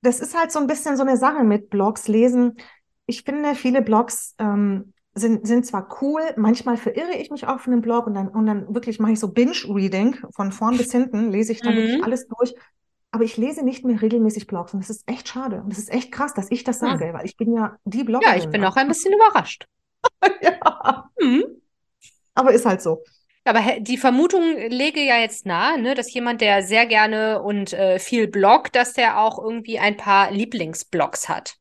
das 0.02 0.20
ist 0.20 0.38
halt 0.38 0.52
so 0.52 0.58
ein 0.58 0.66
bisschen 0.66 0.98
so 0.98 1.02
eine 1.02 1.16
Sache 1.16 1.44
mit 1.44 1.70
Blogs 1.70 2.08
lesen. 2.08 2.58
Ich 3.06 3.22
finde, 3.22 3.54
viele 3.54 3.80
Blogs 3.80 4.34
ähm, 4.38 4.92
sind, 5.14 5.46
sind 5.46 5.66
zwar 5.66 5.88
cool, 6.02 6.22
manchmal 6.36 6.76
verirre 6.76 7.14
ich 7.16 7.30
mich 7.30 7.46
auch 7.46 7.60
von 7.60 7.72
einem 7.72 7.82
Blog 7.82 8.06
und 8.06 8.14
dann, 8.14 8.28
und 8.28 8.46
dann 8.46 8.74
wirklich 8.74 8.98
mache 9.00 9.12
ich 9.12 9.20
so 9.20 9.28
Binge-Reading 9.32 10.16
von 10.34 10.52
vorn 10.52 10.76
bis 10.76 10.92
hinten, 10.92 11.30
lese 11.30 11.52
ich 11.52 11.62
dann 11.62 11.76
wirklich 11.76 11.96
Mhm. 11.96 12.02
alles 12.02 12.26
durch. 12.28 12.54
Aber 13.12 13.24
ich 13.24 13.36
lese 13.36 13.64
nicht 13.64 13.84
mehr 13.84 14.00
regelmäßig 14.02 14.46
Blogs 14.46 14.72
und 14.74 14.80
das 14.82 14.90
ist 14.90 15.08
echt 15.08 15.28
schade. 15.28 15.62
Und 15.62 15.70
das 15.72 15.78
ist 15.78 15.90
echt 15.92 16.12
krass, 16.12 16.34
dass 16.34 16.50
ich 16.50 16.64
das 16.64 16.78
sage, 16.78 17.12
weil 17.12 17.26
ich 17.26 17.36
bin 17.36 17.54
ja 17.54 17.76
die 17.84 18.04
Ja, 18.18 18.36
Bloggerin. 18.36 18.36
ich 18.36 18.50
bin 18.50 18.64
auch 18.64 18.76
ein 18.76 18.88
bisschen 18.88 19.12
überrascht. 19.14 19.66
ja, 20.42 21.10
Mhm. 21.20 21.60
aber 22.34 22.52
ist 22.52 22.66
halt 22.66 22.82
so. 22.82 23.02
Aber 23.44 23.60
die 23.80 23.98
Vermutung 23.98 24.42
lege 24.68 25.00
ja 25.02 25.18
jetzt 25.18 25.44
nahe, 25.46 25.78
ne, 25.80 25.94
dass 25.94 26.12
jemand, 26.14 26.40
der 26.40 26.62
sehr 26.62 26.86
gerne 26.86 27.42
und 27.42 27.72
äh, 27.74 27.98
viel 27.98 28.28
bloggt, 28.28 28.74
dass 28.76 28.92
der 28.94 29.18
auch 29.20 29.38
irgendwie 29.38 29.78
ein 29.78 29.96
paar 29.98 30.30
Lieblingsblogs 30.30 31.28
hat. 31.28 31.56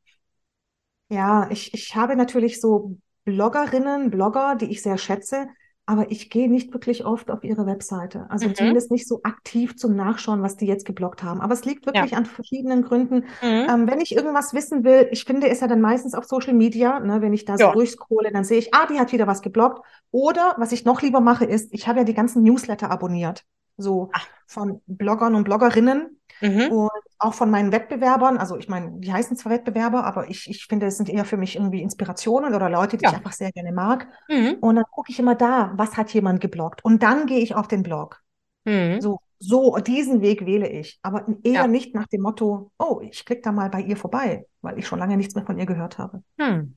Ja, 1.10 1.50
ich, 1.52 1.74
ich 1.74 1.96
habe 1.96 2.16
natürlich 2.16 2.62
so 2.62 2.98
Bloggerinnen, 3.30 4.10
Blogger, 4.12 4.56
die 4.56 4.66
ich 4.72 4.82
sehr 4.82 4.98
schätze, 4.98 5.48
aber 5.86 6.12
ich 6.12 6.30
gehe 6.30 6.50
nicht 6.50 6.72
wirklich 6.72 7.04
oft 7.06 7.32
auf 7.32 7.44
ihre 7.44 7.66
Webseite. 7.66 8.28
Also 8.30 8.50
Mhm. 8.50 8.54
zumindest 8.54 8.92
nicht 8.92 9.08
so 9.08 9.22
aktiv 9.24 9.76
zum 9.76 9.96
Nachschauen, 9.96 10.44
was 10.44 10.56
die 10.56 10.68
jetzt 10.68 10.86
gebloggt 10.86 11.24
haben. 11.24 11.42
Aber 11.42 11.54
es 11.54 11.66
liegt 11.66 11.86
Ja. 11.94 12.02
wirklich 12.02 12.16
an 12.16 12.26
verschiedenen 12.26 12.84
Gründen. 12.84 13.26
Mhm. 13.42 13.68
Ähm, 13.68 13.88
wenn 13.88 14.00
ich 14.00 14.16
irgendwas 14.16 14.54
wissen 14.54 14.84
will, 14.84 15.08
ich 15.12 15.24
finde 15.26 15.50
es 15.50 15.62
ja 15.62 15.68
dann 15.68 15.82
meistens 15.82 16.14
auf 16.14 16.26
Social 16.26 16.54
Media, 16.54 17.00
ne, 17.00 17.22
wenn 17.22 17.34
ich 17.34 17.46
da 17.46 17.58
so 17.58 17.66
Ja. 17.66 17.72
durchscrolle, 17.72 18.32
dann 18.32 18.44
sehe 18.44 18.60
ich, 18.60 18.74
ah, 18.74 18.86
die 18.86 19.00
hat 19.00 19.12
wieder 19.12 19.26
was 19.28 19.42
gebloggt. 19.42 19.84
Oder 20.12 20.54
was 20.58 20.72
ich 20.72 20.86
noch 20.86 21.02
lieber 21.02 21.22
mache, 21.22 21.46
ist, 21.46 21.74
ich 21.74 21.88
habe 21.88 22.00
ja 22.00 22.06
die 22.06 22.14
ganzen 22.14 22.44
Newsletter 22.44 22.92
abonniert. 22.92 23.44
So 23.78 24.12
Ach. 24.14 24.28
von 24.46 24.82
Bloggern 24.86 25.34
und 25.36 25.44
Bloggerinnen. 25.44 26.19
Mhm. 26.42 26.72
Und 26.72 26.90
auch 27.18 27.34
von 27.34 27.50
meinen 27.52 27.72
Wettbewerbern, 27.72 28.38
also 28.38 28.58
ich 28.58 28.70
meine, 28.70 28.92
die 29.00 29.12
heißen 29.12 29.36
zwar 29.38 29.52
Wettbewerber, 29.52 30.06
aber 30.06 30.30
ich, 30.30 30.50
ich 30.50 30.66
finde, 30.68 30.86
es 30.88 30.98
sind 30.98 31.10
eher 31.10 31.26
für 31.26 31.38
mich 31.38 31.56
irgendwie 31.56 31.82
Inspirationen 31.82 32.54
oder 32.54 32.70
Leute, 32.70 32.98
die 32.98 33.04
Ja. 33.04 33.12
ich 33.12 33.18
einfach 33.18 33.34
sehr 33.34 33.52
gerne 33.52 33.72
mag. 33.74 34.08
Mhm. 34.30 34.58
Und 34.62 34.76
dann 34.76 34.86
gucke 34.92 35.12
ich 35.12 35.20
immer 35.20 35.36
da, 35.36 35.74
was 35.76 35.98
hat 35.98 36.14
jemand 36.14 36.42
gebloggt. 36.42 36.84
Und 36.86 37.04
dann 37.04 37.26
gehe 37.26 37.40
ich 37.40 37.56
auf 37.56 37.68
den 37.68 37.84
Blog. 37.84 38.22
Mhm. 38.66 39.02
So, 39.02 39.20
so, 39.40 39.78
diesen 39.78 40.22
Weg 40.22 40.46
wähle 40.46 40.68
ich. 40.70 41.00
Aber 41.02 41.26
eher 41.44 41.54
Ja. 41.62 41.68
nicht 41.68 41.96
nach 41.96 42.08
dem 42.08 42.22
Motto, 42.22 42.72
oh, 42.78 43.00
ich 43.02 43.26
klicke 43.26 43.42
da 43.42 43.52
mal 43.52 43.70
bei 43.70 43.82
ihr 43.82 43.98
vorbei, 43.98 44.46
weil 44.62 44.78
ich 44.80 44.88
schon 44.88 45.00
lange 45.00 45.18
nichts 45.18 45.36
mehr 45.36 45.46
von 45.46 45.58
ihr 45.58 45.66
gehört 45.66 45.98
habe. 45.98 46.24
Hm. 46.40 46.76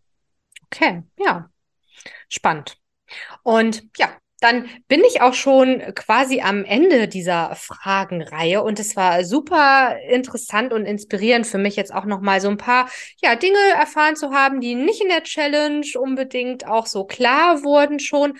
Okay, 0.66 1.02
ja. 1.18 1.48
Spannend. 2.28 2.78
Und 3.42 3.84
ja, 3.98 4.08
dann 4.42 4.68
bin 4.88 5.02
ich 5.08 5.20
auch 5.20 5.34
schon 5.34 5.80
quasi 5.94 6.40
am 6.40 6.64
Ende 6.64 7.08
dieser 7.08 7.54
Fragenreihe 7.54 8.62
und 8.62 8.80
es 8.80 8.96
war 8.96 9.24
super 9.24 9.96
interessant 10.08 10.72
und 10.72 10.84
inspirierend 10.84 11.46
für 11.46 11.58
mich 11.58 11.76
jetzt 11.76 11.94
auch 11.94 12.04
nochmal 12.04 12.40
so 12.40 12.48
ein 12.48 12.58
paar 12.58 12.88
ja, 13.22 13.36
Dinge 13.36 13.58
erfahren 13.78 14.16
zu 14.16 14.32
haben, 14.32 14.60
die 14.60 14.74
nicht 14.74 15.00
in 15.02 15.08
der 15.08 15.22
Challenge 15.22 15.86
unbedingt 15.98 16.66
auch 16.66 16.86
so 16.86 17.04
klar 17.04 17.62
wurden 17.62 18.00
schon. 18.00 18.38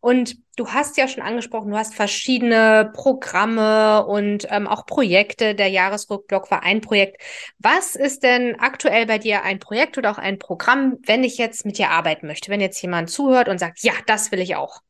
Und 0.00 0.36
du 0.56 0.68
hast 0.68 0.98
ja 0.98 1.08
schon 1.08 1.22
angesprochen, 1.22 1.70
du 1.70 1.78
hast 1.78 1.94
verschiedene 1.94 2.90
Programme 2.94 4.04
und 4.04 4.46
ähm, 4.50 4.66
auch 4.66 4.84
Projekte. 4.84 5.54
Der 5.54 5.68
Jahresrückblock 5.68 6.50
war 6.50 6.62
ein 6.62 6.82
Projekt. 6.82 7.22
Was 7.58 7.94
ist 7.94 8.22
denn 8.22 8.56
aktuell 8.58 9.06
bei 9.06 9.16
dir 9.16 9.44
ein 9.44 9.60
Projekt 9.60 9.96
oder 9.96 10.10
auch 10.10 10.18
ein 10.18 10.38
Programm, 10.38 10.98
wenn 11.06 11.24
ich 11.24 11.38
jetzt 11.38 11.64
mit 11.64 11.78
dir 11.78 11.88
arbeiten 11.90 12.26
möchte? 12.26 12.50
Wenn 12.50 12.60
jetzt 12.60 12.82
jemand 12.82 13.08
zuhört 13.08 13.48
und 13.48 13.58
sagt, 13.58 13.82
ja, 13.82 13.94
das 14.06 14.30
will 14.30 14.40
ich 14.40 14.56
auch. 14.56 14.82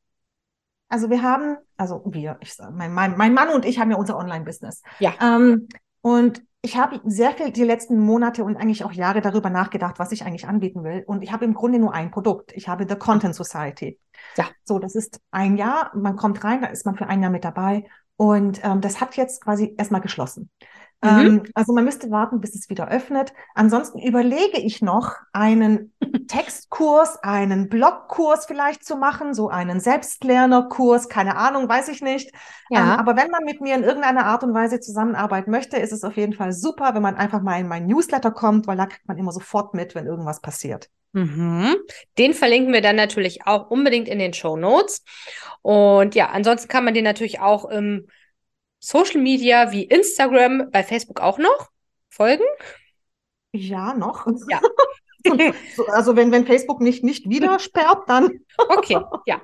Also 0.89 1.11
wir 1.11 1.23
haben, 1.23 1.57
also 1.77 2.03
wir, 2.07 2.37
ich 2.41 2.55
sag, 2.55 2.73
mein, 2.73 2.93
mein, 2.93 3.17
mein 3.17 3.35
Mann 3.35 3.49
und 3.49 3.65
ich 3.65 3.79
haben 3.79 3.91
ja 3.91 3.97
unser 3.97 4.17
Online-Business. 4.17 4.83
Ja. 4.99 5.13
Ähm, 5.21 5.69
und 6.03 6.43
ich 6.65 6.79
habe 6.79 7.01
sehr 7.05 7.33
viel 7.33 7.51
die 7.51 7.63
letzten 7.63 7.99
Monate 7.99 8.43
und 8.43 8.57
eigentlich 8.57 8.85
auch 8.85 8.93
Jahre 8.93 9.21
darüber 9.21 9.51
nachgedacht, 9.51 9.99
was 9.99 10.13
ich 10.13 10.25
eigentlich 10.25 10.49
anbieten 10.49 10.83
will. 10.83 11.05
Und 11.07 11.23
ich 11.23 11.31
habe 11.31 11.45
im 11.45 11.53
Grunde 11.53 11.79
nur 11.79 11.93
ein 11.93 12.11
Produkt. 12.11 12.53
Ich 12.53 12.69
habe 12.69 12.87
The 12.89 12.97
Content 12.97 13.35
Society. 13.35 13.99
Ja. 14.37 14.47
So, 14.65 14.79
das 14.79 14.95
ist 14.95 15.21
ein 15.31 15.59
Jahr, 15.59 15.91
man 15.95 16.17
kommt 16.17 16.43
rein, 16.43 16.63
da 16.63 16.69
ist 16.69 16.87
man 16.87 16.97
für 16.97 17.07
ein 17.07 17.21
Jahr 17.21 17.31
mit 17.31 17.45
dabei. 17.45 17.85
Und 18.17 18.65
ähm, 18.65 18.81
das 18.81 19.01
hat 19.01 19.17
jetzt 19.17 19.43
quasi 19.43 19.75
erstmal 19.77 20.01
geschlossen. 20.01 20.49
Mhm. 21.05 21.19
Ähm, 21.21 21.43
also 21.55 21.73
man 21.75 21.85
müsste 21.85 22.11
warten, 22.11 22.41
bis 22.41 22.55
es 22.55 22.71
wieder 22.71 22.89
öffnet. 22.89 23.33
Ansonsten 23.55 23.99
überlege 23.99 24.59
ich 24.59 24.81
noch, 24.81 25.13
einen 25.33 25.93
Textkurs, 26.29 27.19
einen 27.23 27.69
Blogkurs 27.69 28.47
vielleicht 28.47 28.85
zu 28.85 28.97
machen, 28.97 29.35
so 29.35 29.49
einen 29.51 29.81
Selbstlernerkurs, 29.81 31.09
keine 31.09 31.37
Ahnung, 31.37 31.69
weiß 31.69 31.89
ich 31.89 32.01
nicht. 32.01 32.33
Ähm, 32.33 32.41
Ja. 32.71 32.97
aber 32.99 33.17
wenn 33.17 33.31
man 33.31 33.45
mit 33.45 33.61
mir 33.61 33.75
in 33.75 33.85
irgendeiner 33.85 34.25
Art 34.27 34.43
und 34.45 34.55
Weise 34.55 34.81
zusammenarbeiten 34.81 35.51
möchte, 35.51 35.77
ist 35.77 35.93
es 35.93 36.05
auf 36.05 36.17
jeden 36.17 36.33
Fall 36.33 36.53
super, 36.53 36.95
wenn 36.95 37.03
man 37.03 37.17
einfach 37.17 37.43
mal 37.43 37.61
in 37.61 37.69
mein 37.69 37.87
Newsletter 37.87 38.31
kommt, 38.31 38.67
weil 38.67 38.77
da 38.79 38.87
kriegt 38.87 39.07
man 39.07 39.19
immer 39.19 39.33
sofort 39.33 39.75
mit, 39.75 39.95
wenn 39.95 40.07
irgendwas 40.07 40.41
passiert. 40.41 40.89
Mhm. 41.13 41.77
Den 42.19 42.33
verlinken 42.35 42.73
wir 42.73 42.81
dann 42.81 42.97
natürlich 42.97 43.47
auch 43.47 43.71
unbedingt 43.71 44.09
in 44.09 44.19
den 44.19 44.33
Show 44.33 44.57
Notes. 44.57 45.05
Und 45.63 46.15
ja, 46.15 46.31
ansonsten 46.31 46.69
kann 46.69 46.85
man 46.85 46.95
den 46.95 47.05
natürlich 47.05 47.41
auch 47.41 47.67
im 47.67 48.09
Social 48.85 49.23
Media 49.23 49.73
wie 49.73 49.85
Instagram, 49.85 50.71
bei 50.71 50.83
Facebook 50.83 51.19
auch 51.21 51.39
noch 51.39 51.71
folgen. 52.11 52.45
Ja, 53.53 53.95
noch. 53.95 54.27
Ja. 54.49 54.61
So, 55.75 55.87
also 55.87 56.17
wenn, 56.17 56.31
wenn 56.33 56.45
Facebook 56.45 56.83
nicht, 56.83 57.03
nicht 57.03 57.31
wieder 57.31 57.59
sperrt, 57.59 58.03
dann 58.09 58.41
Okay, 58.59 58.99
ja. 59.25 59.41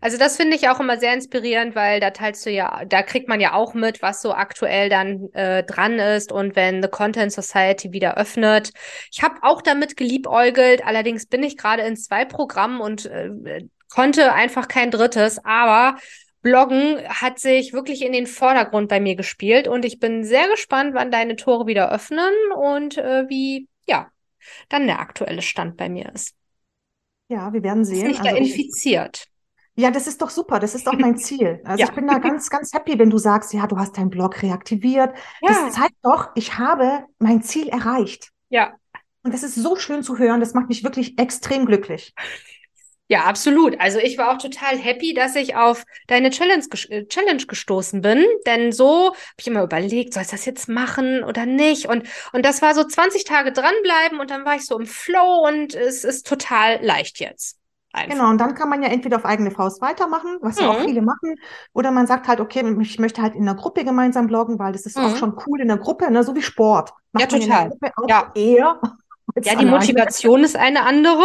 Also 0.00 0.16
das 0.16 0.36
finde 0.36 0.54
ich 0.54 0.68
auch 0.68 0.78
immer 0.78 0.96
sehr 0.96 1.12
inspirierend, 1.12 1.74
weil 1.74 1.98
da 1.98 2.10
teilst 2.10 2.46
du 2.46 2.50
ja, 2.50 2.84
da 2.84 3.02
kriegt 3.02 3.28
man 3.28 3.40
ja 3.40 3.52
auch 3.52 3.74
mit, 3.74 4.00
was 4.00 4.22
so 4.22 4.32
aktuell 4.32 4.88
dann 4.88 5.28
äh, 5.32 5.64
dran 5.64 5.98
ist 5.98 6.30
und 6.30 6.54
wenn 6.54 6.84
The 6.84 6.88
Content 6.88 7.32
Society 7.32 7.90
wieder 7.90 8.16
öffnet. 8.16 8.70
Ich 9.10 9.24
habe 9.24 9.40
auch 9.42 9.60
damit 9.60 9.96
geliebäugelt, 9.96 10.86
allerdings 10.86 11.26
bin 11.26 11.42
ich 11.42 11.56
gerade 11.56 11.82
in 11.82 11.96
zwei 11.96 12.24
Programmen 12.24 12.80
und 12.80 13.06
äh, 13.06 13.64
konnte 13.92 14.32
einfach 14.32 14.68
kein 14.68 14.92
drittes, 14.92 15.44
aber 15.44 15.96
Bloggen 16.44 16.98
hat 17.08 17.40
sich 17.40 17.72
wirklich 17.72 18.02
in 18.02 18.12
den 18.12 18.28
Vordergrund 18.28 18.88
bei 18.88 19.00
mir 19.00 19.16
gespielt 19.16 19.66
und 19.66 19.84
ich 19.84 19.98
bin 19.98 20.24
sehr 20.24 20.46
gespannt, 20.48 20.94
wann 20.94 21.10
deine 21.10 21.34
Tore 21.36 21.66
wieder 21.66 21.90
öffnen 21.90 22.32
und 22.56 22.98
äh, 22.98 23.28
wie, 23.28 23.68
ja, 23.88 24.10
dann 24.68 24.86
der 24.86 25.00
aktuelle 25.00 25.42
Stand 25.42 25.76
bei 25.76 25.88
mir 25.88 26.12
ist. 26.14 26.34
ja, 27.28 27.52
wir 27.52 27.62
werden 27.62 27.82
Ist 27.82 27.88
sehen. 27.88 28.06
nicht 28.08 28.24
da 28.24 28.30
Also 28.30 28.42
ich, 28.42 28.50
infiziert. 28.52 29.26
ja, 29.76 29.90
das 29.90 30.06
ist 30.06 30.20
doch 30.22 30.30
super. 30.30 30.60
Das 30.60 30.74
ist 30.74 30.86
auch 30.88 30.98
mein 30.98 31.16
Ziel. 31.16 31.60
Also 31.64 31.80
Ja. 31.82 31.88
ich 31.88 31.94
bin 31.94 32.06
da 32.06 32.18
ganz, 32.18 32.50
ganz 32.50 32.72
happy, 32.72 32.98
wenn 32.98 33.10
du 33.10 33.18
sagst, 33.18 33.52
ja, 33.54 33.66
du 33.66 33.76
hast 33.78 33.96
deinen 33.96 34.10
Blog 34.10 34.42
reaktiviert. 34.42 35.16
Ja. 35.40 35.48
Das 35.48 35.74
zeigt 35.74 35.96
doch, 36.02 36.28
ich 36.36 36.58
habe 36.58 37.06
mein 37.18 37.42
Ziel 37.42 37.68
erreicht. 37.68 38.30
Ja, 38.50 38.74
Und 39.22 39.32
das 39.34 39.42
ist 39.42 39.54
so 39.56 39.76
schön 39.76 40.02
zu 40.02 40.18
hören. 40.18 40.40
Das 40.40 40.54
macht 40.54 40.68
mich 40.68 40.84
wirklich 40.84 41.18
extrem 41.18 41.64
glücklich. 41.66 42.12
Ja, 43.14 43.24
absolut. 43.24 43.78
Also 43.80 43.98
ich 43.98 44.18
war 44.18 44.32
auch 44.34 44.38
total 44.38 44.76
happy, 44.76 45.14
dass 45.14 45.36
ich 45.36 45.56
auf 45.56 45.84
deine 46.08 46.30
Challenge, 46.30 46.64
äh, 46.88 47.04
Challenge 47.06 47.44
gestoßen 47.46 48.00
bin, 48.00 48.24
denn 48.46 48.72
so 48.72 49.08
habe 49.08 49.16
ich 49.38 49.46
immer 49.46 49.62
überlegt, 49.62 50.14
soll 50.14 50.22
ich 50.24 50.28
das 50.30 50.44
jetzt 50.44 50.68
machen 50.68 51.22
oder 51.24 51.46
nicht? 51.46 51.86
Und, 51.86 52.08
und 52.32 52.44
das 52.44 52.62
war 52.62 52.74
so 52.74 52.84
20 52.84 53.24
Tage 53.24 53.52
dranbleiben 53.52 54.20
und 54.20 54.30
dann 54.30 54.44
war 54.44 54.56
ich 54.56 54.66
so 54.66 54.78
im 54.78 54.86
Flow 54.86 55.46
und 55.46 55.74
es 55.74 56.04
ist 56.04 56.26
total 56.26 56.84
leicht 56.84 57.20
jetzt. 57.20 57.58
Einfach. 57.92 58.12
Genau, 58.14 58.30
und 58.30 58.38
dann 58.38 58.54
kann 58.54 58.68
man 58.68 58.82
ja 58.82 58.88
entweder 58.88 59.16
auf 59.18 59.24
eigene 59.24 59.52
Faust 59.52 59.80
weitermachen, 59.80 60.38
was 60.40 60.58
ja 60.58 60.68
auch 60.68 60.78
Mhm. 60.78 60.84
viele 60.84 61.00
machen, 61.00 61.36
oder 61.72 61.92
man 61.92 62.06
sagt 62.08 62.26
halt, 62.26 62.40
okay, 62.40 62.62
ich 62.82 62.98
möchte 62.98 63.22
halt 63.22 63.34
in 63.36 63.44
der 63.44 63.54
Gruppe 63.54 63.84
gemeinsam 63.84 64.26
bloggen, 64.26 64.58
weil 64.58 64.72
das 64.72 64.84
ist 64.84 64.98
auch 64.98 65.10
Mhm. 65.10 65.16
schon 65.16 65.36
cool 65.46 65.60
in 65.60 65.68
der 65.68 65.78
Gruppe, 65.78 66.10
ne? 66.10 66.24
So 66.24 66.34
wie 66.34 66.42
Sport. 66.42 66.92
Macht 67.12 67.22
Ja, 67.22 67.38
total. 67.38 67.70
Auch 67.96 68.08
Ja. 68.08 68.32
eher 68.34 68.80
Ja, 69.44 69.54
die 69.56 69.64
alleine. 69.64 69.70
Motivation 69.70 70.44
ist 70.44 70.56
eine 70.56 70.82
andere. 70.84 71.24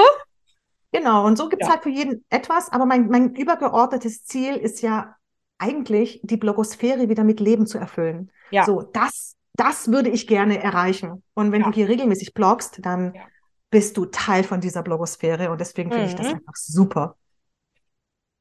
Genau, 0.91 1.25
und 1.25 1.37
so 1.37 1.49
gibt 1.49 1.61
es 1.61 1.67
Ja. 1.67 1.75
halt 1.75 1.83
für 1.83 1.89
jeden 1.89 2.25
etwas, 2.29 2.71
aber 2.71 2.85
mein, 2.85 3.09
mein 3.09 3.35
übergeordnetes 3.35 4.25
Ziel 4.25 4.55
ist 4.55 4.81
ja 4.81 5.15
eigentlich, 5.59 6.21
die 6.23 6.37
Blogosphäre 6.37 7.09
wieder 7.09 7.23
mit 7.23 7.39
Leben 7.39 7.67
zu 7.67 7.77
erfüllen. 7.77 8.31
Ja. 8.49 8.65
So, 8.65 8.81
das, 8.81 9.35
das 9.53 9.91
würde 9.91 10.09
ich 10.09 10.25
gerne 10.25 10.61
erreichen. 10.63 11.23
Und 11.33 11.51
wenn 11.51 11.61
Ja. 11.61 11.67
du 11.67 11.73
hier 11.73 11.89
regelmäßig 11.89 12.33
bloggst, 12.33 12.79
dann 12.83 13.13
bist 13.69 13.97
du 13.97 14.05
Teil 14.05 14.43
von 14.43 14.61
dieser 14.61 14.81
Blogosphäre 14.81 15.51
und 15.51 15.61
deswegen 15.61 15.91
finde 15.91 16.05
mhm. 16.05 16.09
ich 16.09 16.15
das 16.15 16.27
mhm. 16.27 16.35
einfach 16.35 16.55
super. 16.55 17.15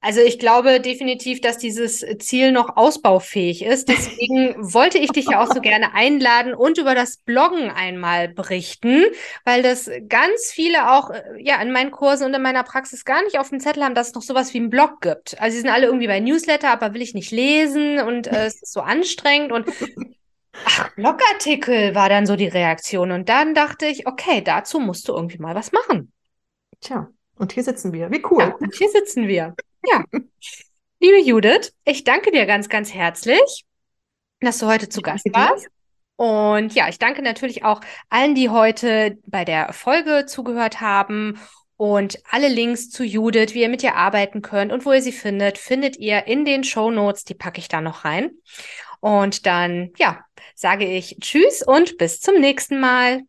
Also 0.01 0.21
ich 0.21 0.39
glaube 0.39 0.81
definitiv, 0.81 1.41
dass 1.41 1.59
dieses 1.59 2.07
Ziel 2.21 2.53
noch 2.53 2.77
ausbaufähig 2.77 3.65
ist. 3.65 3.89
Deswegen 3.89 4.55
wollte 4.73 4.99
ich 4.99 5.11
dich 5.11 5.27
ja 5.27 5.43
auch 5.43 5.53
so 5.53 5.61
gerne 5.61 5.93
einladen 5.93 6.55
und 6.55 6.79
über 6.79 6.95
das 6.95 7.17
Bloggen 7.17 7.71
einmal 7.71 8.29
berichten, 8.29 9.05
weil 9.45 9.63
das 9.63 9.91
ganz 10.09 10.53
viele 10.53 10.93
auch 10.93 11.11
äh, 11.11 11.23
ja 11.39 11.61
in 11.61 11.73
meinen 11.73 11.91
Kursen 11.91 12.27
und 12.27 12.35
in 12.35 12.43
meiner 12.43 12.63
Praxis 12.63 13.05
gar 13.05 13.25
nicht 13.25 13.41
auf 13.41 13.49
dem 13.49 13.59
Zettel 13.59 13.83
haben, 13.83 13.97
dass 13.97 14.09
es 14.09 14.15
noch 14.15 14.23
sowas 14.23 14.55
wie 14.55 14.59
einen 14.59 14.71
Blog 14.71 15.01
gibt. 15.01 15.41
Also 15.41 15.57
sie 15.57 15.63
sind 15.63 15.71
alle 15.71 15.87
irgendwie 15.87 16.07
bei 16.07 16.21
Newsletter, 16.21 16.71
aber 16.71 16.95
will 16.95 17.03
ich 17.03 17.15
nicht 17.15 17.33
lesen 17.33 17.99
und 17.99 18.29
äh, 18.29 18.47
es 18.47 18.63
ist 18.63 18.73
so 18.73 18.81
anstrengend 18.81 19.51
und 19.51 19.67
Ach, 20.65 20.91
Blogartikel 20.95 21.95
war 21.95 22.09
dann 22.09 22.27
so 22.27 22.35
die 22.37 22.49
Reaktion. 22.49 23.13
Und 23.13 23.29
dann 23.29 23.55
dachte 23.55 23.87
ich, 23.87 24.07
okay, 24.07 24.43
dazu 24.43 24.81
musst 24.81 25.09
du 25.09 25.13
irgendwie 25.13 25.39
mal 25.39 25.55
was 25.55 25.71
machen. 25.71 26.13
Tja, 26.81 27.09
und 27.37 27.53
hier 27.53 27.63
sitzen 27.63 27.93
wir. 27.93 28.11
Wie 28.11 28.25
cool. 28.31 28.43
Ja, 28.43 28.55
und 28.57 28.75
hier 28.75 28.89
sitzen 28.89 29.29
wir. 29.29 29.55
Ja. 29.87 30.05
Liebe 31.01 31.21
Judith, 31.21 31.73
ich 31.85 32.05
danke 32.05 32.31
dir 32.31 32.47
ganz, 32.47 32.69
ganz 32.69 32.93
herzlich, 32.93 33.65
dass 34.41 34.59
du 34.59 34.67
heute 34.67 34.89
zu 34.89 35.01
Gast 35.01 35.27
warst. 35.33 35.69
Und 36.17 36.75
ja, 36.75 36.89
ich 36.89 36.99
danke 36.99 37.23
natürlich 37.23 37.65
auch 37.65 37.81
allen, 38.09 38.35
die 38.35 38.51
heute 38.51 39.19
bei 39.27 39.45
der 39.45 39.73
Folge 39.73 40.27
zugehört 40.27 40.81
haben. 40.81 41.39
Und 41.77 42.19
alle 42.29 42.49
Links 42.49 42.91
zu 42.91 43.05
Judith, 43.05 43.55
wie 43.55 43.63
ihr 43.63 43.69
mit 43.69 43.85
ihr 43.85 43.95
arbeiten 43.95 44.43
könnt 44.43 44.73
und 44.73 44.85
wo 44.85 44.93
ihr 44.93 45.01
sie 45.01 45.13
findet, 45.13 45.59
findet 45.59 45.97
ihr 45.97 46.27
in 46.27 46.45
den 46.45 46.65
Show 46.65 46.91
Notes. 46.91 47.23
Die 47.23 47.35
packe 47.35 47.61
ich 47.61 47.69
da 47.69 47.81
noch 47.81 48.05
rein. 48.05 48.33
Und 48.99 49.47
dann, 49.47 49.93
ja, 49.97 50.25
sage 50.57 50.85
ich 50.87 51.19
Tschüss 51.21 51.63
und 51.63 51.97
bis 51.99 52.19
zum 52.19 52.41
nächsten 52.41 52.81
Mal. 52.81 53.23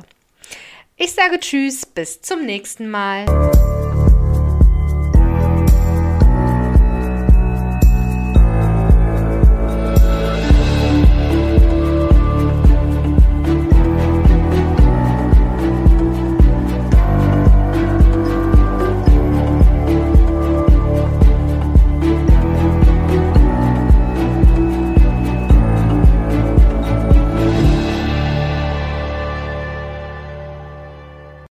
Ich 0.97 1.13
sage 1.13 1.39
Tschüss, 1.39 1.87
bis 1.87 2.23
zum 2.23 2.45
nächsten 2.45 2.91
Mal. 2.91 3.27